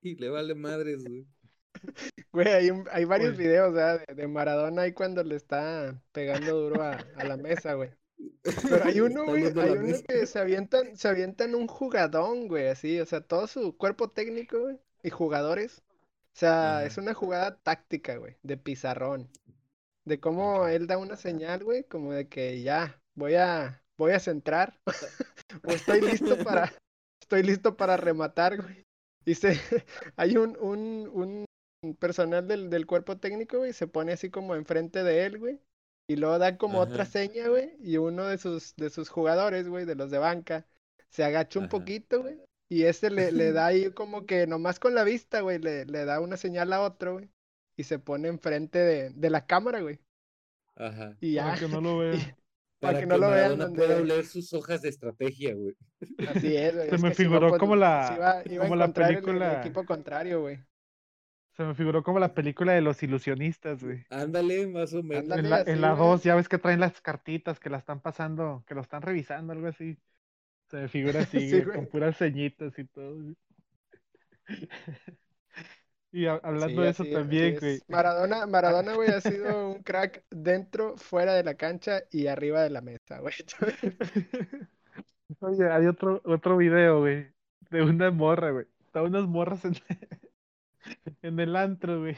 Y 0.00 0.16
le 0.16 0.28
vale 0.30 0.54
madres, 0.54 1.04
güey. 1.04 1.26
Güey, 2.32 2.48
hay, 2.48 2.70
hay 2.90 3.04
varios 3.04 3.36
videos 3.36 3.74
de, 3.74 4.14
de, 4.14 4.26
Maradona 4.26 4.82
ahí 4.82 4.92
cuando 4.92 5.22
le 5.22 5.36
está 5.36 6.00
pegando 6.12 6.60
duro 6.60 6.82
a, 6.82 6.98
a 7.16 7.24
la 7.24 7.36
mesa, 7.36 7.74
güey. 7.74 7.90
Pero 8.42 8.84
hay 8.84 9.00
uno, 9.00 9.24
güey, 9.24 9.44
hay 9.44 9.70
uno 9.70 9.96
que 10.06 10.26
se 10.26 10.38
avientan, 10.38 10.96
se 10.96 11.08
avientan 11.08 11.54
un 11.54 11.66
jugadón, 11.66 12.48
güey, 12.48 12.68
así, 12.68 13.00
o 13.00 13.06
sea, 13.06 13.20
todo 13.20 13.46
su 13.46 13.76
cuerpo 13.76 14.10
técnico, 14.10 14.60
güey, 14.60 14.78
y 15.02 15.10
jugadores. 15.10 15.82
O 16.34 16.36
sea, 16.36 16.84
es 16.84 16.98
una 16.98 17.14
jugada 17.14 17.58
táctica, 17.62 18.16
güey, 18.16 18.36
de 18.42 18.56
pizarrón. 18.56 19.30
De 20.04 20.18
cómo 20.18 20.66
él 20.66 20.86
da 20.86 20.98
una 20.98 21.16
señal, 21.16 21.62
güey, 21.62 21.84
como 21.84 22.12
de 22.12 22.28
que 22.28 22.60
ya, 22.62 23.00
voy 23.14 23.34
a, 23.36 23.82
voy 23.96 24.12
a 24.12 24.20
centrar. 24.20 24.80
o 25.64 25.70
estoy 25.70 26.00
listo 26.00 26.36
para, 26.42 26.72
estoy 27.22 27.44
listo 27.44 27.76
para 27.76 27.96
rematar, 27.96 28.60
güey. 28.60 28.84
Y 29.24 29.36
se, 29.36 29.60
hay 30.16 30.36
un, 30.36 30.58
un, 30.60 31.08
un 31.12 31.44
personal 31.92 32.48
del, 32.48 32.70
del 32.70 32.86
cuerpo 32.86 33.18
técnico, 33.18 33.58
güey, 33.58 33.72
se 33.72 33.86
pone 33.86 34.12
así 34.12 34.30
como 34.30 34.54
enfrente 34.54 35.02
de 35.02 35.26
él, 35.26 35.38
güey. 35.38 35.60
Y 36.06 36.16
luego 36.16 36.38
da 36.38 36.56
como 36.58 36.80
otra 36.80 37.04
seña, 37.04 37.48
güey. 37.48 37.76
Y 37.80 37.96
uno 37.96 38.26
de 38.26 38.38
sus, 38.38 38.74
de 38.76 38.90
sus 38.90 39.08
jugadores, 39.08 39.68
güey, 39.68 39.84
de 39.84 39.94
los 39.94 40.10
de 40.10 40.18
banca, 40.18 40.66
se 41.08 41.24
agacha 41.24 41.58
un 41.58 41.68
poquito, 41.68 42.22
güey. 42.22 42.38
Y 42.68 42.84
ese 42.84 43.10
le, 43.10 43.32
le 43.32 43.52
da 43.52 43.66
ahí 43.66 43.90
como 43.92 44.26
que 44.26 44.46
nomás 44.46 44.78
con 44.78 44.94
la 44.94 45.04
vista, 45.04 45.40
güey, 45.40 45.58
le, 45.58 45.84
le 45.86 46.04
da 46.04 46.20
una 46.20 46.36
señal 46.36 46.72
a 46.72 46.82
otro, 46.82 47.14
güey. 47.14 47.30
Y 47.76 47.84
se 47.84 47.98
pone 47.98 48.28
enfrente 48.28 48.78
de, 48.78 49.10
de 49.10 49.30
la 49.30 49.46
cámara, 49.46 49.80
güey. 49.80 49.98
Ajá. 50.76 51.16
Y 51.20 51.32
ya. 51.34 51.44
Para 51.54 51.58
que 51.58 51.68
no 51.68 51.80
lo 51.80 51.98
vean. 51.98 52.36
para, 52.80 53.00
que, 53.00 53.06
no 53.06 53.16
lo 53.18 53.30
vean. 53.30 53.58
Donde... 53.58 53.76
pueda 53.76 54.00
leer 54.00 54.26
sus 54.26 54.52
hojas 54.52 54.82
de 54.82 54.90
estrategia, 54.90 55.54
güey. 55.54 55.74
Así 56.28 56.54
es, 56.54 56.74
güey. 56.74 56.90
Se 56.90 56.98
me 56.98 57.14
figuró 57.14 57.56
como 57.56 57.76
la, 57.76 58.44
como 58.58 58.76
la 58.76 58.92
película. 58.92 59.54
El, 59.54 59.60
equipo 59.60 59.86
contrario, 59.86 60.42
güey. 60.42 60.58
Se 61.56 61.62
me 61.62 61.74
figuró 61.74 62.02
como 62.02 62.18
la 62.18 62.34
película 62.34 62.72
de 62.72 62.80
los 62.80 63.00
ilusionistas, 63.02 63.84
güey. 63.84 64.04
Ándale, 64.10 64.66
más 64.66 64.92
o 64.92 65.04
menos. 65.04 65.38
en 65.38 65.80
la 65.80 65.94
2, 65.94 66.24
ya 66.24 66.34
ves 66.34 66.48
que 66.48 66.58
traen 66.58 66.80
las 66.80 67.00
cartitas 67.00 67.60
que 67.60 67.70
la 67.70 67.78
están 67.78 68.00
pasando, 68.00 68.64
que 68.66 68.74
lo 68.74 68.80
están 68.80 69.02
revisando, 69.02 69.52
algo 69.52 69.68
así. 69.68 69.96
Se 70.68 70.78
me 70.78 70.88
figura 70.88 71.20
así, 71.20 71.38
güey, 71.62 71.76
con 71.76 71.86
puras 71.86 72.18
ceñitas 72.18 72.76
y 72.76 72.84
todo. 72.86 73.34
y 76.12 76.26
hablando 76.26 76.82
de 76.82 76.90
eso 76.90 77.04
también, 77.04 77.56
güey. 77.60 77.80
Maradona, 77.86 78.46
Maradona, 78.46 78.94
güey, 78.94 79.10
ha 79.10 79.20
sido 79.20 79.70
un 79.74 79.82
crack 79.84 80.24
dentro, 80.30 80.96
fuera 80.96 81.34
de 81.34 81.44
la 81.44 81.54
cancha 81.54 82.02
y 82.10 82.26
arriba 82.26 82.62
de 82.62 82.70
la 82.70 82.80
mesa, 82.80 83.20
güey. 83.20 83.34
Oye, 85.38 85.70
hay 85.70 85.86
otro, 85.86 86.20
otro 86.24 86.56
video, 86.56 86.98
güey, 86.98 87.28
de 87.70 87.82
una 87.82 88.10
morra, 88.10 88.50
güey. 88.50 88.66
Están 88.86 89.04
unas 89.04 89.28
morras 89.28 89.64
en, 89.64 89.74
en 91.22 91.40
el 91.40 91.56
antro, 91.56 92.00
güey. 92.00 92.16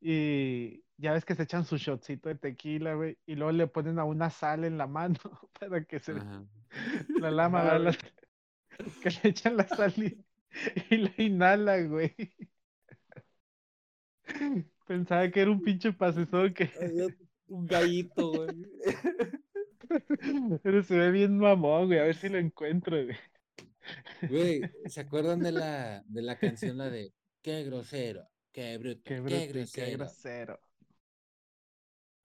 Y 0.00 0.82
ya 0.96 1.12
ves 1.12 1.24
que 1.24 1.34
se 1.34 1.44
echan 1.44 1.64
su 1.64 1.76
shotcito 1.76 2.28
de 2.28 2.36
tequila, 2.36 2.94
güey, 2.94 3.18
y 3.26 3.34
luego 3.34 3.52
le 3.52 3.66
ponen 3.66 3.98
a 3.98 4.04
una 4.04 4.30
sal 4.30 4.64
en 4.64 4.78
la 4.78 4.86
mano 4.86 5.18
para 5.60 5.84
que 5.84 5.98
se 5.98 6.14
la 7.20 7.30
lama, 7.30 7.78
la, 7.78 7.92
que 9.02 9.10
le 9.10 9.30
echan 9.30 9.56
la 9.56 9.66
sal 9.66 9.94
y, 9.96 10.96
la 10.96 11.12
inhala, 11.18 11.80
güey. 11.82 12.14
Pensaba 14.86 15.30
que 15.30 15.40
era 15.40 15.50
un 15.50 15.62
pinche 15.62 15.92
pasezón 15.92 16.52
que. 16.52 16.70
Un 17.46 17.66
gallito, 17.66 18.32
güey. 18.32 18.66
Pero 20.62 20.82
se 20.82 20.96
ve 20.96 21.10
bien 21.10 21.38
mamón, 21.38 21.86
güey. 21.86 21.98
A 21.98 22.04
ver 22.04 22.14
si 22.14 22.28
lo 22.28 22.38
encuentro, 22.38 22.96
güey. 23.02 23.16
Güey, 24.28 24.62
¿se 24.86 25.00
acuerdan 25.00 25.40
de 25.40 25.52
la, 25.52 26.02
de 26.06 26.22
la 26.22 26.38
canción, 26.38 26.78
la 26.78 26.90
de 26.90 27.12
Qué 27.42 27.64
grosero, 27.64 28.28
qué 28.52 28.78
bruto, 28.78 29.02
qué, 29.04 29.20
bruto, 29.20 29.36
grosero. 29.48 29.86
Qué 29.86 29.96
grosero. 29.96 30.60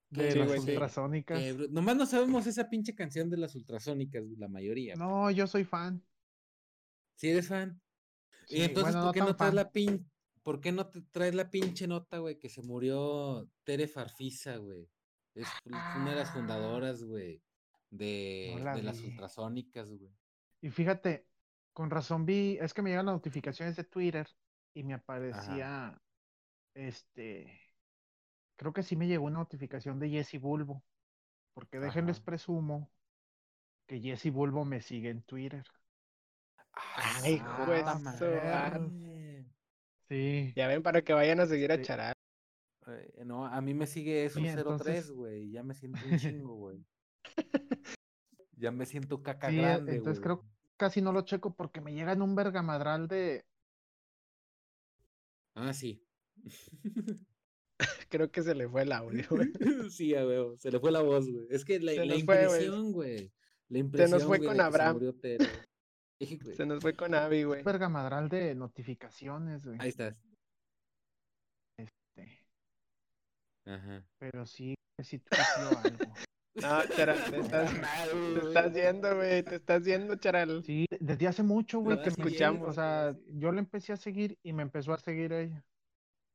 De 0.09 0.35
las 0.35 0.59
ultrasónicas. 0.59 1.41
Nomás 1.69 1.95
no 1.95 2.05
sabemos 2.05 2.47
esa 2.47 2.69
pinche 2.69 2.95
canción 2.95 3.29
de 3.29 3.37
las 3.37 3.55
ultrasónicas, 3.55 4.23
la 4.37 4.47
mayoría. 4.47 4.95
No, 4.95 5.29
yo 5.31 5.47
soy 5.47 5.65
fan. 5.65 6.01
¿Sí 7.15 7.29
eres 7.29 7.47
fan? 7.47 7.81
y 8.47 8.61
entonces, 8.61 8.95
¿por 8.95 9.11
qué 9.11 9.19
no 9.19 9.35
traes 9.35 9.53
la 9.53 9.71
pin... 9.71 10.09
¿Por 10.43 10.61
qué 10.61 10.71
no 10.71 10.87
te 10.87 11.01
traes 11.01 11.35
la 11.35 11.49
pinche 11.49 11.87
nota, 11.87 12.19
güey, 12.19 12.39
que 12.39 12.47
se 12.47 12.61
murió 12.61 13.49
Tere 13.65 13.85
Farfisa, 13.85 14.55
güey? 14.55 14.87
Es 15.33 15.47
una 15.65 16.11
de 16.11 16.15
las 16.15 16.31
fundadoras, 16.31 17.03
güey, 17.03 17.43
de, 17.89 18.55
de 18.75 18.83
las 18.83 19.01
ultrasónicas, 19.01 19.89
güey. 19.89 20.09
Y 20.61 20.69
fíjate, 20.69 21.27
con 21.73 21.89
razón 21.89 22.25
vi, 22.25 22.57
es 22.61 22.73
que 22.73 22.81
me 22.81 22.91
llegan 22.91 23.07
las 23.07 23.15
notificaciones 23.15 23.75
de 23.75 23.83
Twitter 23.83 24.25
y 24.73 24.83
me 24.83 24.93
aparecía, 24.93 25.99
este, 26.73 27.59
creo 28.55 28.73
que 28.73 28.83
sí 28.83 28.95
me 28.95 29.07
llegó 29.07 29.25
una 29.25 29.39
notificación 29.39 29.99
de 29.99 30.09
Jesse 30.09 30.39
Bulbo, 30.39 30.83
porque 31.53 31.79
déjenles 31.79 32.19
presumo 32.19 32.89
que 33.87 33.99
Jesse 33.99 34.31
Bulbo 34.31 34.65
me 34.65 34.81
sigue 34.81 35.09
en 35.09 35.23
Twitter. 35.23 35.65
Ay, 36.73 37.41
ah, 37.43 38.79
Sí. 40.07 40.53
Ya 40.55 40.67
ven 40.67 40.83
para 40.83 41.01
que 41.01 41.13
vayan 41.13 41.39
a 41.39 41.45
seguir 41.45 41.71
a 41.71 41.81
Charal. 41.81 42.13
No, 43.25 43.45
a 43.45 43.59
mí 43.61 43.73
me 43.73 43.87
sigue 43.87 44.25
eso 44.25 44.39
03, 44.39 45.11
güey. 45.11 45.51
Ya 45.51 45.63
me 45.63 45.73
siento 45.73 45.99
un 46.09 46.17
chingo, 46.17 46.55
güey. 46.55 46.85
ya 48.53 48.71
me 48.71 48.85
siento 48.85 49.21
caca 49.21 49.49
sí, 49.49 49.57
grande, 49.57 49.95
Entonces 49.95 50.21
creo 50.21 50.41
que 50.41 50.47
casi 50.77 51.01
no 51.01 51.11
lo 51.11 51.21
checo 51.21 51.55
porque 51.55 51.81
me 51.81 51.93
llegan 51.93 52.21
un 52.21 52.35
vergamadral 52.35 53.07
de, 53.07 53.45
Ah, 55.57 55.73
sí. 55.73 56.05
Creo 58.09 58.31
que 58.31 58.43
se 58.43 58.53
le 58.53 58.69
fue 58.69 58.83
el 58.83 58.91
audio, 58.91 59.25
güey. 59.29 59.51
sí, 59.91 60.09
ya 60.09 60.23
veo. 60.23 60.55
Se 60.57 60.71
le 60.71 60.79
fue 60.79 60.91
la 60.91 61.01
voz, 61.01 61.27
güey. 61.29 61.47
Es 61.49 61.65
que 61.65 61.79
la, 61.79 61.93
la 62.05 62.15
impresión, 62.15 62.91
güey. 62.91 63.33
La 63.69 63.79
impresión. 63.79 64.09
Se 64.09 64.15
nos 64.15 64.27
fue 64.27 64.39
con 64.45 64.61
Abraham. 64.61 64.99
Se, 66.55 66.65
nos 66.65 66.81
fue 66.81 66.95
con 66.95 67.13
Abby, 67.13 67.43
güey. 67.43 67.63
Vergamadral 67.63 68.27
de 68.29 68.55
notificaciones, 68.55 69.65
güey. 69.65 69.77
Ahí 69.79 69.89
estás. 69.89 70.23
Este. 71.77 72.43
Ajá. 73.65 74.03
Pero 74.17 74.45
sí, 74.47 74.73
sí 75.03 75.19
te 75.19 75.37
algo. 75.37 76.13
No, 76.61 76.83
Charal, 76.95 77.17
te 77.29 77.39
estás, 77.39 77.71
te 77.71 78.39
estás 78.47 78.73
yendo, 78.73 79.15
güey, 79.15 79.43
te 79.43 79.55
estás 79.55 79.83
yendo, 79.83 80.15
Charal. 80.15 80.63
Sí, 80.63 80.85
desde 80.99 81.27
hace 81.27 81.43
mucho, 81.43 81.79
güey, 81.79 81.97
Ah, 81.99 82.03
que 82.03 82.09
escuchamos. 82.09 82.67
o 82.69 82.73
sea, 82.73 83.15
yo 83.27 83.51
le 83.51 83.59
empecé 83.59 83.93
a 83.93 83.97
seguir 83.97 84.37
y 84.43 84.53
me 84.53 84.63
empezó 84.63 84.93
a 84.93 84.99
seguir 84.99 85.33
ella. 85.33 85.63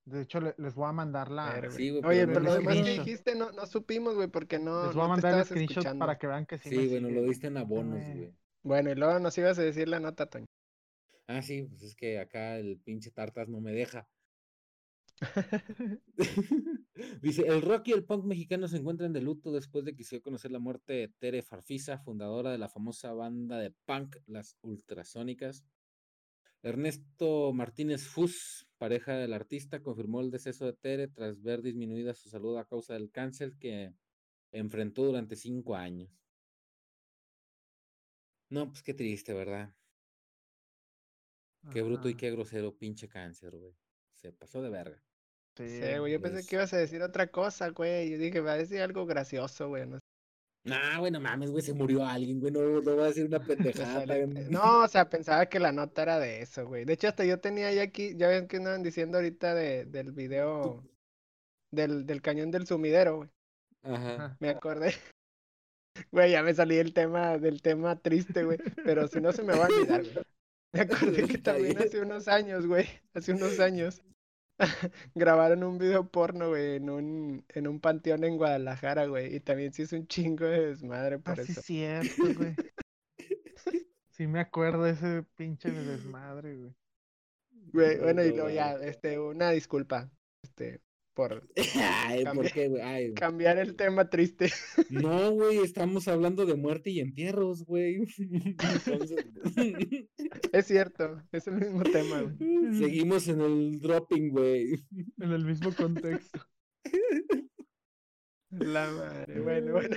De 0.05 0.23
hecho, 0.23 0.41
le- 0.41 0.55
les 0.59 0.75
voy 0.75 0.89
a 0.89 0.93
mandar 0.93 1.31
la, 1.31 1.71
Sí, 1.71 1.91
Oye, 1.91 2.01
pero 2.03 2.27
pero 2.27 2.41
no 2.41 2.47
lo 2.47 2.55
demás 2.55 2.75
que 2.75 2.83
dijiste 2.83 3.35
no, 3.37 3.53
no 3.53 3.67
supimos, 3.67 4.15
güey, 4.17 4.29
porque 4.29 4.59
no, 4.59 4.87
les 4.87 4.95
voy 4.95 5.05
a 5.05 5.05
no 5.05 5.09
mandar 5.11 5.39
el 5.39 5.45
screenshot 5.45 5.71
escuchando. 5.79 5.99
para 6.01 6.19
que 6.19 6.27
vean 6.27 6.47
que 6.47 6.59
sí, 6.59 6.71
Sí, 6.71 6.89
bueno, 6.89 7.09
lo 7.11 7.23
diste 7.23 7.47
en 7.49 7.57
abonos, 7.57 8.01
güey. 8.05 8.33
Bueno, 8.65 8.91
y 8.91 8.95
luego 8.95 9.19
nos 9.21 9.37
ibas 9.39 9.59
a 9.59 9.63
decir 9.63 9.89
la 9.89 10.01
nota, 10.01 10.27
Toño. 10.27 10.47
Ah, 11.29 11.41
sí, 11.41 11.63
pues 11.63 11.83
es 11.83 11.95
que 11.95 12.19
acá 12.19 12.57
el 12.57 12.79
pinche 12.79 13.11
Tartas 13.11 13.49
no 13.49 13.61
me 13.61 13.73
deja. 13.73 14.09
Dice, 17.23 17.43
el 17.47 17.63
rock 17.63 17.89
y 17.89 17.93
el 17.93 18.05
punk 18.05 18.25
mexicano 18.25 18.69
se 18.69 18.77
encuentran 18.77 19.13
de 19.13 19.21
luto 19.21 19.53
después 19.53 19.85
de 19.85 19.95
que 19.95 20.05
se 20.05 20.17
dio 20.17 20.21
a 20.21 20.23
conocer 20.23 20.51
la 20.51 20.59
muerte 20.59 20.93
de 20.93 21.09
Tere 21.09 21.43
Farfisa, 21.43 21.99
fundadora 21.99 22.51
de 22.51 22.59
la 22.59 22.69
famosa 22.69 23.13
banda 23.13 23.59
de 23.59 23.71
punk 23.85 24.17
Las 24.27 24.57
Ultrasónicas. 24.63 25.65
Ernesto 26.63 27.53
Martínez 27.53 28.07
Fus, 28.07 28.69
pareja 28.79 29.15
del 29.15 29.33
artista, 29.33 29.83
confirmó 29.83 30.21
el 30.21 30.31
deceso 30.31 30.65
de 30.65 30.75
Tere 30.75 31.09
tras 31.09 31.43
ver 31.43 31.63
disminuida 31.63 32.15
su 32.15 32.29
salud 32.29 32.57
a 32.57 32.65
causa 32.65 32.95
del 32.95 33.11
cáncer 33.11 33.57
que 33.59 33.93
enfrentó 34.53 35.05
durante 35.05 35.35
cinco 35.35 35.75
años. 35.75 36.11
No, 38.49 38.69
pues 38.69 38.83
qué 38.83 38.95
triste, 38.95 39.33
¿verdad? 39.33 39.75
Qué 41.73 41.83
bruto 41.83 42.09
y 42.09 42.15
qué 42.15 42.31
grosero, 42.31 42.77
pinche 42.77 43.09
cáncer, 43.09 43.57
güey. 43.57 43.82
Se 44.23 44.33
pasó 44.33 44.63
de 44.63 44.71
verga. 44.71 44.97
sí, 45.57 45.69
Sí, 45.69 45.99
güey, 45.99 46.13
yo 46.13 46.21
pensé 46.21 46.47
que 46.47 46.57
ibas 46.57 46.73
a 46.73 46.79
decir 46.79 47.03
otra 47.03 47.27
cosa, 47.27 47.71
güey. 47.71 48.11
Yo 48.11 48.19
dije, 48.19 48.41
va 48.41 48.53
a 48.53 48.59
decir 48.59 48.81
algo 48.81 49.05
gracioso, 49.05 49.69
güey. 49.69 49.87
No. 49.87 49.99
Nah, 50.65 51.01
güey, 51.01 51.11
no 51.11 51.21
mames, 51.21 51.51
güey, 51.51 51.63
se 51.63 51.75
murió 51.75 52.07
alguien, 52.07 52.39
güey, 52.39 52.53
no, 52.53 52.81
no 52.81 52.97
va 52.97 53.05
a 53.05 53.09
decir 53.09 53.27
una 53.27 53.41
pendejada. 53.45 54.07
no, 54.49 54.85
o 54.85 54.89
sea, 54.89 55.09
pensaba 55.09 55.47
que 55.47 55.59
la 55.59 55.73
nota 55.73 56.03
era 56.03 56.21
de 56.21 56.41
eso, 56.41 56.67
güey. 56.67 56.85
De 56.85 56.93
hecho, 56.93 57.09
hasta 57.09 57.25
yo 57.25 57.41
tenía 57.41 57.73
ya 57.73 57.83
aquí, 57.83 58.17
ya 58.17 58.29
ven 58.29 58.47
que 58.47 58.59
andaban 58.59 58.85
diciendo 58.85 59.19
ahorita 59.19 59.55
de, 59.55 59.87
del 59.87 60.13
video 60.13 60.85
del, 61.73 62.07
del 62.07 62.23
cañón 62.23 62.53
del 62.53 62.67
sumidero, 62.67 63.17
güey. 63.17 63.31
Ajá. 63.83 64.37
Me 64.39 64.51
acordé. 64.51 64.95
Güey, 66.11 66.31
ya 66.31 66.43
me 66.43 66.55
salí 66.55 66.79
el 66.79 66.95
tema, 66.95 67.37
del 67.37 67.61
tema 67.61 67.97
triste, 67.97 68.45
güey. 68.45 68.57
Pero 68.83 69.09
si 69.09 69.21
no 69.21 69.31
se 69.31 69.43
me 69.43 69.53
va 69.53 69.67
a 69.67 69.69
olvidar, 69.69 70.03
güey. 70.03 70.25
Me 70.73 70.81
acordé 70.81 71.29
que 71.29 71.37
también 71.37 71.77
hace 71.77 72.01
unos 72.01 72.29
años, 72.29 72.67
güey. 72.67 72.89
Hace 73.13 73.35
unos 73.35 73.61
años. 73.61 74.01
Grabaron 75.15 75.63
un 75.65 75.79
video 75.79 76.09
porno, 76.11 76.49
güey, 76.51 76.77
en 76.77 76.91
un, 76.91 77.45
en 77.49 77.67
un 77.69 77.81
panteón 77.81 78.25
en 78.25 78.37
Guadalajara, 78.37 79.07
güey. 79.07 79.35
Y 79.37 79.41
también 79.41 79.73
se 79.73 79.83
hizo 79.83 79.97
un 79.97 80.07
chingo 80.07 80.47
de 80.47 80.67
desmadre 80.69 81.19
por 81.19 81.39
Ah, 81.39 81.43
sí, 81.45 81.53
eso. 81.53 81.61
es 81.61 81.67
cierto, 81.67 82.33
güey. 82.35 82.57
Sí 84.11 84.27
me 84.27 84.41
acuerdo 84.41 84.85
de 84.85 84.93
ese 84.93 85.23
pinche 85.37 85.71
desmadre, 85.71 86.57
güey. 86.57 86.75
Güey, 87.73 87.99
No, 87.99 88.03
bueno, 88.03 88.25
y 88.25 88.33
no 88.33 88.35
luego 88.35 88.51
ya, 88.51 88.75
este, 88.75 89.19
una 89.19 89.51
disculpa, 89.51 90.11
este, 90.43 90.83
por 91.15 91.47
Ay, 92.07 92.25
¿por 92.25 92.35
Cambia- 92.35 92.51
qué, 92.53 92.69
güey? 92.69 92.83
Ay, 92.83 93.03
güey. 93.09 93.15
cambiar 93.15 93.59
el 93.59 93.77
tema 93.77 94.09
triste. 94.09 94.51
No, 94.91 95.31
güey, 95.33 95.59
estamos 95.59 96.09
hablando 96.09 96.47
de 96.47 96.55
muerte 96.55 96.91
y 96.91 97.01
entierros, 97.01 97.65
güey. 97.65 98.05
Entonces, 98.19 99.27
Es 100.53 100.67
cierto, 100.67 101.23
es 101.33 101.47
el 101.47 101.55
mismo 101.55 101.83
tema, 101.83 102.23
güey. 102.23 102.79
seguimos 102.79 103.29
en 103.29 103.41
el 103.41 103.81
dropping, 103.81 104.31
güey. 104.31 104.85
En 105.19 105.33
el 105.33 105.45
mismo 105.45 105.75
contexto. 105.75 106.41
La 108.51 108.91
madre, 108.91 109.41
bueno, 109.41 109.73
bueno. 109.73 109.97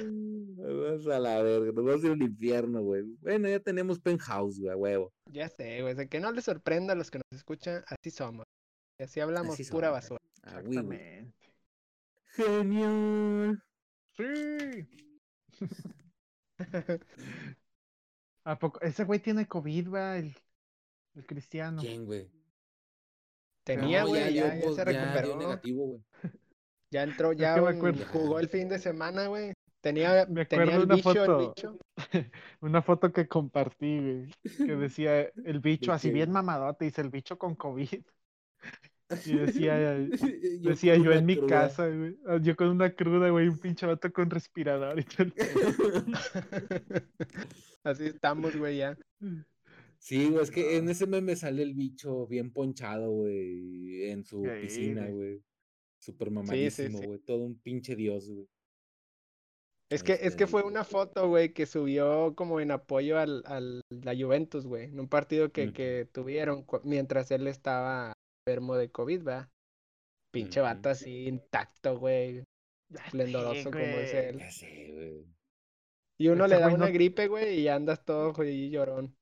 Vamos 0.57 1.07
a 1.07 1.19
la 1.19 1.41
verga, 1.43 1.65
nos 1.73 1.75
vamos 1.85 2.03
a 2.03 2.07
ir 2.07 2.13
al 2.13 2.21
infierno, 2.21 2.81
güey. 2.81 3.03
Bueno, 3.19 3.49
ya 3.49 3.59
tenemos 3.59 3.99
penthouse, 3.99 4.59
güey, 4.59 4.71
a 4.71 4.77
huevo. 4.77 5.11
Ya 5.29 5.49
sé, 5.49 5.81
güey, 5.81 5.93
de 5.93 6.07
que 6.07 6.21
no 6.21 6.31
les 6.31 6.45
sorprenda 6.45 6.93
a 6.93 6.95
los 6.95 7.11
que 7.11 7.17
nos 7.19 7.37
escuchan, 7.39 7.83
así 7.87 8.11
somos. 8.11 8.45
Y 8.97 9.03
así 9.03 9.19
hablamos 9.19 9.55
Así 9.55 9.69
pura 9.69 9.87
somos, 9.87 10.01
basura. 10.01 10.19
Ah, 10.45 10.61
güey. 10.61 10.67
Exactamente. 10.67 11.33
Genial. 12.35 13.63
Sí. 14.17 14.87
¿A 18.43 18.59
poco? 18.59 18.79
Ese 18.81 19.03
güey 19.05 19.19
tiene 19.19 19.47
COVID, 19.47 19.89
va, 19.91 20.17
el, 20.17 20.35
el 21.15 21.25
cristiano. 21.25 21.81
¿Quién, 21.81 22.05
güey? 22.05 22.29
Tenía, 23.63 24.01
No, 24.03 24.09
güey, 24.09 24.33
dio 24.33 24.45
ya, 24.45 24.55
ya 24.55 24.61
pos- 24.65 24.75
se 24.75 24.85
recuperó. 24.85 25.37
negativo, 25.37 25.85
güey. 25.87 26.01
Ya 26.91 27.01
entró, 27.03 27.33
ya 27.33 27.55
me 27.57 27.73
un- 27.81 28.05
jugó 28.05 28.39
el 28.39 28.47
fin 28.47 28.69
de 28.69 28.77
semana, 28.79 29.27
güey. 29.27 29.53
Tenía, 29.81 30.25
Me 30.29 30.45
tenía 30.45 30.75
acuerdo 30.75 30.83
el 30.83 30.85
una 30.85 30.95
bicho, 30.95 31.09
el 31.11 31.17
foto. 31.17 31.37
bicho. 31.49 31.77
Una 32.61 32.81
foto 32.83 33.11
que 33.11 33.27
compartí, 33.27 33.99
güey, 33.99 34.31
que 34.43 34.75
decía 34.75 35.21
el 35.43 35.59
bicho 35.59 35.91
¿De 35.91 35.95
así 35.95 36.09
qué, 36.09 36.13
bien 36.13 36.31
mamadote, 36.31 36.85
dice 36.85 37.01
el 37.01 37.09
bicho 37.09 37.37
con 37.37 37.55
COVID. 37.55 38.03
Y 39.23 39.37
decía, 39.37 39.97
Yo 40.61 40.71
decía 40.71 40.97
yo 40.97 41.11
en 41.13 41.25
mi 41.25 41.37
cruda. 41.37 41.47
casa, 41.47 41.87
güey. 41.89 42.17
ah, 42.25 42.39
Yo 42.41 42.55
con 42.55 42.69
una 42.69 42.93
cruda, 42.95 43.29
güey, 43.29 43.47
un 43.47 43.59
pinche 43.59 43.85
vato 43.85 44.11
con 44.11 44.29
respirador 44.29 44.99
y 44.99 45.03
todo 45.05 45.23
el 45.23 45.33
pedo. 45.33 45.75
Así 47.83 48.05
estamos, 48.07 48.55
güey, 48.55 48.77
ya. 48.77 48.97
Sí, 49.99 50.29
güey, 50.29 50.43
es 50.43 50.51
que 50.51 50.77
en 50.77 50.89
ese 50.89 51.07
meme 51.07 51.35
sale 51.35 51.63
el 51.63 51.73
bicho 51.73 52.27
bien 52.27 52.51
ponchado, 52.51 53.09
güey, 53.11 54.09
en 54.11 54.23
su 54.25 54.43
Sí, 54.43 54.49
piscina, 54.61 55.07
güey. 55.07 55.13
güey. 55.13 55.43
Súper 55.99 56.29
sí, 56.29 56.33
mamadísimo, 56.33 56.97
sí. 56.99 57.05
güey. 57.05 57.19
Todo 57.19 57.43
un 57.45 57.59
pinche 57.59 57.95
dios, 57.95 58.29
güey. 58.29 58.47
Es 59.89 60.03
que, 60.03 60.13
es 60.13 60.35
que 60.35 60.45
Este, 60.45 60.47
fue 60.47 60.63
una 60.63 60.83
foto, 60.83 61.27
güey, 61.29 61.53
que 61.53 61.65
subió 61.67 62.33
como 62.35 62.59
en 62.59 62.71
apoyo 62.71 63.19
al, 63.19 63.43
al 63.45 63.81
la 63.89 64.15
Juventus, 64.15 64.65
güey, 64.65 64.85
en 64.85 64.99
un 64.99 65.07
partido 65.07 65.51
que, 65.51 65.73
que 65.73 66.09
tuvieron 66.11 66.65
mientras 66.83 67.29
él 67.31 67.47
estaba 67.47 68.14
enfermo 68.45 68.75
de 68.75 68.91
COVID, 68.91 69.23
¿verdad? 69.23 69.49
Pinche 70.31 70.61
vato 70.61 70.89
así 70.89 71.27
intacto, 71.27 71.97
güey, 71.97 72.43
esplendoroso 72.89 73.71
como 73.71 73.83
es 73.83 74.13
él. 74.13 74.37
Ya 74.39 74.51
sé, 74.51 74.91
güey. 74.93 75.25
Y 76.17 76.27
uno 76.29 76.45
Ese 76.45 76.55
le 76.55 76.61
da 76.61 76.67
una 76.67 76.85
no- 76.87 76.93
gripe, 76.93 77.27
güey, 77.27 77.59
y 77.61 77.67
andas 77.67 78.05
todo 78.05 78.33
güey, 78.33 78.69
llorón. 78.69 79.17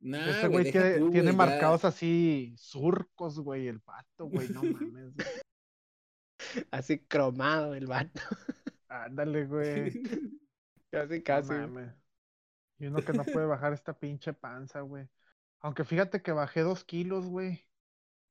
Nah, 0.00 0.28
Ese 0.28 0.48
güey, 0.48 0.70
tiene, 0.72 0.98
tú, 0.98 1.10
tiene 1.10 1.30
güey, 1.32 1.46
ya- 1.46 1.52
marcados 1.52 1.84
así 1.84 2.54
surcos, 2.58 3.38
güey, 3.38 3.68
el 3.68 3.80
pato, 3.80 4.26
güey, 4.26 4.48
no 4.48 4.62
mames. 4.92 5.14
güey. 5.14 5.26
Así 6.72 6.98
cromado 6.98 7.74
el 7.74 7.86
vato. 7.86 8.20
Ándale, 8.88 9.46
güey. 9.46 10.02
Casi, 10.90 11.18
No 11.18 11.24
casi. 11.24 11.52
mames. 11.52 11.92
Y 12.78 12.86
uno 12.86 13.02
que 13.04 13.12
no 13.12 13.24
puede 13.24 13.46
bajar 13.46 13.72
esta 13.72 13.96
pinche 13.98 14.32
panza, 14.32 14.80
güey. 14.80 15.08
Aunque 15.60 15.84
fíjate 15.84 16.22
que 16.22 16.32
bajé 16.32 16.60
dos 16.62 16.84
kilos, 16.84 17.26
güey. 17.26 17.64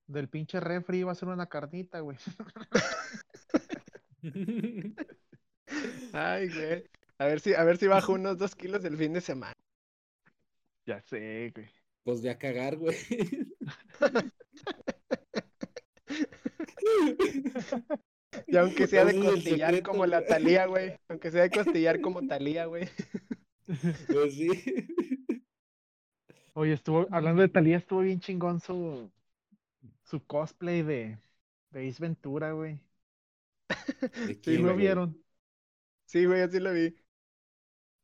Del 0.07 0.27
pinche 0.29 0.59
refri 0.59 0.99
iba 0.99 1.11
a 1.11 1.15
ser 1.15 1.29
una 1.29 1.47
carnita, 1.47 2.01
güey. 2.01 2.17
Ay, 6.13 6.49
güey. 6.49 6.83
A 7.17 7.25
ver 7.25 7.39
si, 7.39 7.53
a 7.53 7.63
ver 7.63 7.77
si 7.77 7.87
bajo 7.87 8.13
unos 8.13 8.37
dos 8.37 8.55
kilos 8.55 8.83
el 8.85 8.97
fin 8.97 9.13
de 9.13 9.21
semana. 9.21 9.55
Ya 10.85 11.01
sé, 11.01 11.51
güey. 11.55 11.69
Pues 12.03 12.21
ve 12.21 12.29
a 12.29 12.37
cagar, 12.37 12.75
güey. 12.75 12.97
Y 18.47 18.57
aunque 18.57 18.87
sea 18.87 19.05
de 19.05 19.19
costillar 19.19 19.81
como 19.83 20.05
la. 20.05 20.25
Talía, 20.25 20.65
güey. 20.65 20.97
Aunque 21.07 21.31
sea 21.31 21.43
de 21.43 21.49
costillar 21.49 22.01
como 22.01 22.27
Talía, 22.27 22.65
güey. 22.65 22.89
Pues 24.07 24.35
sí. 24.35 24.49
Oye, 26.53 26.73
estuvo, 26.73 27.07
hablando 27.09 27.41
de 27.41 27.49
Talía, 27.49 27.77
estuvo 27.77 28.01
bien 28.01 28.19
chingón 28.19 28.59
su, 28.59 29.09
su 30.13 30.25
cosplay 30.25 30.83
de, 30.83 31.19
de 31.71 31.89
Ace 31.89 32.01
Ventura, 32.01 32.51
güey. 32.53 32.79
¿De 34.25 34.39
¿Sí 34.45 34.59
quién, 34.59 34.65
lo 34.65 34.75
güey? 34.75 34.75
vieron? 34.75 35.17
Sí, 36.05 36.25
güey, 36.25 36.41
así 36.41 36.59
lo 36.59 36.71
vi. 36.73 36.95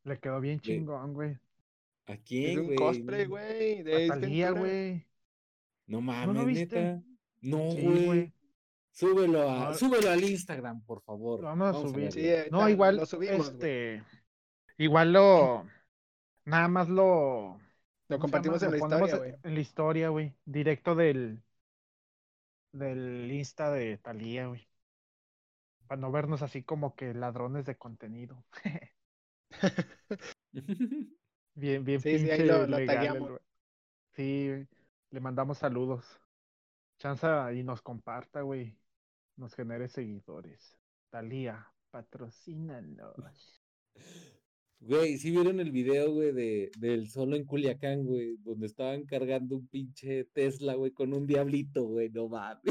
Le 0.04 0.20
quedó 0.20 0.42
bien 0.42 0.60
chingón, 0.60 1.14
güey. 1.14 1.38
¿A 2.08 2.18
Es 2.42 2.58
quién, 2.58 2.60
un 2.60 2.68
güey? 2.68 2.76
cosplay, 2.76 3.26
güey, 3.26 3.84
de 3.84 3.96
Ace 4.08 4.20
Ventura. 4.20 4.52
güey. 4.52 5.06
No 5.88 6.02
lo 6.34 6.44
mames, 6.44 6.46
viste? 6.46 6.76
neta. 6.76 7.04
No, 7.42 7.76
Sí, 7.76 7.82
güey. 7.82 8.06
güey. 8.06 8.34
Súbelo, 8.92 9.50
a, 9.50 9.70
No. 9.70 9.74
súbelo 9.74 10.10
al 10.12 10.24
Instagram, 10.24 10.82
por 10.86 11.02
favor. 11.04 11.42
Lo 11.42 11.48
vamos 11.48 11.70
a 11.70 11.74
subir. 11.76 12.12
Sí, 12.12 12.28
No, 12.52 12.68
igual, 12.70 12.98
lo 12.98 13.06
subimos, 13.06 13.52
güey. 13.52 13.70
este, 13.70 14.04
igual 14.78 15.14
lo, 15.14 15.66
nada 16.46 16.68
más 16.70 16.90
lo, 16.90 17.60
Lo 18.10 18.20
¿cómo 18.20 18.40
se 18.42 18.52
compartimos 18.52 18.62
en 18.64 18.72
la 18.72 18.78
Lo 18.78 18.78
historia, 18.78 19.16
güey. 19.16 19.36
En 19.44 19.54
la 19.56 19.60
historia, 19.62 20.10
güey, 20.10 20.36
directo 20.46 20.96
del, 20.96 21.42
del 22.72 23.32
Insta 23.32 23.72
de 23.72 23.98
Talía, 23.98 24.48
güey. 24.48 24.68
Para 25.88 26.00
no 26.00 26.12
vernos 26.12 26.42
así 26.42 26.64
como 26.64 26.96
que 26.96 27.14
ladrones 27.14 27.66
de 27.66 27.78
contenido. 27.78 28.46
Bien, 31.56 31.84
bien 31.84 32.00
Sí, 32.02 32.18
sí, 32.18 32.18
pinche 32.18 32.34
ahí 32.34 32.48
lo- 32.48 32.68
lo 32.68 32.78
legal. 32.78 33.40
Sí, 34.16 34.48
güey, 34.50 34.68
le 35.12 35.20
mandamos 35.20 35.58
saludos. 35.60 36.06
Chanza 37.00 37.54
y 37.54 37.64
nos 37.64 37.82
comparta, 37.82 38.42
güey. 38.42 38.78
Nos 39.38 39.56
genere 39.56 39.90
seguidores. 39.90 40.78
Talía, 41.10 41.74
patrocínanos. 41.92 43.16
Güey, 44.82 45.18
¿sí 45.18 45.32
vieron 45.32 45.60
el 45.60 45.72
video, 45.72 46.14
güey, 46.14 46.32
de, 46.32 46.72
del 46.78 47.10
solo 47.10 47.36
en 47.36 47.46
Culiacán, 47.46 48.06
güey? 48.06 48.38
Donde 48.38 48.66
estaban 48.66 49.06
cargando 49.06 49.58
un 49.58 49.68
pinche 49.68 50.24
Tesla, 50.34 50.76
güey, 50.76 50.92
con 50.92 51.14
un 51.14 51.28
diablito, 51.28 51.84
güey, 51.84 52.10
no 52.10 52.30
mames. 52.30 52.62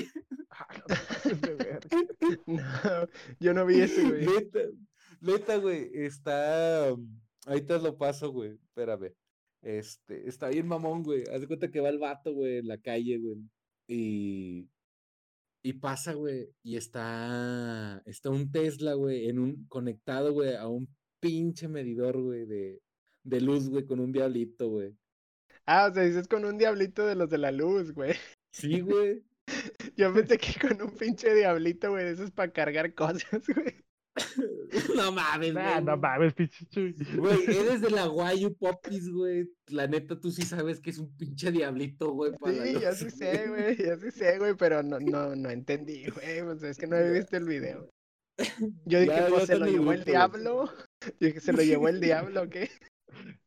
no, 2.47 3.09
yo 3.39 3.53
no 3.53 3.67
vi 3.67 3.81
ese, 3.81 4.09
güey. 4.09 4.27
Neta, 4.27 4.61
neta, 5.21 5.57
güey, 5.59 5.91
está... 5.93 6.89
Ahorita 7.47 7.79
lo 7.79 7.99
paso, 7.99 8.33
güey, 8.33 8.53
espérame. 8.53 9.13
Este, 9.61 10.29
está 10.29 10.49
bien 10.49 10.67
mamón, 10.67 11.03
güey. 11.03 11.25
Haz 11.31 11.43
de 11.43 11.47
cuenta 11.47 11.71
que 11.71 11.81
va 11.81 11.91
el 11.91 11.99
vato, 11.99 12.33
güey, 12.33 12.59
en 12.59 12.69
la 12.69 12.79
calle, 12.79 13.19
güey. 13.19 13.37
Y... 13.87 14.71
Y 15.63 15.75
pasa, 15.75 16.15
güey, 16.15 16.49
y 16.63 16.77
está... 16.77 18.03
Está 18.07 18.31
un 18.31 18.51
Tesla, 18.51 18.95
güey, 18.95 19.29
en 19.29 19.39
un... 19.39 19.67
Conectado, 19.69 20.33
güey, 20.33 20.55
a 20.55 20.69
un 20.69 20.89
pinche 21.21 21.69
medidor, 21.69 22.21
güey, 22.21 22.47
de, 22.47 22.81
de 23.25 23.41
luz, 23.41 23.69
güey, 23.69 23.87
con 23.87 24.01
un 24.01 24.13
diablito, 24.13 24.69
güey. 24.69 24.95
Ah, 25.67 25.89
o 25.91 25.95
sea, 25.95 26.03
dices 26.05 26.29
con 26.29 26.45
un 26.45 26.57
diablito 26.59 27.07
de 27.07 27.15
los 27.15 27.29
de 27.29 27.39
la 27.39 27.53
luz, 27.53 27.93
güey. 27.93 28.15
Sí, 28.53 28.81
güey. 28.81 29.23
Yo 29.97 30.13
pensé 30.15 30.39
que 30.39 30.59
con 30.69 30.81
un 30.83 30.91
pinche 30.97 31.35
diablito, 31.35 31.91
güey, 31.91 32.07
eso 32.09 32.25
es 32.25 32.31
para 32.31 32.53
cargar 32.53 32.95
cosas, 32.95 33.43
güey. 33.55 33.75
No 34.97 35.13
mames, 35.13 35.55
Nah, 35.55 35.75
güey. 35.75 35.85
no 35.85 35.97
mames, 35.97 36.35
pinche 36.35 36.67
Chuy. 36.67 36.95
Güey, 37.17 37.45
eres 37.45 37.81
de 37.81 37.91
la 37.91 38.07
Guayu 38.09 38.55
Popis, 38.57 39.09
güey. 39.11 39.49
La 39.69 39.87
neta, 39.87 40.19
tú 40.19 40.31
sí 40.31 40.43
sabes 40.43 40.81
que 40.81 40.91
es 40.91 40.99
un 40.99 41.15
pinche 41.17 41.53
diablito, 41.53 42.13
güey, 42.13 42.33
para 42.33 42.65
Sí, 42.65 42.75
ya 42.81 42.93
sí 42.95 43.11
sé, 43.11 43.49
güey, 43.49 43.77
ya 43.77 43.97
sí 43.99 44.11
sé, 44.11 44.39
güey, 44.39 44.55
pero 44.57 44.83
no, 44.83 44.99
no, 44.99 45.37
no 45.37 45.51
entendí, 45.51 46.07
güey, 46.11 46.43
pues 46.43 46.63
es 46.63 46.79
que 46.79 46.87
no 46.87 46.97
he 46.97 47.13
visto 47.13 47.37
el 47.37 47.45
video. 47.45 47.89
Yo 48.87 49.01
dije, 49.01 49.15
Ya, 49.15 49.29
pues 49.29 49.47
se 49.47 49.59
lo 49.59 49.67
llevó 49.67 49.93
el 49.93 50.05
diablo. 50.05 50.71
Dije, 51.21 51.41
¿se 51.41 51.53
lo 51.53 51.63
llevó 51.63 51.89
el 51.89 52.01
diablo 52.01 52.43
o 52.43 52.49
qué? 52.49 52.71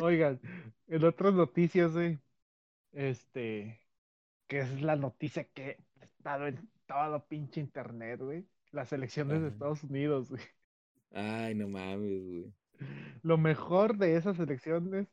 Oigan, 0.00 0.40
en 0.88 1.04
otras 1.04 1.34
noticias, 1.34 1.92
güey, 1.92 2.18
este, 2.92 3.80
que 4.46 4.60
es 4.60 4.82
la 4.82 4.96
noticia 4.96 5.44
que 5.44 5.78
ha 6.00 6.04
estado 6.04 6.46
en 6.46 6.68
todo 6.86 7.26
pinche 7.26 7.60
internet, 7.60 8.20
güey. 8.20 8.46
Las 8.72 8.92
elecciones 8.92 9.42
de. 9.42 9.48
Estados 9.48 9.84
Unidos, 9.84 10.30
güey. 10.30 10.42
Ay, 11.12 11.54
no 11.54 11.68
mames, 11.68 12.24
güey. 12.24 12.52
Lo 13.22 13.38
mejor 13.38 13.96
de 13.96 14.16
esas 14.16 14.38
elecciones 14.38 15.08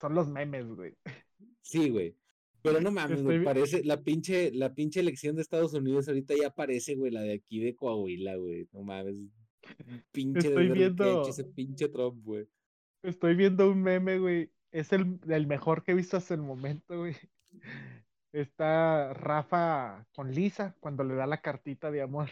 son 0.00 0.14
los 0.14 0.28
memes, 0.28 0.66
güey. 0.68 0.94
Sí, 1.62 1.90
güey. 1.90 2.16
Pero 2.62 2.80
no 2.80 2.90
mames, 2.90 3.22
güey. 3.22 3.42
Parece 3.42 3.84
la 3.84 4.02
pinche, 4.02 4.52
la 4.52 4.74
pinche 4.74 5.00
elección 5.00 5.36
de 5.36 5.42
Estados 5.42 5.74
Unidos 5.74 6.08
ahorita 6.08 6.34
ya 6.40 6.50
parece, 6.50 6.94
güey, 6.94 7.10
la 7.10 7.22
de 7.22 7.34
aquí 7.34 7.60
de 7.60 7.74
Coahuila, 7.74 8.36
güey. 8.36 8.68
No 8.72 8.82
mames. 8.82 9.16
Pinche 10.12 10.48
Estoy 10.48 10.68
que 10.68 10.72
viendo- 10.72 11.28
ese 11.28 11.44
pinche 11.44 11.88
Trump, 11.88 12.22
güey. 12.24 12.48
Estoy 13.02 13.34
viendo 13.36 13.70
un 13.70 13.82
meme, 13.82 14.18
güey. 14.18 14.50
Es 14.72 14.92
el, 14.92 15.18
el 15.28 15.46
mejor 15.46 15.82
que 15.82 15.92
he 15.92 15.94
visto 15.94 16.16
hasta 16.16 16.34
el 16.34 16.42
momento, 16.42 16.98
güey. 16.98 17.16
Está 18.32 19.14
Rafa 19.14 20.06
con 20.12 20.32
Lisa 20.32 20.76
cuando 20.80 21.02
le 21.04 21.14
da 21.14 21.26
la 21.26 21.40
cartita 21.40 21.90
de 21.90 22.02
amor. 22.02 22.28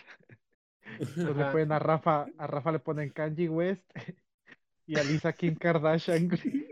Entonces 0.98 1.16
le 1.36 1.42
Ajá. 1.42 1.52
ponen 1.52 1.72
a 1.72 1.78
Rafa, 1.78 2.26
a 2.36 2.46
Rafa 2.46 2.72
le 2.72 2.78
ponen 2.78 3.10
Kanye 3.10 3.48
West 3.48 3.82
y 4.86 4.98
a 4.98 5.02
Lisa 5.04 5.32
Kim 5.32 5.54
Kardashian, 5.56 6.28
güey. 6.28 6.66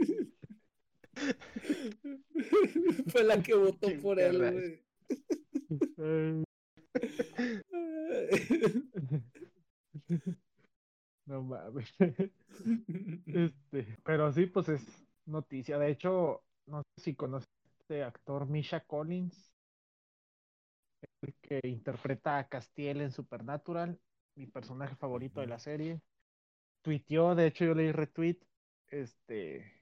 Fue 3.08 3.24
la 3.24 3.42
que 3.42 3.54
votó 3.54 3.88
Kim 3.88 4.02
por 4.02 4.20
él, 4.20 4.38
güey. 4.38 4.84
No 11.26 11.42
mames. 11.42 11.92
Este, 13.26 13.98
pero 14.04 14.32
sí, 14.32 14.46
pues 14.46 14.68
es 14.68 14.84
noticia. 15.26 15.78
De 15.78 15.90
hecho, 15.90 16.42
no 16.66 16.82
sé 16.96 17.04
si 17.04 17.14
conoces 17.14 17.48
a 17.48 17.68
este 17.80 18.02
actor 18.04 18.46
Misha 18.46 18.80
Collins, 18.80 19.52
el 21.22 21.34
que 21.42 21.60
interpreta 21.64 22.38
a 22.38 22.48
Castiel 22.48 23.00
en 23.00 23.10
Supernatural, 23.10 23.98
mi 24.36 24.46
personaje 24.46 24.96
favorito 24.96 25.40
de 25.40 25.46
la 25.46 25.58
serie. 25.58 26.00
Tuiteó, 26.82 27.34
de 27.34 27.46
hecho 27.46 27.64
yo 27.64 27.74
leí 27.74 27.92
retweet, 27.92 28.38
este, 28.88 29.72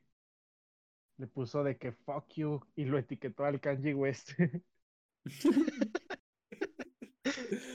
le 1.18 1.26
puso 1.26 1.64
de 1.64 1.76
que 1.76 1.92
fuck 1.92 2.28
you 2.34 2.60
y 2.76 2.84
lo 2.84 2.98
etiquetó 2.98 3.44
al 3.44 3.60
Kanye 3.60 3.94
West. 3.94 4.32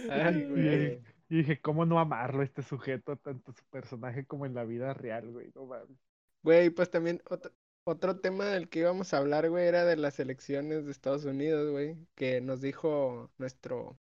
Ay, 0.09 0.45
güey. 0.45 1.16
Y 1.30 1.38
dije, 1.38 1.60
¿cómo 1.60 1.86
no 1.86 2.00
amarlo 2.00 2.44
este 2.44 2.64
sujeto, 2.64 3.18
tanto 3.18 3.52
su 3.52 3.64
personaje 3.66 4.26
como 4.26 4.46
en 4.46 4.54
la 4.54 4.64
vida 4.64 4.94
real, 4.94 5.30
güey? 5.30 5.52
No 5.54 5.66
mames. 5.66 5.98
Güey, 6.44 6.70
pues 6.70 6.90
también 6.90 7.22
otro, 7.30 7.52
otro 7.84 8.20
tema 8.20 8.46
del 8.46 8.70
que 8.70 8.80
íbamos 8.80 9.14
a 9.14 9.18
hablar, 9.18 9.50
güey, 9.50 9.66
era 9.66 9.84
de 9.84 9.98
las 9.98 10.20
elecciones 10.20 10.86
de 10.86 10.92
Estados 10.92 11.26
Unidos, 11.26 11.72
güey, 11.72 11.98
que 12.16 12.40
nos 12.40 12.62
dijo 12.62 13.30
nuestro 13.38 14.00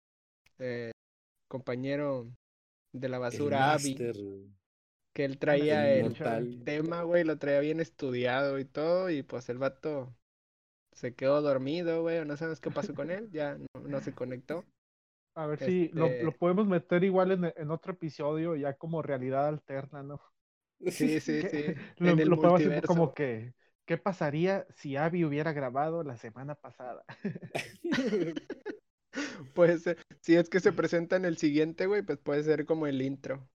eh, 0.59 0.91
compañero 1.49 2.31
de 2.93 3.09
la 3.09 3.19
basura, 3.19 3.77
güey. 3.81 3.97
que 5.15 5.25
él 5.25 5.39
traía 5.39 5.95
el 5.95 6.15
el, 6.21 6.65
tema, 6.65 7.03
güey, 7.03 7.25
lo 7.25 7.39
traía 7.39 7.61
bien 7.61 7.81
estudiado 7.81 8.59
y 8.59 8.67
todo, 8.67 9.09
y 9.09 9.23
pues 9.23 9.49
el 9.49 9.59
vato 9.59 10.15
se 10.93 11.15
quedó 11.15 11.41
dormido, 11.41 12.03
güey, 12.03 12.19
o 12.19 12.25
no 12.25 12.37
sabemos 12.37 12.61
qué 12.61 12.71
pasó 12.71 12.95
con 12.95 13.11
él, 13.11 13.31
ya 13.33 13.57
no, 13.57 13.81
no 13.89 14.01
se 14.01 14.13
conectó. 14.13 14.65
A 15.35 15.47
ver 15.47 15.59
si 15.59 15.89
lo, 15.89 16.07
Este- 16.07 16.25
lo 16.25 16.33
podemos 16.33 16.67
meter 16.67 17.05
igual 17.05 17.33
en, 17.33 17.53
en 17.57 17.71
otro 17.71 17.93
episodio, 17.93 18.57
ya 18.57 18.75
como 18.75 19.03
realidad 19.03 19.49
alterna, 19.49 20.03
¿no? 20.03 20.21
Sí, 20.87 21.21
sí, 21.21 21.43
sí, 21.43 21.57
Lo, 21.99 22.13
en 22.13 22.21
el 22.21 22.29
lo 22.29 22.37
podemos 22.37 22.61
hacer 22.61 22.85
como 22.85 23.15
que, 23.15 23.55
¿qué 23.87 23.97
pasaría 23.97 24.67
si 24.77 24.97
Abby 24.97 25.25
hubiera 25.25 25.53
grabado 25.53 26.03
la 26.03 26.17
semana 26.17 26.55
pasada? 26.55 27.05
Puede 29.55 29.79
ser, 29.79 29.99
si 30.21 30.37
es 30.37 30.49
que 30.49 30.61
se 30.61 30.73
presenta 30.73 31.17
en 31.17 31.25
el 31.25 31.37
siguiente, 31.39 31.87
güey, 31.87 32.03
pues 32.03 32.19
puede 32.19 32.43
ser 32.43 32.67
como 32.67 32.87
el 32.87 33.01
intro. 33.03 33.49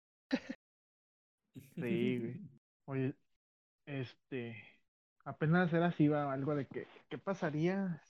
Sí, 1.80 2.20
güey. 2.20 2.42
Oye, 2.86 3.16
este, 3.86 4.56
apenas 5.26 5.72
era 5.74 5.88
así, 5.88 6.08
va, 6.08 6.32
algo 6.34 6.56
de 6.56 6.66
que, 6.68 6.88
¿qué 7.10 7.18
pasaría? 7.18 8.02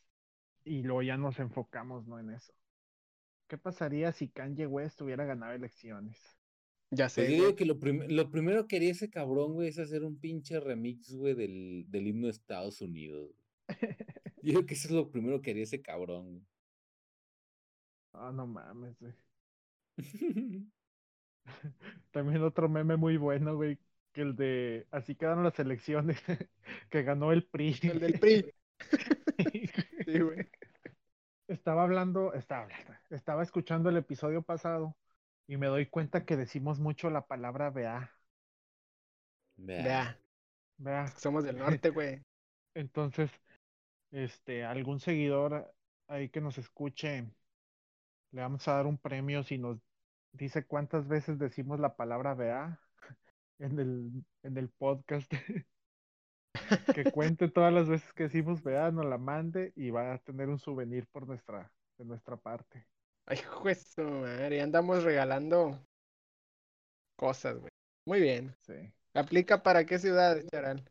Y 0.65 0.83
luego 0.83 1.01
ya 1.03 1.17
nos 1.17 1.39
enfocamos, 1.39 2.07
¿no? 2.07 2.19
En 2.19 2.31
eso. 2.31 2.53
¿Qué 3.49 3.57
pasaría 3.59 4.13
si 4.13 4.29
Kanye 4.29 4.67
West 4.67 5.01
hubiera 5.01 5.25
ganado 5.25 5.53
elecciones? 5.53 6.39
Ya 6.91 7.09
Pues 7.15 7.27
sé, 7.27 7.29
yo 7.29 7.35
güey. 7.35 7.37
digo 7.37 7.55
que 7.55 7.65
lo, 7.65 7.79
prim- 7.79 8.03
lo 8.09 8.31
primero 8.31 8.67
que 8.67 8.77
haría 8.77 8.91
ese 8.91 9.09
cabrón, 9.11 9.53
güey, 9.53 9.69
es 9.69 9.79
hacer 9.79 10.03
un 10.03 10.19
pinche 10.19 10.59
remix, 10.59 11.13
güey, 11.15 11.35
del, 11.35 11.85
del 11.89 12.07
himno 12.07 12.27
de 12.27 12.31
Estados 12.33 12.81
Unidos. 12.81 13.31
Yo 14.41 14.53
creo 14.53 14.65
que 14.65 14.73
eso 14.73 14.87
es 14.89 14.93
lo 14.93 15.11
primero 15.11 15.41
que 15.41 15.51
haría 15.51 15.63
ese 15.63 15.81
cabrón. 15.81 16.47
Ah, 18.13 18.31
no 18.31 18.45
mames, 18.47 18.99
güey. 18.99 19.13
güey. 19.97 20.71
También 22.11 22.43
otro 22.43 22.69
meme 22.69 22.97
muy 22.97 23.17
bueno, 23.17 23.55
güey, 23.55 23.79
que 24.11 24.21
el 24.21 24.35
de 24.35 24.87
así 24.91 25.15
quedaron 25.15 25.43
las 25.43 25.59
elecciones, 25.59 26.19
que 26.89 27.03
ganó 27.03 27.31
el 27.31 27.45
PRI. 27.47 27.75
El 27.81 27.99
del 27.99 28.19
PRI. 28.19 28.53
Sí, 30.05 30.19
güey. 30.19 30.49
Estaba 31.49 31.81
hablando, 31.81 32.33
estaba 32.35 32.61
hablando, 32.63 32.93
estaba 33.09 33.41
escuchando 33.41 33.89
el 33.89 33.97
episodio 33.97 34.43
pasado 34.43 34.95
y 35.47 35.57
me 35.57 35.65
doy 35.65 35.87
cuenta 35.87 36.23
que 36.23 36.37
decimos 36.37 36.79
mucho 36.79 37.09
la 37.09 37.25
palabra 37.25 37.71
vea, 37.71 38.11
Vea. 39.57 39.83
Vea, 39.83 40.19
vea. 40.77 41.07
somos 41.07 41.43
del 41.43 41.57
norte, 41.81 41.89
güey. 41.89 42.21
Entonces, 42.75 43.31
este, 44.11 44.63
algún 44.63 44.99
seguidor 44.99 45.73
ahí 46.07 46.29
que 46.29 46.39
nos 46.39 46.59
escuche, 46.59 47.25
le 48.31 48.41
vamos 48.41 48.67
a 48.67 48.73
dar 48.73 48.85
un 48.85 48.99
premio 48.99 49.43
si 49.43 49.57
nos 49.57 49.79
dice 50.33 50.65
cuántas 50.67 51.07
veces 51.07 51.39
decimos 51.39 51.79
la 51.79 51.95
palabra 51.95 52.35
vea 52.35 52.79
en 53.59 53.79
el, 53.79 54.23
en 54.43 54.57
el 54.57 54.69
podcast. 54.69 55.31
que 56.93 57.11
cuente 57.11 57.49
todas 57.49 57.73
las 57.73 57.87
veces 57.87 58.11
que 58.13 58.23
decimos 58.23 58.63
vea, 58.63 58.91
nos 58.91 59.05
la 59.05 59.17
mande 59.17 59.73
y 59.75 59.89
va 59.89 60.13
a 60.13 60.17
tener 60.19 60.49
un 60.49 60.59
souvenir 60.59 61.07
por 61.07 61.27
nuestra, 61.27 61.71
de 61.97 62.05
nuestra 62.05 62.37
parte. 62.37 62.85
Ay, 63.25 63.37
juez, 63.37 63.97
madre, 63.97 64.61
andamos 64.61 65.03
regalando 65.03 65.77
cosas, 67.15 67.57
güey. 67.57 67.69
Muy 68.05 68.21
bien. 68.21 68.55
Sí. 68.61 68.73
¿Aplica 69.13 69.61
para 69.61 69.85
qué 69.85 69.99
ciudad, 69.99 70.41
Charal? 70.51 70.83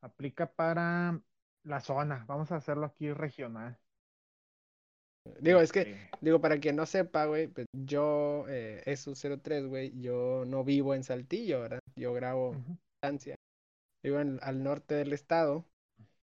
Aplica 0.00 0.46
para 0.46 1.20
la 1.62 1.80
zona. 1.80 2.24
Vamos 2.26 2.50
a 2.52 2.56
hacerlo 2.56 2.86
aquí 2.86 3.12
regional. 3.12 3.78
Digo, 5.40 5.60
es 5.60 5.72
que, 5.72 5.80
Este, 5.80 6.10
digo, 6.20 6.40
para 6.40 6.58
quien 6.58 6.76
no 6.76 6.84
sepa, 6.86 7.24
güey, 7.26 7.48
pues 7.48 7.66
yo, 7.72 8.44
eh, 8.48 8.82
es 8.84 9.04
03, 9.04 9.66
güey, 9.66 9.98
yo 10.00 10.44
no 10.46 10.64
vivo 10.64 10.94
en 10.94 11.02
Saltillo, 11.02 11.60
¿verdad? 11.60 11.80
Yo 11.96 12.12
grabo. 12.12 12.52
Vivo 12.52 13.34
en- 14.04 14.38
al 14.42 14.62
norte 14.62 14.94
del 14.94 15.12
estado, 15.12 15.66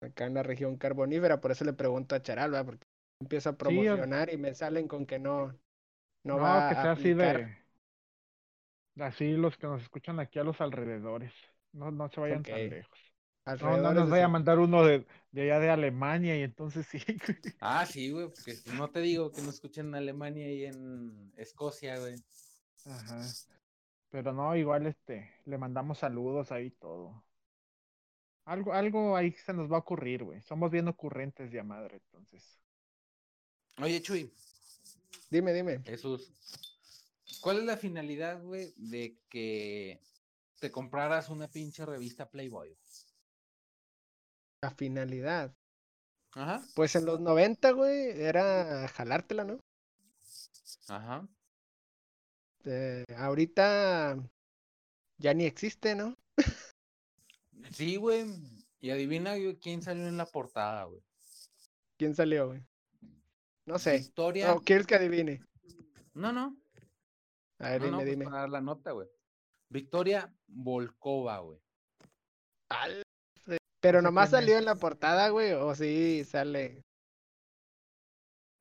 acá 0.01 0.26
en 0.28 0.36
la 0.36 0.43
región 0.43 0.78
carbonífera, 0.78 1.41
por 1.41 1.51
eso 1.51 1.65
le 1.65 1.74
pregunto 1.74 2.15
a 2.15 2.22
Charal, 2.24 2.51
¿verdad? 2.51 2.65
Porque 2.68 2.88
empiezo 3.22 3.49
a 3.51 3.57
Sí, 3.68 3.88
promocionar 3.88 4.34
y 4.34 4.38
me 4.38 4.53
salen 4.55 4.88
con 4.89 5.05
que 5.05 5.20
no, 5.20 5.59
no, 6.24 6.39
No, 6.39 6.43
va 6.43 6.70
que 6.70 6.76
a 6.82 6.84
sea 6.84 6.91
así 6.93 7.13
de. 7.13 7.57
Así 8.99 9.34
los 9.34 9.57
que 9.57 9.68
nos 9.68 9.82
escuchan 9.84 10.20
aquí 10.20 10.39
a 10.39 10.43
los 10.43 10.59
alrededores. 10.61 11.34
No, 11.72 11.91
no 11.91 12.09
se 12.09 12.20
vayan 12.20 12.45
tan 12.45 12.68
lejos. 12.70 12.97
No, 13.59 13.78
no 13.78 13.91
nos 13.93 14.09
vaya 14.09 14.26
a 14.26 14.28
mandar 14.28 14.59
uno 14.59 14.84
de, 14.84 15.05
de 15.32 15.41
allá 15.43 15.59
de 15.59 15.70
Alemania 15.70 16.38
y 16.38 16.41
entonces 16.43 16.88
sí. 16.88 16.99
Ah, 17.59 17.86
sí, 17.86 18.11
güey, 18.11 18.30
porque 18.30 18.61
no 18.65 18.89
te 18.91 18.99
digo 19.01 19.32
que 19.32 19.41
no 19.41 19.49
escuchen 19.49 19.88
en 19.88 19.95
Alemania 19.95 20.51
y 20.51 20.65
en 20.65 21.32
Escocia, 21.38 21.97
güey. 21.99 22.15
Ajá. 22.86 23.36
Pero 24.09 24.34
no, 24.34 24.55
igual 24.55 24.88
este, 24.88 25.32
le 25.45 25.57
mandamos 25.57 25.99
saludos 25.99 26.51
ahí 26.51 26.72
todo. 26.72 27.24
Algo, 28.48 28.74
algo 28.74 29.16
ahí 29.18 29.32
se 29.34 29.54
nos 29.54 29.70
va 29.70 29.76
a 29.76 29.80
ocurrir, 29.80 30.24
güey. 30.24 30.41
Somos 30.41 30.72
bien 30.72 30.88
ocurrentes 30.88 31.52
de 31.52 31.60
a 31.60 31.64
madre, 31.64 31.98
entonces. 31.98 32.58
Oye, 33.82 34.02
Chuy, 34.02 34.32
Dime, 35.30 35.54
dime. 35.54 35.84
Jesús, 35.84 36.32
¿cuál 37.41 37.58
es 37.60 37.64
la 37.66 37.78
finalidad, 37.78 38.41
güey, 38.41 38.74
de 38.78 39.18
que 39.30 40.00
te 40.60 40.72
compraras 40.72 41.30
una 41.30 41.48
pinche 41.50 41.86
revista 41.86 42.30
Playboy? 42.30 42.76
La 44.62 44.72
finalidad. 44.72 45.52
Ajá, 46.32 46.64
Pues 46.76 46.95
en 46.95 47.06
los 47.06 47.20
90, 47.20 47.72
güey, 47.72 48.12
era 48.22 48.88
jalártela, 48.88 49.43
¿no? 49.43 49.60
ajá. 50.88 51.28
Eh, 52.66 53.06
ahorita 53.18 54.18
ya 55.18 55.34
ni 55.34 55.45
existe, 55.45 55.95
¿no? 55.95 56.16
Sí, 57.72 57.95
güey. 57.97 58.26
Y 58.80 58.91
adivina 58.91 59.32
güey, 59.36 59.58
quién 59.58 59.82
salió 59.82 60.08
en 60.08 60.18
la 60.18 60.26
portada, 60.26 60.86
güey. 60.86 61.01
¿Quién 61.97 62.16
salió, 62.16 62.47
güey? 62.47 62.64
No 63.66 63.80
sé. 63.80 63.97
Victoria. 63.97 64.53
¿O 64.53 64.62
quieres 64.62 64.88
que 64.88 64.95
adivine? 64.95 65.41
No, 66.14 66.32
no. 66.32 66.58
A 67.60 67.72
ver, 67.72 67.82
no, 67.82 67.91
no, 67.91 67.97
dime, 67.97 68.03
pues 68.03 68.10
dime. 68.12 68.26
para 68.26 68.38
dar 68.41 68.49
la 68.49 68.62
nota, 68.62 68.91
güey. 68.91 69.08
Victoria 69.70 70.34
Volkova, 70.47 71.39
güey. 71.39 71.60
Al- 72.70 73.03
Pero 73.82 74.01
nomás 74.01 74.30
salió 74.30 74.58
en 74.58 74.66
la 74.66 74.76
portada, 74.76 75.30
güey, 75.30 75.53
o 75.53 75.74
sí 75.76 76.24
sale. 76.24 76.84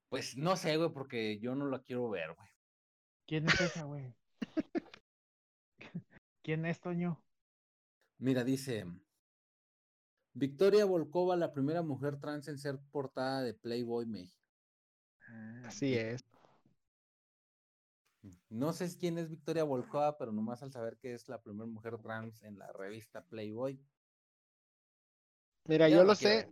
Pues 0.09 0.37
no 0.37 0.57
sé, 0.57 0.77
güey, 0.77 0.91
porque 0.91 1.39
yo 1.39 1.55
no 1.55 1.67
la 1.67 1.81
quiero 1.83 2.09
ver, 2.09 2.35
güey. 2.35 2.49
¿Quién 3.27 3.47
es 3.49 3.61
esa, 3.61 3.85
güey? 3.85 4.15
¿Quién 6.43 6.65
es, 6.65 6.81
Toño? 6.81 7.23
Mira, 8.19 8.45
dice. 8.45 8.87
Victoria 10.33 10.85
Volkova, 10.85 11.37
la 11.37 11.53
primera 11.53 11.83
mujer 11.83 12.19
trans 12.21 12.49
en 12.49 12.59
ser 12.59 12.79
portada 12.91 13.43
de 13.43 13.55
Playboy 13.55 14.07
México. 14.07 14.45
Ah, 15.29 15.63
Así 15.67 15.95
es. 15.95 16.25
No 18.51 18.73
sé 18.73 18.89
quién 18.99 19.19
es 19.19 19.29
Victoria 19.29 19.65
Volkova, 19.65 20.19
pero 20.19 20.33
nomás 20.33 20.63
al 20.63 20.73
saber 20.73 20.99
que 20.99 21.15
es 21.15 21.29
la 21.29 21.41
primera 21.41 21.67
mujer 21.67 21.99
trans 21.99 22.43
en 22.43 22.59
la 22.59 22.73
revista 22.73 23.25
Playboy. 23.25 23.81
Mira, 25.65 25.89
ya 25.89 25.97
yo 25.97 26.05
lo 26.05 26.15
sé, 26.15 26.29
ver. 26.29 26.51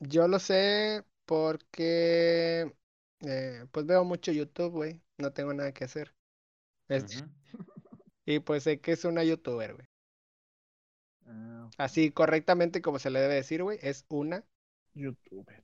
yo 0.00 0.28
lo 0.28 0.38
sé 0.38 1.04
porque 1.24 2.74
eh, 3.20 3.66
pues 3.70 3.86
veo 3.86 4.04
mucho 4.04 4.32
YouTube, 4.32 4.72
güey. 4.72 5.02
No 5.18 5.32
tengo 5.32 5.52
nada 5.52 5.72
que 5.72 5.84
hacer. 5.84 6.14
Y 8.26 8.38
pues 8.40 8.62
sé 8.62 8.80
que 8.80 8.92
es 8.92 9.04
una 9.04 9.22
youtuber, 9.22 9.74
güey. 9.74 9.86
Ah, 11.26 11.68
Así 11.78 12.10
correctamente 12.10 12.82
como 12.82 12.98
se 12.98 13.10
le 13.10 13.20
debe 13.20 13.34
decir, 13.34 13.62
güey, 13.62 13.78
es 13.82 14.04
una. 14.08 14.44
youtuber. 14.94 15.62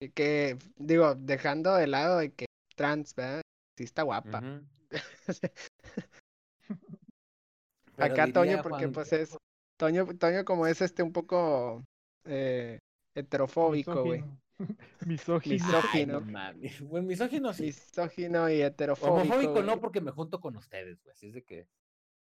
Y 0.00 0.10
que, 0.10 0.58
digo, 0.76 1.14
dejando 1.14 1.74
de 1.74 1.86
lado 1.86 2.18
de 2.18 2.32
que 2.32 2.46
trans, 2.74 3.14
¿verdad? 3.14 3.42
Sí 3.78 3.84
está 3.84 4.02
guapa. 4.02 4.42
Acá 7.96 8.32
Toño, 8.32 8.62
porque 8.62 8.84
Juan- 8.84 8.92
pues 8.92 9.12
es. 9.12 9.36
Toño, 9.78 10.06
Toño 10.18 10.44
como 10.44 10.66
es 10.66 10.80
este 10.80 11.02
un 11.02 11.12
poco 11.12 11.84
eh, 12.24 12.78
heterofóbico, 13.14 14.04
güey. 14.04 14.24
Misógino. 15.06 15.54
Misógino. 15.66 15.88
Ay, 15.92 16.06
no 16.06 16.20
mames. 16.20 16.80
Bueno, 16.80 17.06
misógino 17.08 17.52
sí. 17.52 17.64
Misógino 17.64 18.48
y 18.48 18.62
heterofóbico. 18.62 19.14
Homofóbico 19.14 19.62
no, 19.62 19.80
porque 19.80 20.00
me 20.00 20.10
junto 20.12 20.40
con 20.40 20.56
ustedes, 20.56 21.02
güey. 21.02 21.12
Así 21.12 21.28
es 21.28 21.34
de 21.34 21.42
que. 21.42 21.66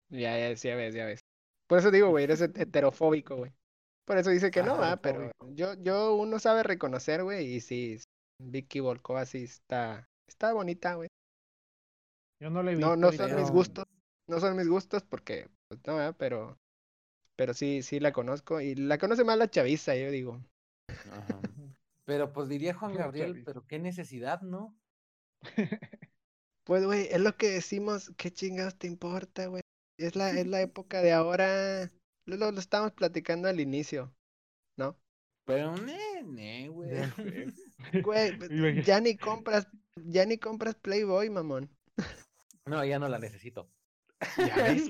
Ya, 0.10 0.38
ya, 0.38 0.54
ya 0.54 0.76
ves, 0.76 0.94
ya 0.94 1.06
ves. 1.06 1.27
Por 1.68 1.80
eso 1.80 1.92
digo, 1.92 2.10
güey, 2.10 2.24
eres 2.26 2.42
het- 2.42 2.58
heterofóbico, 2.58 3.36
güey. 3.38 3.54
Por 4.06 4.18
eso 4.18 4.30
dice 4.30 4.52
que 4.52 4.64
no, 4.64 4.78
va, 4.78 4.98
pero 4.98 5.32
yo, 5.54 5.74
yo 5.76 6.16
uno 6.16 6.40
sabe 6.40 6.64
reconocer, 6.64 7.24
güey, 7.24 7.56
y 7.56 7.62
sí, 7.62 8.00
Vicky 8.40 8.80
Volkova 8.80 9.26
sí 9.26 9.44
está, 9.44 10.08
está 10.28 10.54
bonita, 10.54 10.96
güey. 10.96 11.10
Yo 12.40 12.50
no 12.50 12.64
le 12.64 12.72
he 12.74 12.76
No, 12.76 12.96
visto. 12.96 12.98
no 12.98 13.12
son 13.12 13.36
mis 13.36 13.52
gustos, 13.52 13.86
no 14.28 14.40
son 14.40 14.56
mis 14.56 14.68
gustos 14.68 15.04
porque, 15.04 15.50
pues, 15.68 15.82
no, 15.86 15.96
¿verdad? 15.96 16.16
pero, 16.18 16.58
pero 17.36 17.54
sí, 17.54 17.84
sí 17.84 18.00
la 18.00 18.14
conozco 18.14 18.62
y 18.62 18.76
la 18.76 18.98
conoce 18.98 19.24
más 19.24 19.38
la 19.38 19.50
chaviza, 19.50 19.96
yo 19.96 20.12
digo. 20.12 20.42
Ajá. 21.12 21.42
Pero 22.06 22.32
pues 22.34 22.48
diría 22.50 22.74
Juan 22.74 22.96
Gabriel, 22.96 23.42
pero 23.44 23.66
qué 23.68 23.80
necesidad, 23.80 24.42
¿no? 24.42 24.78
Pues, 26.66 26.86
güey, 26.86 27.08
es 27.12 27.20
lo 27.20 27.36
que 27.36 27.50
decimos, 27.50 28.12
¿qué 28.18 28.32
chingados 28.32 28.78
te 28.78 28.86
importa, 28.88 29.48
güey? 29.48 29.62
Es 29.98 30.16
la, 30.16 30.32
es 30.32 30.48
la 30.48 30.62
época 30.62 31.02
de 31.02 31.12
ahora, 31.12 31.92
lo, 32.26 32.38
lo, 32.38 32.52
lo 32.52 32.60
estamos 32.60 32.92
platicando 32.94 33.48
al 33.48 33.60
inicio, 33.60 34.14
¿no? 34.78 34.98
Pero, 35.46 35.76
ne, 35.78 36.24
ne, 36.24 36.70
güey. 36.70 36.90
Pues, 38.04 38.34
ya 38.86 39.00
ni 39.00 39.18
compras, 39.18 39.68
ya 39.96 40.26
ni 40.26 40.38
compras 40.38 40.76
Playboy, 40.76 41.30
mamón. 41.30 41.70
No, 42.66 42.84
ya 42.84 43.00
no 43.00 43.08
la 43.08 43.20
necesito. 43.20 43.70
Ya 44.38 44.56
ves. 44.56 44.90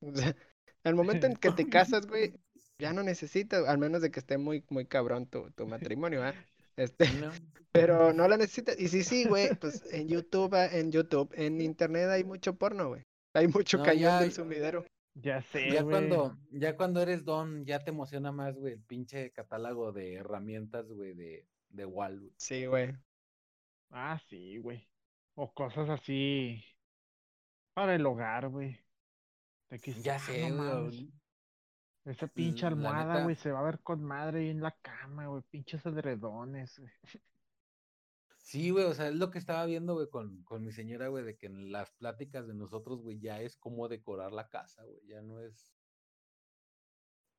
O 0.00 0.14
sea, 0.14 0.36
al 0.84 0.94
momento 0.94 1.26
en 1.26 1.34
que 1.34 1.50
te 1.50 1.68
casas, 1.68 2.06
güey, 2.06 2.34
ya 2.78 2.92
no 2.92 3.02
necesitas, 3.02 3.66
al 3.66 3.78
menos 3.78 4.02
de 4.02 4.10
que 4.10 4.20
esté 4.20 4.38
muy, 4.38 4.64
muy 4.68 4.86
cabrón 4.86 5.26
tu, 5.26 5.50
tu 5.52 5.66
matrimonio, 5.66 6.20
¿verdad? 6.20 6.40
Este, 6.76 7.10
No. 7.14 7.32
pero 7.72 8.12
no 8.12 8.28
la 8.28 8.36
necesitas. 8.36 8.78
Y 8.78 8.88
sí, 8.88 9.02
sí, 9.02 9.24
güey, 9.24 9.54
pues 9.54 9.82
en 9.92 10.08
YouTube, 10.08 10.54
ah, 10.54 10.66
en 10.66 10.92
YouTube, 10.92 11.32
en 11.34 11.60
internet 11.60 12.10
hay 12.10 12.22
mucho 12.22 12.54
porno, 12.56 12.88
güey. 12.88 13.05
Hay 13.36 13.48
mucho 13.48 13.78
No, 13.78 13.84
cañón 13.84 14.00
ya- 14.02 14.20
del 14.20 14.32
sumidero. 14.32 14.84
Ya 15.14 15.40
sé, 15.40 15.70
Ya 15.70 15.82
güey. 15.82 15.94
cuando, 15.94 16.36
ya 16.50 16.76
cuando 16.76 17.00
eres 17.00 17.24
don, 17.24 17.64
ya 17.64 17.82
te 17.82 17.90
emociona 17.90 18.32
más, 18.32 18.54
güey, 18.54 18.74
el 18.74 18.82
pinche 18.82 19.30
catálogo 19.32 19.90
de 19.92 20.14
herramientas, 20.14 20.86
güey, 20.92 21.14
de, 21.14 21.48
de 21.70 21.86
Wall, 21.86 22.20
güey. 22.20 22.32
Sí, 22.36 22.66
güey. 22.66 22.94
Ah, 23.90 24.20
sí, 24.28 24.58
güey. 24.58 24.86
O 25.34 25.54
cosas 25.54 25.88
así 25.88 26.62
para 27.72 27.94
el 27.94 28.04
hogar, 28.04 28.48
güey. 28.48 28.78
Ya 30.02 30.16
ah, 30.16 30.18
sé, 30.18 30.50
no 30.50 30.84
güey. 30.84 31.10
Esa 32.04 32.26
pinche 32.28 32.66
almohada, 32.66 33.22
güey, 33.24 33.36
se 33.36 33.50
va 33.50 33.60
a 33.60 33.64
ver 33.64 33.80
con 33.80 34.02
madre 34.02 34.40
ahí 34.40 34.50
en 34.50 34.60
la 34.60 34.70
cama, 34.82 35.26
güey. 35.26 35.42
Pinches 35.50 35.84
edredones, 35.84 36.78
güey. 36.78 36.92
Sí, 38.46 38.70
güey, 38.70 38.84
o 38.84 38.94
sea, 38.94 39.08
es 39.08 39.16
lo 39.16 39.32
que 39.32 39.40
estaba 39.40 39.66
viendo, 39.66 39.94
güey, 39.94 40.08
con, 40.08 40.44
con 40.44 40.64
mi 40.64 40.70
señora, 40.70 41.08
güey, 41.08 41.24
de 41.24 41.36
que 41.36 41.46
en 41.46 41.72
las 41.72 41.90
pláticas 41.90 42.46
de 42.46 42.54
nosotros, 42.54 43.02
güey, 43.02 43.18
ya 43.18 43.40
es 43.40 43.56
como 43.56 43.88
decorar 43.88 44.30
la 44.30 44.48
casa, 44.48 44.84
güey, 44.84 45.04
ya 45.08 45.20
no 45.20 45.40
es, 45.40 45.74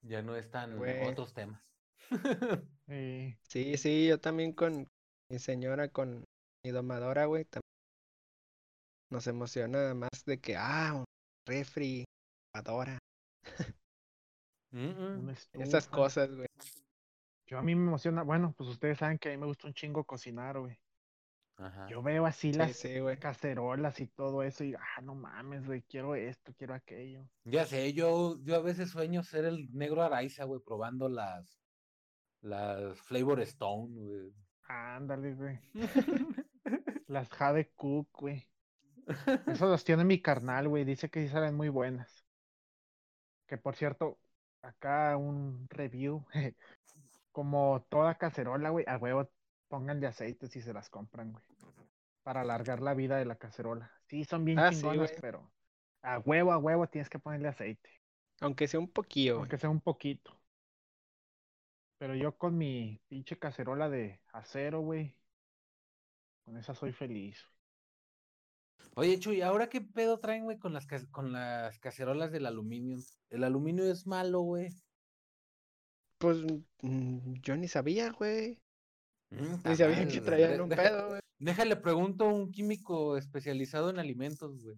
ya 0.02 0.22
no 0.22 0.36
es 0.36 0.52
tan 0.52 0.78
Güey. 0.78 1.08
otros 1.08 1.34
temas. 1.34 1.64
Sí, 2.90 3.78
sí, 3.78 4.08
yo 4.08 4.20
también 4.20 4.52
con 4.52 4.86
mi 5.32 5.40
señora, 5.40 5.88
con 5.88 6.26
mi 6.66 6.72
domadora, 6.72 7.24
güey, 7.24 7.46
también 7.46 7.62
nos 9.10 9.28
emociona 9.28 9.94
más 9.94 10.26
de 10.26 10.42
que, 10.42 10.58
ah, 10.58 10.94
un 10.94 11.06
refri, 11.48 12.04
Mm, 14.72 14.90
mm. 14.90 15.20
una 15.20 15.34
esas 15.64 15.88
cosas, 15.88 16.36
güey. 16.36 16.48
Yo 17.46 17.60
a 17.60 17.62
mí 17.62 17.74
me 17.76 17.88
emociona, 17.88 18.24
bueno, 18.24 18.54
pues 18.58 18.70
ustedes 18.70 18.98
saben 18.98 19.18
que 19.18 19.30
a 19.30 19.32
mí 19.32 19.38
me 19.38 19.46
gusta 19.46 19.68
un 19.68 19.74
chingo 19.74 20.04
cocinar, 20.04 20.60
güey. 20.60 20.78
Ajá. 21.58 21.88
Yo 21.90 22.04
veo 22.04 22.26
así 22.26 22.54
Sí, 22.54 22.58
las 22.58 22.76
sí, 22.76 23.00
cacerolas 23.20 24.00
y 24.00 24.08
todo 24.08 24.44
eso 24.44 24.64
y, 24.64 24.76
ah, 24.76 25.02
no 25.02 25.16
mames, 25.16 25.66
güey, 25.66 25.82
quiero 25.82 26.16
esto, 26.16 26.54
quiero 26.58 26.76
aquello. 26.76 27.28
Ya 27.46 27.66
sé, 27.66 27.94
yo, 27.94 28.38
yo 28.44 28.56
a 28.56 28.62
veces 28.62 28.92
sueño 28.92 29.24
ser 29.24 29.46
el 29.46 29.68
negro 29.74 30.04
Araiza, 30.04 30.44
güey, 30.44 30.62
probando 30.64 31.10
las, 31.10 31.60
las 32.42 33.00
Flavor 33.02 33.42
Stone, 33.42 33.96
güey. 33.96 34.34
Ándale, 34.68 35.34
güey. 35.34 35.60
Las 37.08 37.30
Jade 37.30 37.72
Cook, 37.76 38.10
güey. 38.20 38.48
Eso 39.48 39.70
las 39.70 39.84
tiene 39.84 40.04
mi 40.04 40.22
carnal, 40.22 40.68
güey. 40.68 40.84
Dice 40.84 41.10
que 41.10 41.22
sí 41.22 41.30
salen 41.30 41.56
muy 41.56 41.70
buenas. 41.70 42.26
Que 43.48 43.58
por 43.58 43.76
cierto, 43.76 44.20
acá 44.62 45.16
un 45.18 45.68
review. 45.70 46.26
Como 47.32 47.86
toda 47.90 48.18
cacerola, 48.18 48.70
güey, 48.70 48.86
a 48.88 48.98
huevo 48.98 49.30
pongan 49.68 50.00
de 50.00 50.08
aceite 50.08 50.48
si 50.48 50.62
se 50.62 50.74
las 50.74 50.90
compran, 50.90 51.32
güey. 51.32 51.44
Para 52.24 52.42
alargar 52.42 52.82
la 52.82 52.94
vida 52.94 53.18
de 53.18 53.26
la 53.26 53.38
cacerola. 53.38 53.92
Sí, 54.08 54.26
son 54.26 54.44
bien 54.44 54.60
Ah, 54.60 54.70
chingonas, 54.72 55.14
pero 55.22 55.52
a 56.02 56.20
huevo, 56.20 56.52
a 56.52 56.58
huevo 56.58 56.88
tienes 56.88 57.10
que 57.10 57.20
ponerle 57.20 57.48
aceite. 57.48 57.90
Aunque 58.42 58.68
sea 58.68 58.80
un 58.80 58.90
poquillo. 58.90 59.38
Aunque 59.38 59.58
sea 59.58 59.70
un 59.70 59.82
poquito. 59.82 60.40
Pero 61.98 62.16
yo 62.16 62.38
con 62.38 62.58
mi 62.58 63.02
pinche 63.08 63.40
cacerola 63.40 63.90
de 63.90 64.22
acero, 64.32 64.82
güey. 64.82 65.16
Con 66.46 66.58
esa 66.58 66.76
soy 66.76 66.92
feliz. 66.92 67.44
Oye, 68.96 69.20
Chuy, 69.20 69.42
¿ahora 69.42 69.70
qué 69.70 69.82
pedo 69.82 70.20
traen, 70.20 70.44
güey, 70.44 70.58
con 70.58 70.74
las, 70.74 70.88
con 71.12 71.32
las 71.32 71.78
cacerolas 71.80 72.32
del 72.32 72.46
aluminio? 72.46 72.98
El 73.30 73.44
aluminio 73.44 73.86
es 73.92 74.08
malo, 74.08 74.42
güey. 74.42 74.70
Pues 76.18 76.38
mm, 76.82 77.34
yo 77.42 77.58
ni 77.58 77.68
sabía, 77.68 78.12
güey. 78.12 78.60
Mm, 79.30 79.70
Ni 79.70 79.76
sabía 79.76 79.98
madre, 79.98 80.08
que 80.08 80.22
traían 80.22 80.62
un 80.62 80.70
pedo, 80.70 81.08
güey. 81.10 81.20
Déjale, 81.40 81.76
pregunto 81.76 82.26
a 82.26 82.34
un 82.34 82.52
químico 82.52 83.18
especializado 83.18 83.90
en 83.90 84.00
alimentos, 84.00 84.64
güey. 84.64 84.78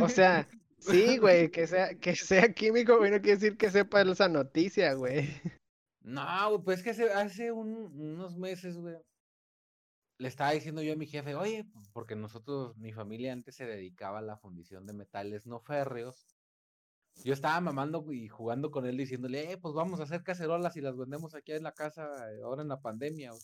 O 0.00 0.08
sea, 0.08 0.48
sí, 0.78 1.18
güey, 1.18 1.50
que 1.50 1.66
sea, 1.66 1.94
que 1.94 2.14
sea 2.16 2.52
químico, 2.52 2.96
güey, 2.98 3.10
no 3.10 3.20
quiere 3.20 3.38
decir 3.38 3.56
que 3.56 3.70
sepa 3.70 4.02
esa 4.02 4.28
noticia, 4.28 4.94
güey. 4.94 5.28
No, 6.00 6.50
güey, 6.50 6.62
pues 6.64 6.78
es 6.78 6.84
que 6.84 6.90
hace, 6.90 7.12
hace 7.12 7.52
un- 7.52 7.92
unos 8.00 8.36
meses, 8.38 8.76
güey, 8.78 8.96
le 10.18 10.28
estaba 10.28 10.52
diciendo 10.52 10.82
yo 10.82 10.92
a 10.94 10.96
mi 10.96 11.06
jefe, 11.06 11.34
oye, 11.34 11.64
pues, 11.72 11.88
porque 11.90 12.16
nosotros, 12.16 12.76
mi 12.78 12.92
familia 12.92 13.32
antes 13.32 13.54
se 13.56 13.66
dedicaba 13.66 14.18
a 14.18 14.22
la 14.22 14.36
fundición 14.36 14.86
de 14.86 14.92
metales 14.94 15.46
no 15.46 15.60
férreos. 15.60 16.26
Yo 17.24 17.32
estaba 17.32 17.60
mamando 17.60 18.04
y 18.12 18.28
jugando 18.28 18.70
con 18.70 18.86
él 18.86 18.96
diciéndole, 18.96 19.52
eh, 19.52 19.58
pues 19.58 19.74
vamos 19.74 20.00
a 20.00 20.04
hacer 20.04 20.22
cacerolas 20.22 20.76
y 20.76 20.80
las 20.80 20.96
vendemos 20.96 21.34
aquí 21.34 21.52
en 21.52 21.64
la 21.64 21.72
casa 21.72 22.32
eh, 22.32 22.40
ahora 22.42 22.62
en 22.62 22.68
la 22.68 22.80
pandemia. 22.80 23.30
güey". 23.32 23.42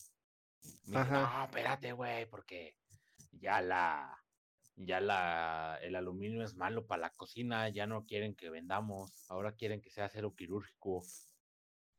Me 0.86 0.98
dice, 0.98 1.14
Ajá. 1.14 1.38
no, 1.38 1.44
espérate, 1.44 1.92
güey, 1.92 2.26
porque 2.26 2.76
ya 3.32 3.60
la, 3.60 4.18
ya 4.76 5.00
la, 5.00 5.78
el 5.82 5.96
aluminio 5.96 6.42
es 6.44 6.54
malo 6.56 6.86
para 6.86 7.02
la 7.02 7.10
cocina, 7.10 7.68
ya 7.68 7.86
no 7.86 8.04
quieren 8.04 8.34
que 8.34 8.50
vendamos, 8.50 9.12
ahora 9.28 9.52
quieren 9.52 9.80
que 9.80 9.90
sea 9.90 10.06
acero 10.06 10.34
quirúrgico. 10.34 11.02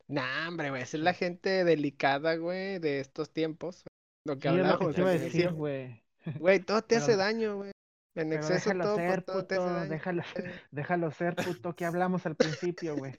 Nah, 0.08 0.48
hombre, 0.48 0.70
güey, 0.70 0.84
esa 0.84 0.98
es 0.98 1.04
la 1.04 1.14
gente 1.14 1.64
delicada, 1.64 2.36
güey, 2.36 2.80
de 2.80 3.00
estos 3.00 3.32
tiempos. 3.34 3.84
Lo 4.24 4.40
que 4.40 4.50
Sí, 4.50 4.56
es 4.60 4.68
lo 4.68 4.80
que 4.80 4.90
hablábamos 4.90 4.96
te 4.96 5.02
iba 5.02 5.10
a 5.10 5.14
al 5.14 5.20
decir, 5.20 5.52
güey. 5.54 6.04
Güey, 6.40 6.60
todo 6.60 6.84
te 6.84 6.96
hace 6.98 7.16
daño, 7.16 7.58
güey. 7.58 7.72
En 8.16 8.30
Pero 8.30 8.42
exceso 8.42 8.74
déjalo 8.74 8.84
todo, 8.84 8.96
ser, 8.96 9.24
todo 9.24 9.46
te 9.46 9.56
hace 9.56 9.64
puto, 9.64 9.74
daño. 9.74 9.90
déjalo, 9.90 10.24
déjalo 10.72 11.12
ser, 11.12 11.36
puto, 11.36 11.76
que 11.76 11.86
hablamos 11.86 12.26
al 12.26 12.36
principio, 12.36 12.96
güey. 12.96 13.14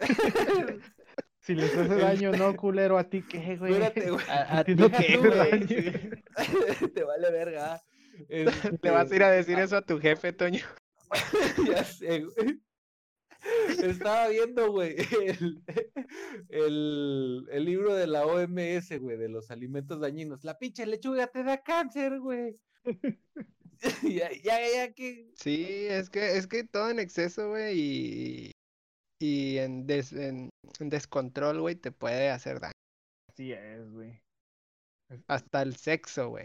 Si 1.48 1.54
les 1.54 1.74
hace 1.74 1.94
daño, 1.94 2.30
no, 2.32 2.54
culero, 2.56 2.98
a 2.98 3.04
ti 3.04 3.22
qué, 3.22 3.56
güey. 3.56 3.72
Espérate, 3.72 4.10
güey. 4.10 4.24
A, 4.28 4.58
a 4.58 4.64
ti 4.64 4.74
no 4.74 4.90
qué, 4.90 4.96
te 4.98 5.16
güey. 5.16 5.66
Sí. 5.66 6.88
te 6.94 7.04
vale 7.04 7.30
verga. 7.30 7.82
Le 8.28 8.90
vas 8.90 9.10
a 9.10 9.16
ir 9.16 9.22
a 9.22 9.30
decir 9.30 9.58
eso 9.58 9.78
a 9.78 9.80
tu 9.80 9.98
jefe, 9.98 10.34
Toño. 10.34 10.60
ya 11.66 11.84
sé, 11.84 12.20
güey. 12.20 12.60
Estaba 13.82 14.28
viendo, 14.28 14.70
güey, 14.72 14.96
el, 15.26 15.62
el, 16.50 17.46
el 17.50 17.64
libro 17.64 17.94
de 17.94 18.08
la 18.08 18.26
OMS, 18.26 19.00
güey, 19.00 19.16
de 19.16 19.30
los 19.30 19.50
alimentos 19.50 20.00
dañinos. 20.00 20.44
La 20.44 20.58
pinche 20.58 20.84
lechuga 20.84 21.28
te 21.28 21.44
da 21.44 21.62
cáncer, 21.62 22.20
güey. 22.20 22.58
ya, 24.02 24.30
ya, 24.44 24.58
ya, 24.70 24.92
que. 24.92 25.30
Sí, 25.34 25.86
es 25.88 26.10
que, 26.10 26.36
es 26.36 26.46
que 26.46 26.64
todo 26.64 26.90
en 26.90 26.98
exceso, 26.98 27.48
güey, 27.48 27.78
y, 27.78 28.57
y 29.20 29.58
en, 29.58 29.86
des- 29.86 30.12
en, 30.12 30.50
en 30.78 30.88
descontrol, 30.88 31.60
güey, 31.60 31.74
te 31.76 31.92
puede 31.92 32.30
hacer 32.30 32.60
daño. 32.60 32.72
Así 33.32 33.52
es, 33.52 33.90
güey. 33.90 34.20
Hasta 35.26 35.62
el 35.62 35.76
sexo, 35.76 36.28
güey. 36.30 36.44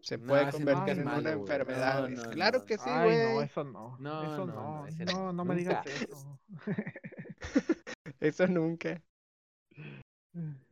Se 0.00 0.16
No, 0.18 0.26
puede 0.28 0.50
convertir 0.50 0.98
en 0.98 1.04
malo, 1.04 1.20
una 1.20 1.30
güey. 1.34 1.40
enfermedad. 1.42 1.94
No, 1.94 2.00
güey. 2.02 2.14
no, 2.16 2.30
claro 2.30 2.58
no, 2.60 2.64
que 2.64 2.78
sí, 2.78 2.84
Ay, 2.86 3.18
no, 3.24 3.32
güey. 3.34 3.46
eso 3.46 3.64
no. 3.64 3.96
No, 3.98 4.22
eso 4.24 4.46
no, 4.46 4.86
no. 5.12 5.32
no, 5.32 5.44
me 5.44 5.54
digas 5.56 5.86
eso. 5.86 6.38
Eso 8.20 8.46
nunca. 8.46 9.02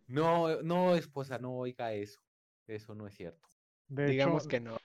No, 0.07 0.63
no, 0.63 0.95
esposa, 0.95 1.39
no 1.39 1.53
oiga 1.53 1.93
eso. 1.93 2.21
Eso 2.69 2.95
no 2.95 3.07
es 3.09 3.15
cierto. 3.15 3.49
De 3.89 4.07
Digamos 4.07 4.45
hecho, 4.45 4.49
que 4.51 4.61
no. 4.61 4.77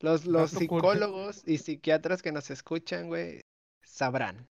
Los, 0.00 0.24
los 0.24 0.50
psicólogos 0.50 1.46
y 1.46 1.58
psiquiatras 1.58 2.22
que 2.22 2.32
nos 2.32 2.50
escuchan, 2.50 3.08
güey, 3.08 3.40
sabrán. 3.82 4.48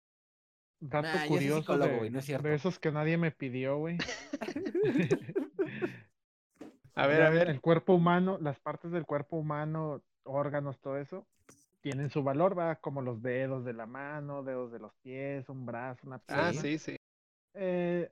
Dato 0.79 1.07
Nah, 1.07 1.27
curioso 1.27 1.77
de, 1.77 2.09
no 2.09 2.19
es 2.19 2.25
cierto. 2.25 2.47
de 2.47 2.55
esos 2.55 2.79
que 2.79 2.91
nadie 2.91 3.17
me 3.17 3.31
pidió, 3.31 3.77
güey. 3.77 3.97
A 6.95 7.07
ver, 7.07 7.21
a 7.21 7.29
ver. 7.29 7.49
El 7.49 7.61
cuerpo 7.61 7.93
humano, 7.93 8.37
las 8.41 8.59
partes 8.59 8.91
del 8.91 9.05
cuerpo 9.05 9.37
humano, 9.37 10.03
órganos, 10.23 10.79
todo 10.81 10.97
eso, 10.97 11.25
tienen 11.79 12.09
su 12.09 12.23
valor, 12.23 12.57
va 12.59 12.75
como 12.75 13.01
los 13.01 13.21
dedos 13.21 13.63
de 13.63 13.71
la 13.71 13.85
mano, 13.85 14.43
dedos 14.43 14.69
de 14.73 14.79
los 14.79 14.93
pies, 14.95 15.47
un 15.47 15.65
brazo, 15.65 16.05
una 16.07 16.19
pierna. 16.19 16.49
Ah, 16.49 16.53
sí, 16.53 16.77
sí. 16.77 16.97
Eh, 17.53 18.11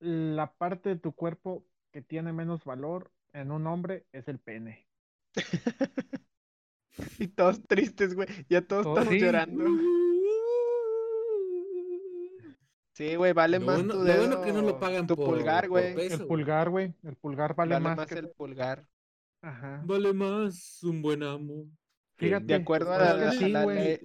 la 0.00 0.52
parte 0.52 0.90
de 0.90 0.96
tu 0.96 1.12
cuerpo 1.14 1.64
que 1.92 2.02
tiene 2.02 2.34
menos 2.34 2.62
valor 2.64 3.10
en 3.32 3.50
un 3.50 3.66
hombre 3.66 4.04
es 4.12 4.28
el 4.28 4.38
pene. 4.38 4.86
Y 7.18 7.28
todos 7.28 7.62
tristes, 7.66 8.14
güey. 8.14 8.28
Ya 8.50 8.60
todos 8.66 8.82
Todos- 8.84 8.98
estamos 8.98 9.14
sí. 9.14 9.20
llorando. 9.20 9.64
Sí, 12.94 13.16
güey, 13.16 13.32
vale 13.32 13.58
Lo 13.58 13.66
más 13.66 13.76
bueno- 13.76 13.94
tu 13.94 14.04
lo 14.04 14.16
bueno 14.16 14.42
que 14.42 14.52
no 14.52 14.62
lo 14.62 14.78
pagan 14.78 15.06
tu 15.06 15.16
por- 15.16 15.26
pulgar, 15.30 15.68
güey. 15.68 15.94
El 15.98 16.26
pulgar, 16.26 16.68
güey, 16.70 16.94
el 17.04 17.16
pulgar 17.16 17.54
vale, 17.54 17.74
Vale 17.74 17.84
más, 17.84 17.96
más 17.96 18.06
que 18.06 18.18
el 18.18 18.28
pulgar. 18.30 18.86
Ajá. 19.42 19.82
Vale 19.84 20.12
más 20.12 20.82
un 20.82 21.00
buen 21.02 21.22
amo. 21.22 21.66
Fíjate, 22.16 22.44
De 22.44 22.54
acuerdo 22.54 22.92
a 22.92 22.98
la, 23.14 23.32
sí, 23.32 23.48
ley, 23.48 24.00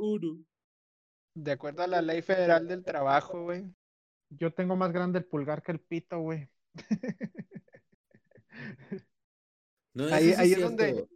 de 1.36 1.52
acuerdo 1.52 1.84
a 1.84 1.88
la 1.88 2.02
ley 2.02 2.22
federal 2.22 2.68
del 2.68 2.84
trabajo, 2.84 3.44
güey. 3.44 3.66
Yo 4.30 4.52
tengo 4.54 4.76
más 4.76 4.92
grande 4.92 5.20
el 5.20 5.26
pulgar 5.26 5.62
que 5.62 5.74
el 5.74 5.80
pito, 5.80 6.20
güey. 6.20 6.50
No, 9.94 10.06
Ahí- 10.06 10.34
ahí 10.38 10.52
es 10.52 10.58
es 10.58 10.62
donde-. 10.62 11.08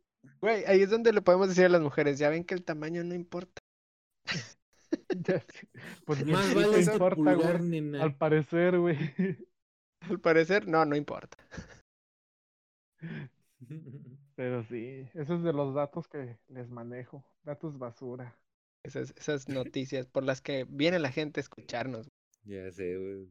Güey, 0.42 0.64
ahí 0.66 0.82
es 0.82 0.90
donde 0.90 1.14
le 1.14 1.22
podemos 1.22 1.48
decir 1.48 1.66
a 1.66 1.70
las 1.70 1.82
mujeres, 1.82 2.20
ya 2.20 2.30
ven 2.30 2.44
que 2.44 2.54
el 2.54 2.64
tamaño 2.64 3.04
no 3.04 3.14
importa. 3.16 3.62
Ya 5.28 5.40
sé. 5.40 5.68
Pues 6.06 6.26
Más 6.26 6.54
vale 6.56 6.82
importa, 6.82 7.16
pulgar, 7.16 7.58
güey. 7.58 7.70
nena. 7.70 8.04
Al 8.04 8.16
parecer, 8.16 8.80
güey. 8.80 8.98
Al 10.02 10.20
parecer, 10.20 10.68
no, 10.68 10.86
no 10.86 10.96
importa. 10.96 11.38
Pero 14.36 14.64
sí, 14.64 15.08
esos 15.14 15.40
es 15.40 15.44
de 15.44 15.54
los 15.54 15.74
datos 15.76 16.08
que 16.08 16.40
les 16.48 16.70
manejo. 16.70 17.24
Datos 17.44 17.78
basura. 17.78 18.36
Esas, 18.84 19.14
esas 19.18 19.48
noticias 19.48 20.08
por 20.08 20.24
las 20.24 20.42
que 20.42 20.66
viene 20.68 20.98
la 21.00 21.12
gente 21.12 21.40
a 21.40 21.44
escucharnos. 21.44 22.08
ya 22.44 22.72
sé, 22.72 22.98
güey. 22.98 23.30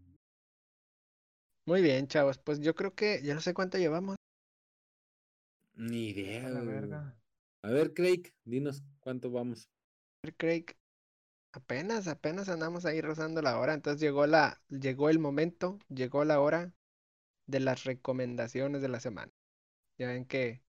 Muy 1.67 1.83
bien, 1.83 2.07
chavos. 2.07 2.39
Pues 2.39 2.61
yo 2.61 2.75
creo 2.75 2.95
que 2.95 3.23
ya 3.23 3.35
no 3.35 3.41
sé 3.41 3.55
cuánto 3.55 3.79
llevamos. 3.79 4.17
Ni 5.75 6.11
idea, 6.11 6.47
A 6.47 6.51
la 6.51 6.61
güey. 6.61 6.75
verga. 6.75 7.17
A 7.65 7.71
ver, 7.71 7.93
Craig, 7.95 8.33
dinos 8.45 8.83
cuánto 9.01 9.31
vamos. 9.31 9.69
Craig, 10.37 10.67
apenas, 11.53 12.07
apenas 12.09 12.49
andamos 12.49 12.85
ahí 12.87 13.01
rozando 13.01 13.43
la 13.43 13.59
hora. 13.59 13.75
Entonces 13.75 14.01
llegó 14.01 14.27
la, 14.27 14.61
llegó 14.69 15.09
el 15.11 15.19
momento, 15.19 15.79
llegó 15.89 16.25
la 16.25 16.41
hora 16.41 16.73
de 17.47 17.61
las 17.61 17.85
recomendaciones 17.85 18.83
de 18.83 18.89
la 18.89 19.01
semana. 19.01 19.33
Ya 19.99 20.09
ven 20.09 20.25
que 20.25 20.63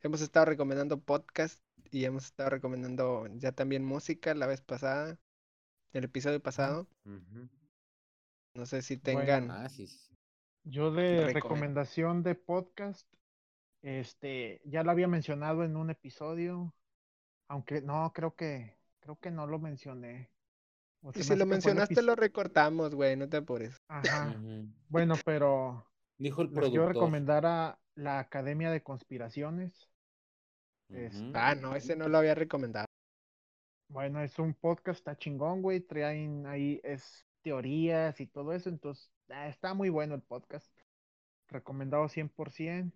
hemos 0.00 0.20
estado 0.20 0.46
recomendando 0.46 1.00
podcast 1.00 1.62
y 1.90 2.04
hemos 2.04 2.24
estado 2.26 2.50
recomendando 2.50 3.26
ya 3.34 3.52
también 3.52 3.84
música 3.84 4.34
la 4.34 4.46
vez 4.46 4.60
pasada, 4.62 5.18
el 5.92 6.04
episodio 6.04 6.40
pasado. 6.40 6.88
No 8.54 8.66
sé 8.66 8.82
si 8.82 8.96
Bueno, 8.96 9.20
tengan. 9.20 9.50
Ah, 9.50 9.68
sí. 9.68 9.86
sí. 9.86 10.16
Yo 10.64 10.92
de 10.92 11.26
Recomen- 11.26 11.34
recomendación 11.34 12.22
de 12.22 12.34
podcast, 12.34 13.06
este, 13.82 14.60
ya 14.64 14.82
lo 14.82 14.90
había 14.90 15.08
mencionado 15.08 15.64
en 15.64 15.76
un 15.76 15.90
episodio, 15.90 16.74
aunque 17.48 17.80
no, 17.80 18.12
creo 18.12 18.34
que, 18.36 18.76
creo 19.00 19.16
que 19.18 19.30
no 19.30 19.46
lo 19.46 19.58
mencioné. 19.58 20.30
O 21.02 21.10
Y 21.14 21.22
si 21.22 21.34
lo 21.34 21.46
mencionaste, 21.46 22.02
lo 22.02 22.14
recortamos, 22.14 22.94
güey, 22.94 23.16
no 23.16 23.28
te 23.28 23.38
apures. 23.38 23.76
Ajá. 23.88 24.36
Bueno, 24.88 25.14
pero 25.24 25.86
Dijo 26.18 26.42
el 26.42 26.50
productor. 26.50 26.94
recomendar 26.94 27.46
a 27.46 27.78
la 27.94 28.18
Academia 28.18 28.70
de 28.70 28.82
Conspiraciones. 28.82 29.88
es- 30.90 31.14
Ujú. 31.20 31.32
Ah, 31.34 31.54
no, 31.54 31.74
ese 31.76 31.96
no 31.96 32.08
lo 32.08 32.18
había 32.18 32.34
recomendado. 32.34 32.86
Bueno, 33.88 34.20
es 34.22 34.38
un 34.38 34.54
podcast, 34.54 34.98
está 34.98 35.16
chingón, 35.16 35.62
güey. 35.62 35.80
Traen 35.80 36.46
ahí 36.46 36.80
es 36.84 37.24
teorías 37.42 38.20
y 38.20 38.26
todo 38.26 38.52
eso. 38.52 38.68
Entonces, 38.68 39.10
ah, 39.30 39.48
está 39.48 39.72
muy 39.72 39.88
bueno 39.88 40.14
el 40.14 40.22
podcast. 40.22 40.70
Recomendado 41.48 42.08
100%. 42.08 42.92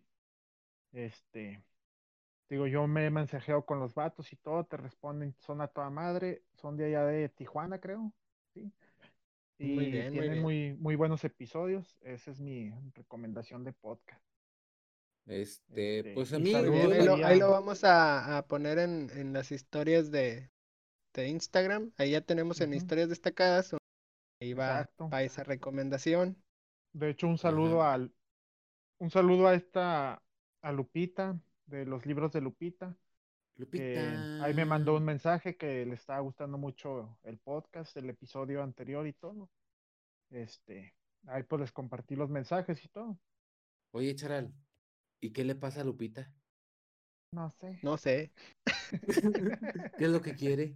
Este, 0.92 1.62
digo, 2.48 2.66
yo 2.66 2.86
me 2.86 3.06
he 3.06 3.10
mensajeado 3.10 3.64
con 3.64 3.80
los 3.80 3.94
vatos 3.94 4.32
y 4.32 4.36
todo. 4.36 4.64
Te 4.64 4.76
responden, 4.76 5.34
son 5.40 5.60
a 5.60 5.68
toda 5.68 5.90
madre. 5.90 6.42
Son 6.54 6.76
de 6.76 6.86
allá 6.86 7.04
de 7.06 7.28
Tijuana, 7.28 7.80
creo. 7.80 8.12
Sí. 8.54 8.72
Y 9.58 9.66
Muy 9.74 9.90
bien, 9.90 10.06
muy 10.06 10.12
tienen 10.12 10.30
bien. 10.32 10.42
muy, 10.42 10.74
muy 10.74 10.96
buenos 10.96 11.24
episodios. 11.24 11.96
Esa 12.02 12.30
es 12.30 12.40
mi 12.40 12.70
recomendación 12.94 13.64
de 13.64 13.72
podcast. 13.72 14.22
Este, 15.26 16.02
Este, 16.02 16.14
pues 16.14 16.32
a 16.32 16.38
mí, 16.38 16.52
bien, 16.52 16.92
ahí 16.92 17.04
lo, 17.04 17.14
ahí 17.24 17.38
lo 17.38 17.50
vamos 17.50 17.84
a, 17.84 18.38
a 18.38 18.46
poner 18.46 18.78
en, 18.78 19.10
en 19.10 19.32
las 19.32 19.52
historias 19.52 20.10
de, 20.10 20.50
de 21.14 21.28
Instagram. 21.28 21.92
Ahí 21.96 22.10
ya 22.12 22.20
tenemos 22.20 22.60
en 22.60 22.74
historias 22.74 23.08
destacadas. 23.08 23.74
Ahí 24.40 24.52
va, 24.52 24.88
va 25.12 25.22
esa 25.22 25.44
recomendación. 25.44 26.36
De 26.92 27.10
hecho, 27.10 27.26
un 27.26 27.38
saludo 27.38 27.82
al, 27.82 28.12
un 28.98 29.10
saludo 29.10 29.48
a 29.48 29.54
esta, 29.54 30.22
a 30.62 30.72
Lupita, 30.72 31.38
de 31.66 31.86
los 31.86 32.06
libros 32.06 32.32
de 32.32 32.40
Lupita. 32.40 32.96
Lupita. 33.56 34.44
ahí 34.44 34.52
me 34.52 34.64
mandó 34.64 34.96
un 34.96 35.04
mensaje 35.04 35.56
que 35.56 35.86
le 35.86 35.94
estaba 35.94 36.20
gustando 36.20 36.58
mucho 36.58 37.16
el 37.22 37.38
podcast, 37.38 37.96
el 37.96 38.10
episodio 38.10 38.62
anterior 38.62 39.06
y 39.06 39.12
todo. 39.12 39.48
Este, 40.30 40.94
ahí 41.26 41.44
pues 41.44 41.60
les 41.60 41.72
compartí 41.72 42.16
los 42.16 42.30
mensajes 42.30 42.84
y 42.84 42.88
todo. 42.88 43.18
Oye, 43.92 44.14
Charal, 44.16 44.52
¿y 45.20 45.30
qué 45.30 45.44
le 45.44 45.54
pasa 45.54 45.82
a 45.82 45.84
Lupita? 45.84 46.32
No 47.30 47.50
sé. 47.50 47.78
No 47.82 47.96
sé. 47.96 48.32
¿Qué 49.98 50.04
es 50.04 50.10
lo 50.10 50.20
que 50.20 50.34
quiere? 50.34 50.74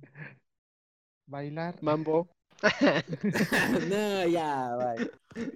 Bailar. 1.27 1.83
Mambo. 1.83 2.29
no, 3.89 4.27
ya, 4.27 4.75
vaya. 4.77 5.11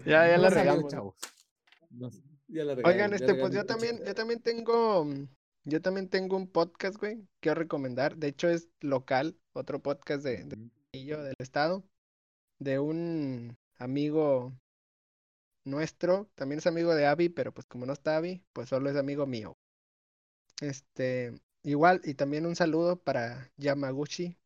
Ya, 0.04 0.28
ya 0.28 0.38
la 0.38 0.50
regamos. 0.50 0.92
Oigan, 2.84 3.14
este, 3.14 3.34
pues 3.34 3.55
yo 3.55 3.64
también, 3.64 4.03
yo 4.05 4.14
también 4.14 4.40
tengo, 4.40 5.07
yo 5.64 5.80
también 5.80 6.09
tengo 6.09 6.36
un 6.36 6.48
podcast, 6.48 6.96
güey, 6.98 7.26
quiero 7.40 7.59
recomendar. 7.61 8.16
De 8.16 8.28
hecho, 8.28 8.48
es 8.48 8.68
local, 8.80 9.36
otro 9.55 9.80
podcast 9.80 10.22
de, 10.22 10.44
del 10.44 11.34
estado, 11.38 11.84
de 12.59 12.78
un 12.78 13.57
amigo 13.78 14.53
nuestro, 15.64 16.28
también 16.34 16.59
es 16.59 16.66
amigo 16.66 16.94
de 16.94 17.07
Avi, 17.07 17.28
pero 17.28 17.53
pues 17.53 17.66
como 17.66 17.86
no 17.86 17.92
está 17.92 18.16
Avi, 18.16 18.42
pues 18.53 18.68
solo 18.68 18.90
es 18.90 18.96
amigo 18.96 19.26
mío. 19.26 19.55
Este, 20.61 21.34
igual, 21.62 22.00
y 22.05 22.14
también 22.14 22.46
un 22.46 22.57
saludo 22.57 22.96
para 22.96 23.50
Yamaguchi 23.57 24.36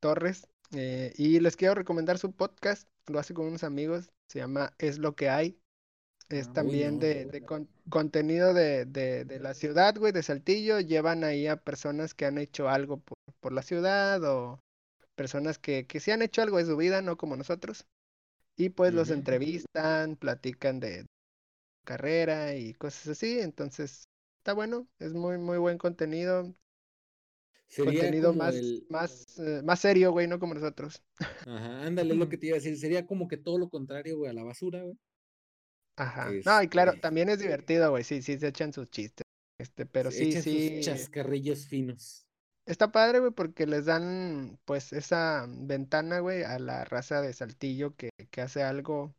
Torres. 0.00 0.48
Eh, 0.74 1.12
y 1.16 1.38
les 1.40 1.56
quiero 1.56 1.74
recomendar 1.74 2.18
su 2.18 2.32
podcast, 2.32 2.88
lo 3.06 3.18
hace 3.18 3.34
con 3.34 3.46
unos 3.46 3.64
amigos, 3.64 4.10
se 4.28 4.38
llama 4.38 4.74
Es 4.78 4.98
lo 4.98 5.14
que 5.14 5.28
hay. 5.28 5.61
Es 6.32 6.48
ah, 6.48 6.52
también 6.54 6.98
de, 6.98 7.44
contenido 7.90 8.54
de, 8.54 8.86
de, 8.86 9.38
la 9.38 9.52
ciudad, 9.52 9.94
güey, 9.96 10.12
de 10.12 10.22
Saltillo. 10.22 10.80
Llevan 10.80 11.24
ahí 11.24 11.46
a 11.46 11.56
personas 11.56 12.14
que 12.14 12.24
han 12.24 12.38
hecho 12.38 12.70
algo 12.70 12.98
por, 12.98 13.18
por 13.40 13.52
la 13.52 13.62
ciudad 13.62 14.22
o 14.24 14.58
personas 15.14 15.58
que, 15.58 15.86
que 15.86 16.00
sí 16.00 16.10
han 16.10 16.22
hecho 16.22 16.40
algo 16.40 16.56
de 16.56 16.64
su 16.64 16.76
vida, 16.76 17.02
no 17.02 17.18
como 17.18 17.36
nosotros. 17.36 17.86
Y 18.56 18.70
pues 18.70 18.94
los 18.94 19.10
entrevistan, 19.10 20.16
platican 20.16 20.80
de 20.80 21.06
carrera 21.84 22.54
y 22.54 22.72
cosas 22.74 23.08
así. 23.08 23.40
Entonces, 23.40 24.08
está 24.38 24.54
bueno, 24.54 24.88
es 24.98 25.12
muy, 25.12 25.36
muy 25.36 25.58
buen 25.58 25.76
contenido. 25.76 26.54
contenido 27.76 28.32
más, 28.32 28.54
más, 28.88 29.38
eh, 29.38 29.60
más 29.64 29.80
serio, 29.80 30.12
güey, 30.12 30.28
no 30.28 30.38
como 30.38 30.54
nosotros. 30.54 31.02
Ajá, 31.18 31.82
ándale, 31.82 32.12
es 32.12 32.18
lo 32.18 32.28
que 32.28 32.36
te 32.38 32.46
iba 32.46 32.56
a 32.56 32.60
decir. 32.60 32.78
Sería 32.78 33.06
como 33.06 33.28
que 33.28 33.36
todo 33.36 33.58
lo 33.58 33.68
contrario, 33.68 34.16
güey, 34.16 34.30
a 34.30 34.34
la 34.34 34.44
basura, 34.44 34.82
güey. 34.82 34.96
Ajá. 35.96 36.30
No, 36.44 36.62
y 36.62 36.68
claro, 36.68 36.92
este 36.92 37.02
también 37.02 37.28
es 37.28 37.38
divertido, 37.38 37.90
güey. 37.90 38.04
Sí, 38.04 38.22
sí 38.22 38.38
se 38.38 38.48
echan 38.48 38.72
sus 38.72 38.90
chistes. 38.90 39.24
Este, 39.58 39.86
pero 39.86 40.10
sí, 40.10 40.32
sí. 40.40 40.76
Sus 40.76 40.86
chascarrillos 40.86 41.66
finos. 41.66 42.26
Está 42.66 42.92
padre, 42.92 43.18
güey, 43.18 43.32
porque 43.32 43.66
les 43.66 43.86
dan, 43.86 44.58
pues, 44.64 44.92
esa 44.92 45.46
ventana, 45.48 46.20
güey, 46.20 46.44
a 46.44 46.58
la 46.58 46.84
raza 46.84 47.20
de 47.20 47.32
Saltillo 47.32 47.96
que, 47.96 48.10
que 48.30 48.40
hace 48.40 48.62
algo 48.62 49.14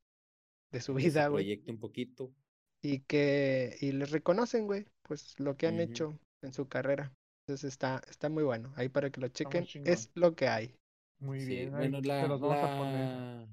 de 0.71 0.82
su 0.82 0.93
vida, 0.93 1.28
güey. 1.28 1.45
Proyecto 1.45 1.71
un 1.71 1.80
poquito. 1.80 2.34
Y 2.82 2.99
que, 3.01 3.78
y 3.82 3.91
les 3.91 4.11
reconocen, 4.11 4.65
güey, 4.65 4.86
pues, 5.03 5.39
lo 5.39 5.55
que 5.57 5.67
han 5.67 5.80
hecho 5.80 6.19
en 6.41 6.53
su 6.53 6.67
carrera. 6.67 7.13
Entonces 7.45 7.74
está, 7.74 8.01
está 8.09 8.30
muy 8.30 8.43
bueno. 8.43 8.74
Ahí 8.76 8.89
para 8.89 9.09
que 9.09 9.19
lo 9.19 9.28
chequen, 9.28 9.67
es 9.86 10.09
lo 10.15 10.36
que 10.36 10.47
hay. 10.47 10.76
Muy 11.19 11.45
bien. 11.45 11.71
Bueno, 11.71 12.01
la, 12.01 12.28
la, 12.28 13.47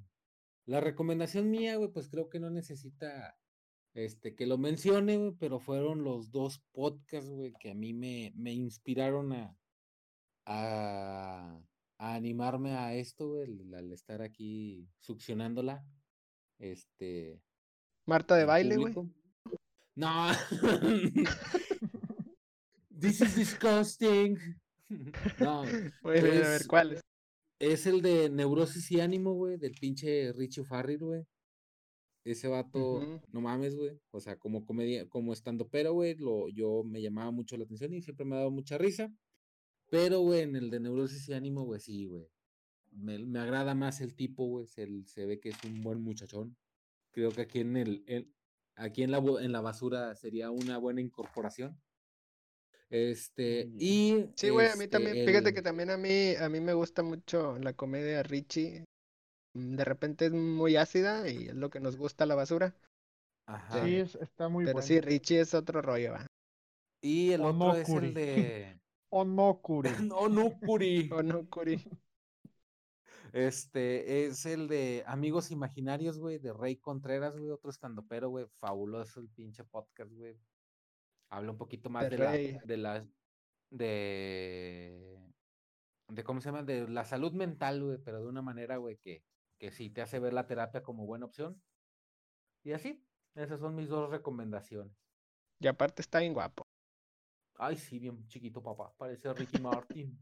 la, 0.70 0.80
recomendación 0.80 1.50
mía, 1.50 1.76
güey, 1.76 1.90
pues 1.90 2.08
creo 2.08 2.28
que 2.28 2.40
no 2.40 2.50
necesita 2.50 3.36
este 3.94 4.34
que 4.34 4.46
lo 4.46 4.58
mencione, 4.58 5.16
güey, 5.16 5.32
pero 5.32 5.58
fueron 5.58 6.04
los 6.04 6.30
dos 6.30 6.62
podcasts, 6.72 7.30
güey, 7.30 7.52
que 7.60 7.70
a 7.70 7.74
mí 7.74 7.92
me, 7.92 8.32
me 8.36 8.52
inspiraron 8.52 9.32
a, 9.32 9.56
a, 10.46 11.60
animarme 11.98 12.72
a 12.76 12.94
esto, 12.94 13.42
al 13.42 13.92
estar 13.92 14.22
aquí 14.22 14.88
succionándola. 15.00 15.84
Este. 16.58 17.42
Marta 18.06 18.36
de 18.36 18.44
baile, 18.44 18.76
güey. 18.76 18.94
No. 19.96 20.30
This 23.00 23.20
is 23.20 23.34
disgusting. 23.34 24.38
No. 25.38 25.62
Voy 26.02 26.18
a 26.18 26.22
ver 26.22 26.66
cuál 26.66 27.00
es. 27.60 27.86
El 27.86 28.02
de 28.02 28.28
Neurosis 28.28 28.90
y 28.90 29.00
Ánimo, 29.00 29.34
güey, 29.34 29.56
del 29.56 29.72
pinche 29.72 30.32
Richie 30.32 30.64
Farrell, 30.64 30.98
güey. 30.98 31.26
Ese 32.24 32.48
vato, 32.48 33.22
no 33.32 33.40
mames, 33.40 33.76
güey. 33.76 33.98
O 34.10 34.20
sea, 34.20 34.36
como 34.38 34.64
comedia, 34.66 35.08
como 35.08 35.32
estando 35.32 35.68
pero, 35.68 35.92
güey, 35.94 36.16
lo, 36.16 36.48
yo 36.48 36.82
me 36.84 37.00
llamaba 37.00 37.30
mucho 37.30 37.56
la 37.56 37.64
atención 37.64 37.94
y 37.94 38.02
siempre 38.02 38.26
me 38.26 38.34
ha 38.34 38.38
dado 38.40 38.50
mucha 38.50 38.76
risa. 38.76 39.12
Pero, 39.90 40.20
güey, 40.20 40.42
en 40.42 40.56
el 40.56 40.70
de 40.70 40.80
neurosis 40.80 41.28
y 41.28 41.32
ánimo, 41.32 41.64
güey, 41.64 41.80
sí, 41.80 42.06
güey. 42.06 42.26
Me, 42.92 43.18
me, 43.18 43.38
agrada 43.38 43.74
más 43.74 44.00
el 44.00 44.14
tipo, 44.14 44.46
güey. 44.46 44.66
Se, 44.66 44.86
se, 45.06 45.26
ve 45.26 45.40
que 45.40 45.50
es 45.50 45.64
un 45.64 45.82
buen 45.82 46.02
muchachón. 46.02 46.56
Creo 47.12 47.30
que 47.30 47.42
aquí 47.42 47.60
en 47.60 47.76
el, 47.76 48.04
aquí 48.76 49.02
en 49.02 49.10
la, 49.10 49.18
en 49.18 49.52
la 49.52 49.60
basura 49.60 50.14
sería 50.14 50.50
una 50.50 50.78
buena 50.78 51.00
incorporación. 51.00 51.80
Este, 52.90 53.70
y. 53.78 54.26
Sí, 54.34 54.50
güey, 54.50 54.68
a 54.68 54.76
mí 54.76 54.88
también. 54.88 55.16
Este, 55.16 55.30
fíjate 55.30 55.54
que 55.54 55.62
también 55.62 55.90
a 55.90 55.96
mí, 55.96 56.34
a 56.34 56.48
mí 56.48 56.60
me 56.60 56.74
gusta 56.74 57.02
mucho 57.02 57.56
la 57.58 57.72
comedia 57.72 58.22
Richie. 58.24 58.84
Mm, 59.54 59.76
de 59.76 59.84
repente 59.84 60.26
es 60.26 60.32
muy 60.32 60.76
ácida 60.76 61.28
y 61.28 61.48
es 61.48 61.54
lo 61.54 61.70
que 61.70 61.78
nos 61.78 61.96
gusta 61.96 62.26
la 62.26 62.34
basura. 62.34 62.74
Ajá. 63.46 63.84
Sí, 63.84 63.96
está 63.96 64.48
muy 64.48 64.64
Pero 64.64 64.82
sí, 64.82 65.00
Richie 65.00 65.40
es 65.40 65.54
otro 65.54 65.82
rollo, 65.82 66.12
va. 66.12 66.26
Y 67.00 67.32
el 67.32 67.42
otro 67.42 67.76
es 67.76 67.88
el 67.88 68.12
de. 68.12 68.80
Onokuri. 69.10 69.90
Onokuri. 70.12 71.10
Onokuri. 71.12 71.84
Este 73.32 74.26
es 74.26 74.44
el 74.46 74.66
de 74.66 75.04
Amigos 75.06 75.52
Imaginarios, 75.52 76.18
güey, 76.18 76.38
de 76.38 76.52
Rey 76.52 76.76
Contreras, 76.76 77.36
güey, 77.36 77.50
otro 77.50 77.70
estandopero, 77.70 78.28
güey, 78.28 78.46
fabuloso 78.58 79.20
el 79.20 79.28
pinche 79.28 79.62
podcast, 79.62 80.12
güey. 80.12 80.36
Habla 81.30 81.52
un 81.52 81.58
poquito 81.58 81.90
más 81.90 82.10
de, 82.10 82.18
la, 82.18 82.32
de 82.32 82.76
la, 82.76 83.06
de, 83.70 85.18
de, 86.08 86.24
¿cómo 86.24 86.40
se 86.40 86.48
llama? 86.48 86.64
De 86.64 86.88
la 86.88 87.04
salud 87.04 87.32
mental, 87.32 87.82
güey, 87.82 87.98
pero 87.98 88.20
de 88.20 88.26
una 88.26 88.42
manera, 88.42 88.76
güey, 88.78 88.96
que, 88.96 89.22
que 89.58 89.70
sí 89.70 89.90
te 89.90 90.02
hace 90.02 90.18
ver 90.18 90.32
la 90.32 90.46
terapia 90.46 90.82
como 90.82 91.06
buena 91.06 91.26
opción. 91.26 91.62
Y 92.64 92.72
así, 92.72 93.04
esas 93.34 93.60
son 93.60 93.76
mis 93.76 93.88
dos 93.88 94.10
recomendaciones. 94.10 94.92
Y 95.60 95.68
aparte 95.68 96.02
está 96.02 96.18
bien 96.18 96.34
guapo. 96.34 96.66
Ay, 97.56 97.76
sí, 97.76 97.98
bien 97.98 98.26
chiquito, 98.26 98.62
papá. 98.62 98.92
Parece 98.96 99.32
Ricky 99.32 99.60
Martin. 99.60 100.18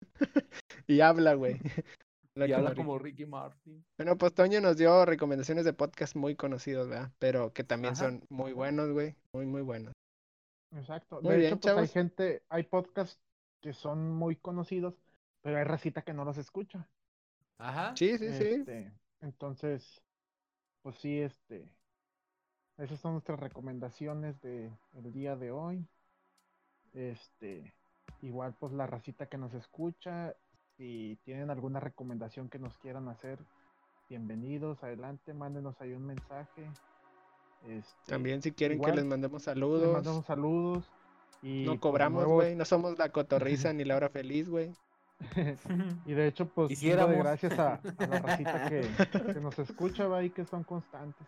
y 0.86 1.00
habla, 1.00 1.34
güey. 1.34 1.58
y 2.36 2.52
habla 2.52 2.74
como 2.74 2.98
Ricky 2.98 3.26
Martin. 3.26 3.84
Bueno, 3.98 4.16
pues 4.16 4.32
Toño 4.32 4.60
nos 4.60 4.76
dio 4.76 5.04
recomendaciones 5.04 5.64
de 5.64 5.72
podcast 5.72 6.14
muy 6.14 6.36
conocidos, 6.36 6.88
¿verdad? 6.88 7.10
Pero 7.18 7.52
que 7.52 7.64
también 7.64 7.96
son 7.96 8.24
muy 8.28 8.52
buenos, 8.52 8.92
güey. 8.92 9.16
Muy, 9.32 9.46
muy 9.46 9.62
buenos. 9.62 9.92
Exacto. 10.72 11.20
de 11.20 11.48
hecho, 11.48 11.58
pues 11.60 11.76
hay 11.76 11.88
gente, 11.88 12.42
hay 12.48 12.64
podcasts 12.64 13.20
que 13.60 13.72
son 13.72 14.12
muy 14.12 14.36
conocidos, 14.36 14.94
pero 15.42 15.58
hay 15.58 15.64
racita 15.64 16.02
que 16.02 16.12
no 16.12 16.24
los 16.24 16.38
escucha. 16.38 16.88
Ajá. 17.58 17.94
Sí, 17.96 18.18
sí, 18.18 18.32
sí. 18.32 18.44
Este, 18.44 18.92
entonces, 19.20 20.02
pues 20.82 20.96
sí, 20.96 21.20
este. 21.20 21.68
Esas 22.76 23.00
son 23.00 23.14
nuestras 23.14 23.40
recomendaciones 23.40 24.40
del 24.40 24.70
el 24.94 25.12
día 25.12 25.34
de 25.34 25.50
hoy. 25.50 25.84
Este, 26.94 27.74
igual 28.22 28.54
pues 28.58 28.72
la 28.72 28.86
racita 28.86 29.26
que 29.26 29.36
nos 29.36 29.52
escucha, 29.54 30.34
si 30.76 31.18
tienen 31.24 31.50
alguna 31.50 31.80
recomendación 31.80 32.48
que 32.48 32.60
nos 32.60 32.78
quieran 32.78 33.08
hacer, 33.08 33.40
bienvenidos, 34.08 34.82
adelante, 34.84 35.34
mándenos 35.34 35.80
ahí 35.80 35.92
un 35.92 36.06
mensaje. 36.06 36.70
Este, 37.66 38.12
También 38.12 38.42
si 38.42 38.52
quieren 38.52 38.80
que 38.80 38.92
les 38.92 39.04
mandemos 39.04 39.42
saludos. 39.42 39.82
Les 39.82 39.92
mandamos 39.92 40.26
saludos. 40.26 40.90
Y 41.42 41.64
no 41.64 41.72
pues, 41.72 41.80
cobramos, 41.80 42.24
güey, 42.24 42.56
no 42.56 42.64
somos 42.64 42.98
la 42.98 43.10
cotorriza 43.10 43.72
ni 43.74 43.84
la 43.84 43.96
hora 43.96 44.08
feliz, 44.08 44.48
güey. 44.48 44.72
y 46.06 46.14
de 46.14 46.28
hecho, 46.28 46.46
pues, 46.46 46.80
gracias 46.80 47.58
a, 47.58 47.80
la 47.98 48.18
racita 48.20 48.68
que, 48.68 48.88
nos 49.40 49.58
escucha, 49.58 50.22
y 50.22 50.30
que 50.30 50.44
son 50.44 50.64
constantes. 50.64 51.26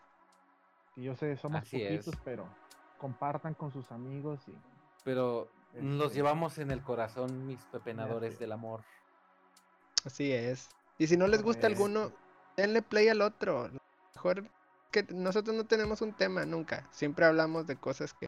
Que 0.94 1.02
yo 1.02 1.14
sé, 1.14 1.36
somos 1.36 1.62
poquitos, 1.62 2.14
pero 2.24 2.46
compartan 2.98 3.54
con 3.54 3.72
sus 3.72 3.90
amigos 3.90 4.40
y 4.46 4.52
pero 5.04 5.48
los 5.74 6.06
este 6.06 6.16
llevamos 6.16 6.58
en 6.58 6.70
el 6.70 6.82
corazón, 6.82 7.46
mis 7.46 7.60
pepenadores 7.66 8.38
del 8.38 8.52
amor. 8.52 8.82
Así 10.04 10.32
es. 10.32 10.68
Y 10.98 11.06
si 11.06 11.16
no 11.16 11.26
les 11.26 11.42
gusta 11.42 11.66
alguno, 11.66 12.12
denle 12.56 12.82
play 12.82 13.08
al 13.08 13.22
otro. 13.22 13.70
Mejor 14.14 14.50
que 14.91 15.07
nosotros 15.11 15.57
no 15.57 15.64
tenemos 15.64 16.03
un 16.03 16.12
tema 16.12 16.45
nunca. 16.45 16.86
Siempre 16.91 17.24
hablamos 17.24 17.66
de 17.66 17.76
cosas 17.76 18.12
que, 18.14 18.26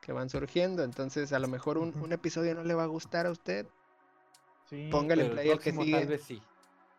que 0.00 0.12
van 0.12 0.28
surgiendo. 0.28 0.84
Entonces, 0.84 1.32
a 1.32 1.38
lo 1.38 1.48
mejor 1.48 1.78
un, 1.78 1.98
un, 2.00 2.12
episodio 2.12 2.54
no 2.54 2.64
le 2.64 2.74
va 2.74 2.84
a 2.84 2.86
gustar 2.86 3.26
a 3.26 3.30
usted. 3.30 3.66
Sí, 4.66 4.88
Póngale 4.90 5.24
play 5.30 5.50
al 5.50 5.58
que 5.58 5.72
sigue. 5.72 5.92
Tal 5.92 6.06
vez 6.06 6.22
sí. 6.22 6.42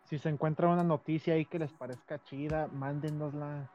Si 0.05 0.17
se 0.17 0.29
encuentra 0.29 0.67
una 0.67 0.83
noticia 0.83 1.35
ahí 1.35 1.45
que 1.45 1.59
les 1.59 1.71
parezca 1.71 2.21
chida, 2.23 2.67
mándenosla. 2.67 3.69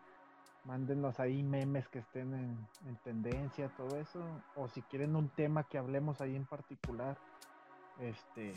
Mándenos 0.65 1.21
ahí 1.21 1.43
memes 1.43 1.87
que 1.89 1.99
estén 1.99 2.33
en, 2.33 2.69
en 2.89 2.97
tendencia, 3.05 3.69
todo 3.77 3.99
eso. 3.99 4.21
O 4.57 4.67
si 4.69 4.81
quieren 4.83 5.15
un 5.15 5.29
tema 5.29 5.65
que 5.65 5.77
hablemos 5.77 6.23
ahí 6.23 6.35
en 6.35 6.47
particular, 6.47 7.19
este, 8.01 8.55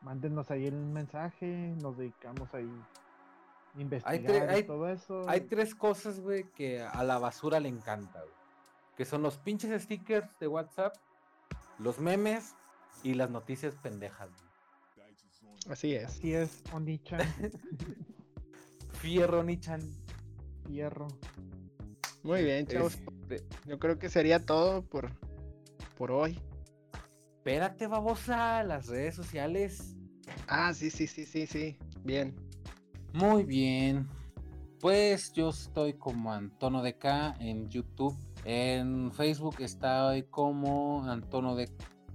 mándenos 0.00 0.50
ahí 0.50 0.66
el 0.66 0.74
mensaje, 0.74 1.74
nos 1.82 1.98
dedicamos 1.98 2.52
ahí 2.54 2.70
investigar 3.76 4.58
y 4.58 4.62
todo 4.64 4.88
eso. 4.88 5.28
Hay 5.28 5.42
tres 5.42 5.74
cosas, 5.74 6.20
güey, 6.20 6.44
que 6.54 6.82
a 6.82 7.02
la 7.04 7.18
basura 7.18 7.60
le 7.60 7.68
encanta, 7.68 8.20
güey. 8.20 8.34
Que 8.96 9.04
son 9.04 9.22
los 9.22 9.38
pinches 9.38 9.82
stickers 9.82 10.28
de 10.38 10.46
WhatsApp, 10.48 10.94
los 11.78 11.98
memes 11.98 12.54
y 13.02 13.14
las 13.14 13.30
noticias 13.30 13.74
pendejas. 13.76 14.28
güey. 14.30 14.50
Así 15.68 15.94
es. 15.94 16.04
Así 16.06 16.34
es, 16.34 16.62
Onichan, 16.72 17.20
Fierro, 18.92 19.42
Nichan. 19.42 19.80
hierro. 20.68 21.08
Muy 22.22 22.44
bien, 22.44 22.66
chavos. 22.66 22.98
Este, 23.30 23.46
Yo 23.66 23.78
creo 23.78 23.98
que 23.98 24.08
sería 24.10 24.44
todo 24.44 24.82
por, 24.82 25.10
por 25.96 26.10
hoy. 26.12 26.38
espérate, 27.38 27.86
babosa, 27.86 28.62
las 28.64 28.86
redes 28.88 29.14
sociales. 29.14 29.94
Ah, 30.46 30.72
sí, 30.74 30.90
sí, 30.90 31.06
sí, 31.06 31.24
sí, 31.24 31.46
sí. 31.46 31.78
Bien. 32.04 32.34
Muy 33.12 33.44
bien. 33.44 34.08
Pues 34.80 35.32
yo 35.32 35.50
estoy 35.50 35.94
como 35.94 36.32
Antono 36.32 36.82
de 36.82 36.96
K 36.96 37.34
en 37.40 37.68
YouTube. 37.68 38.16
En 38.44 39.12
Facebook 39.12 39.56
estoy 39.60 40.22
como 40.24 41.04
Antono 41.04 41.56
de 41.56 41.70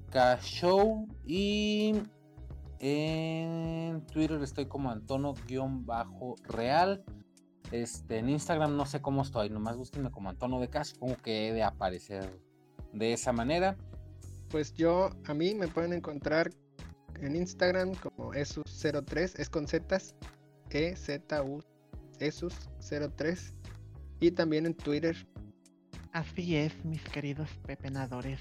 K 0.09 0.39
Show. 0.41 1.07
Y 1.25 1.93
en 2.79 4.05
Twitter 4.07 4.41
estoy 4.41 4.67
como 4.67 4.89
Antono-Real. 4.89 7.03
Este, 7.71 8.19
en 8.19 8.29
Instagram 8.29 8.77
no 8.77 8.85
sé 8.85 9.01
cómo 9.01 9.21
estoy. 9.21 9.49
Nomás 9.49 9.77
búsquenme 9.77 10.11
como 10.11 10.29
Antono 10.29 10.59
de 10.59 10.69
K. 10.69 10.85
Supongo 10.85 11.17
que 11.17 11.49
he 11.49 11.53
de 11.53 11.63
aparecer 11.63 12.39
de 12.93 13.13
esa 13.13 13.33
manera. 13.33 13.77
Pues 14.49 14.73
yo, 14.73 15.09
a 15.25 15.33
mí 15.33 15.53
me 15.53 15.67
pueden 15.67 15.93
encontrar 15.93 16.51
en 17.21 17.35
Instagram 17.35 17.93
como 17.95 18.33
Esus03, 18.33 19.39
es 19.39 19.49
con 19.49 19.67
E 20.75 20.95
Z 20.95 21.41
U 21.43 21.63
Esus03 22.19 23.53
y 24.19 24.31
también 24.31 24.65
en 24.65 24.73
Twitter. 24.73 25.15
Así 26.11 26.55
es, 26.55 26.85
mis 26.85 27.01
queridos 27.03 27.49
pepenadores. 27.65 28.39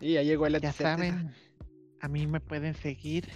Y 0.00 0.14
ya 0.14 0.22
llegó 0.22 0.46
el 0.46 0.60
Ya 0.60 0.70
etcétera. 0.70 0.96
saben, 0.96 1.34
a 2.00 2.08
mí 2.08 2.26
me 2.26 2.40
pueden 2.40 2.74
seguir 2.74 3.28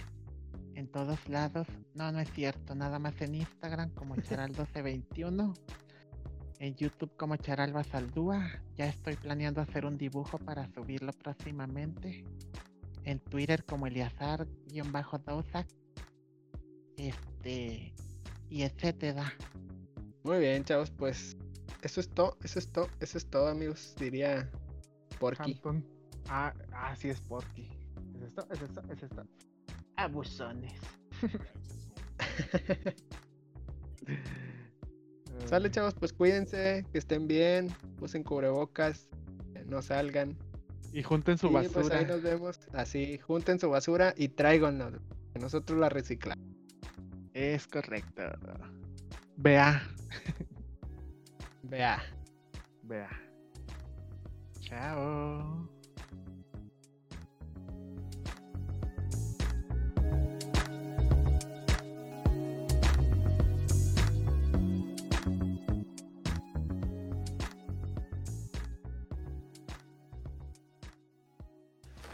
en 0.75 0.87
todos 0.87 1.27
lados. 1.29 1.67
No, 1.93 2.11
no 2.11 2.19
es 2.19 2.31
cierto, 2.31 2.75
nada 2.75 2.99
más 2.99 3.19
en 3.21 3.35
Instagram 3.35 3.91
como 3.91 4.15
Charal1221. 4.17 5.53
En 6.59 6.75
YouTube 6.75 7.15
como 7.17 7.35
Charalba 7.35 7.83
Saldúa. 7.83 8.49
Ya 8.75 8.85
estoy 8.87 9.15
planeando 9.15 9.61
hacer 9.61 9.85
un 9.85 9.97
dibujo 9.97 10.37
para 10.39 10.67
subirlo 10.73 11.11
próximamente. 11.13 12.23
En 13.03 13.19
Twitter 13.19 13.65
como 13.65 13.85
Eliazar-Dosak. 13.87 15.67
Este. 16.97 17.93
Y 18.49 18.63
etcétera. 18.63 19.33
Muy 20.23 20.39
bien, 20.39 20.63
chavos, 20.63 20.89
pues 20.91 21.35
eso 21.81 21.99
es 21.99 22.09
todo, 22.09 22.37
eso 22.43 22.59
es 22.59 22.71
todo, 22.71 22.87
eso 23.01 23.17
es 23.17 23.25
todo, 23.25 23.47
amigos, 23.47 23.93
diría 23.99 24.49
Porky. 25.19 25.53
Antón. 25.53 25.85
Ah, 26.29 26.53
ah, 26.71 26.95
sí 26.95 27.09
es 27.09 27.19
Porky. 27.21 27.69
Es 28.15 28.23
esto, 28.23 28.47
es 28.51 28.61
esto, 28.61 28.81
es 28.89 29.03
esto. 29.03 29.27
Abusones. 29.97 30.79
Sale, 35.45 35.69
chavos, 35.71 35.93
pues 35.95 36.13
cuídense, 36.13 36.85
que 36.91 36.97
estén 36.99 37.27
bien, 37.27 37.67
usen 37.99 38.23
cubrebocas, 38.23 39.09
eh, 39.55 39.65
no 39.67 39.81
salgan. 39.81 40.37
Y 40.93 41.03
junten 41.03 41.37
su 41.37 41.47
y 41.47 41.51
pues 41.51 41.73
basura. 41.73 41.97
ahí 41.99 42.05
nos 42.05 42.21
vemos. 42.21 42.59
Así, 42.71 43.17
junten 43.17 43.59
su 43.59 43.69
basura 43.69 44.13
y 44.15 44.29
tráiganla. 44.29 44.91
que 45.33 45.39
Nosotros 45.39 45.79
la 45.79 45.89
reciclamos. 45.89 46.52
Es 47.33 47.67
correcto. 47.67 48.21
Vea. 49.37 49.81
Vea. 51.63 52.03
Vea. 52.83 53.09
Chao. 54.61 55.67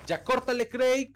Ya 0.07 0.23
córtale, 0.23 0.67
Craig. 0.67 1.13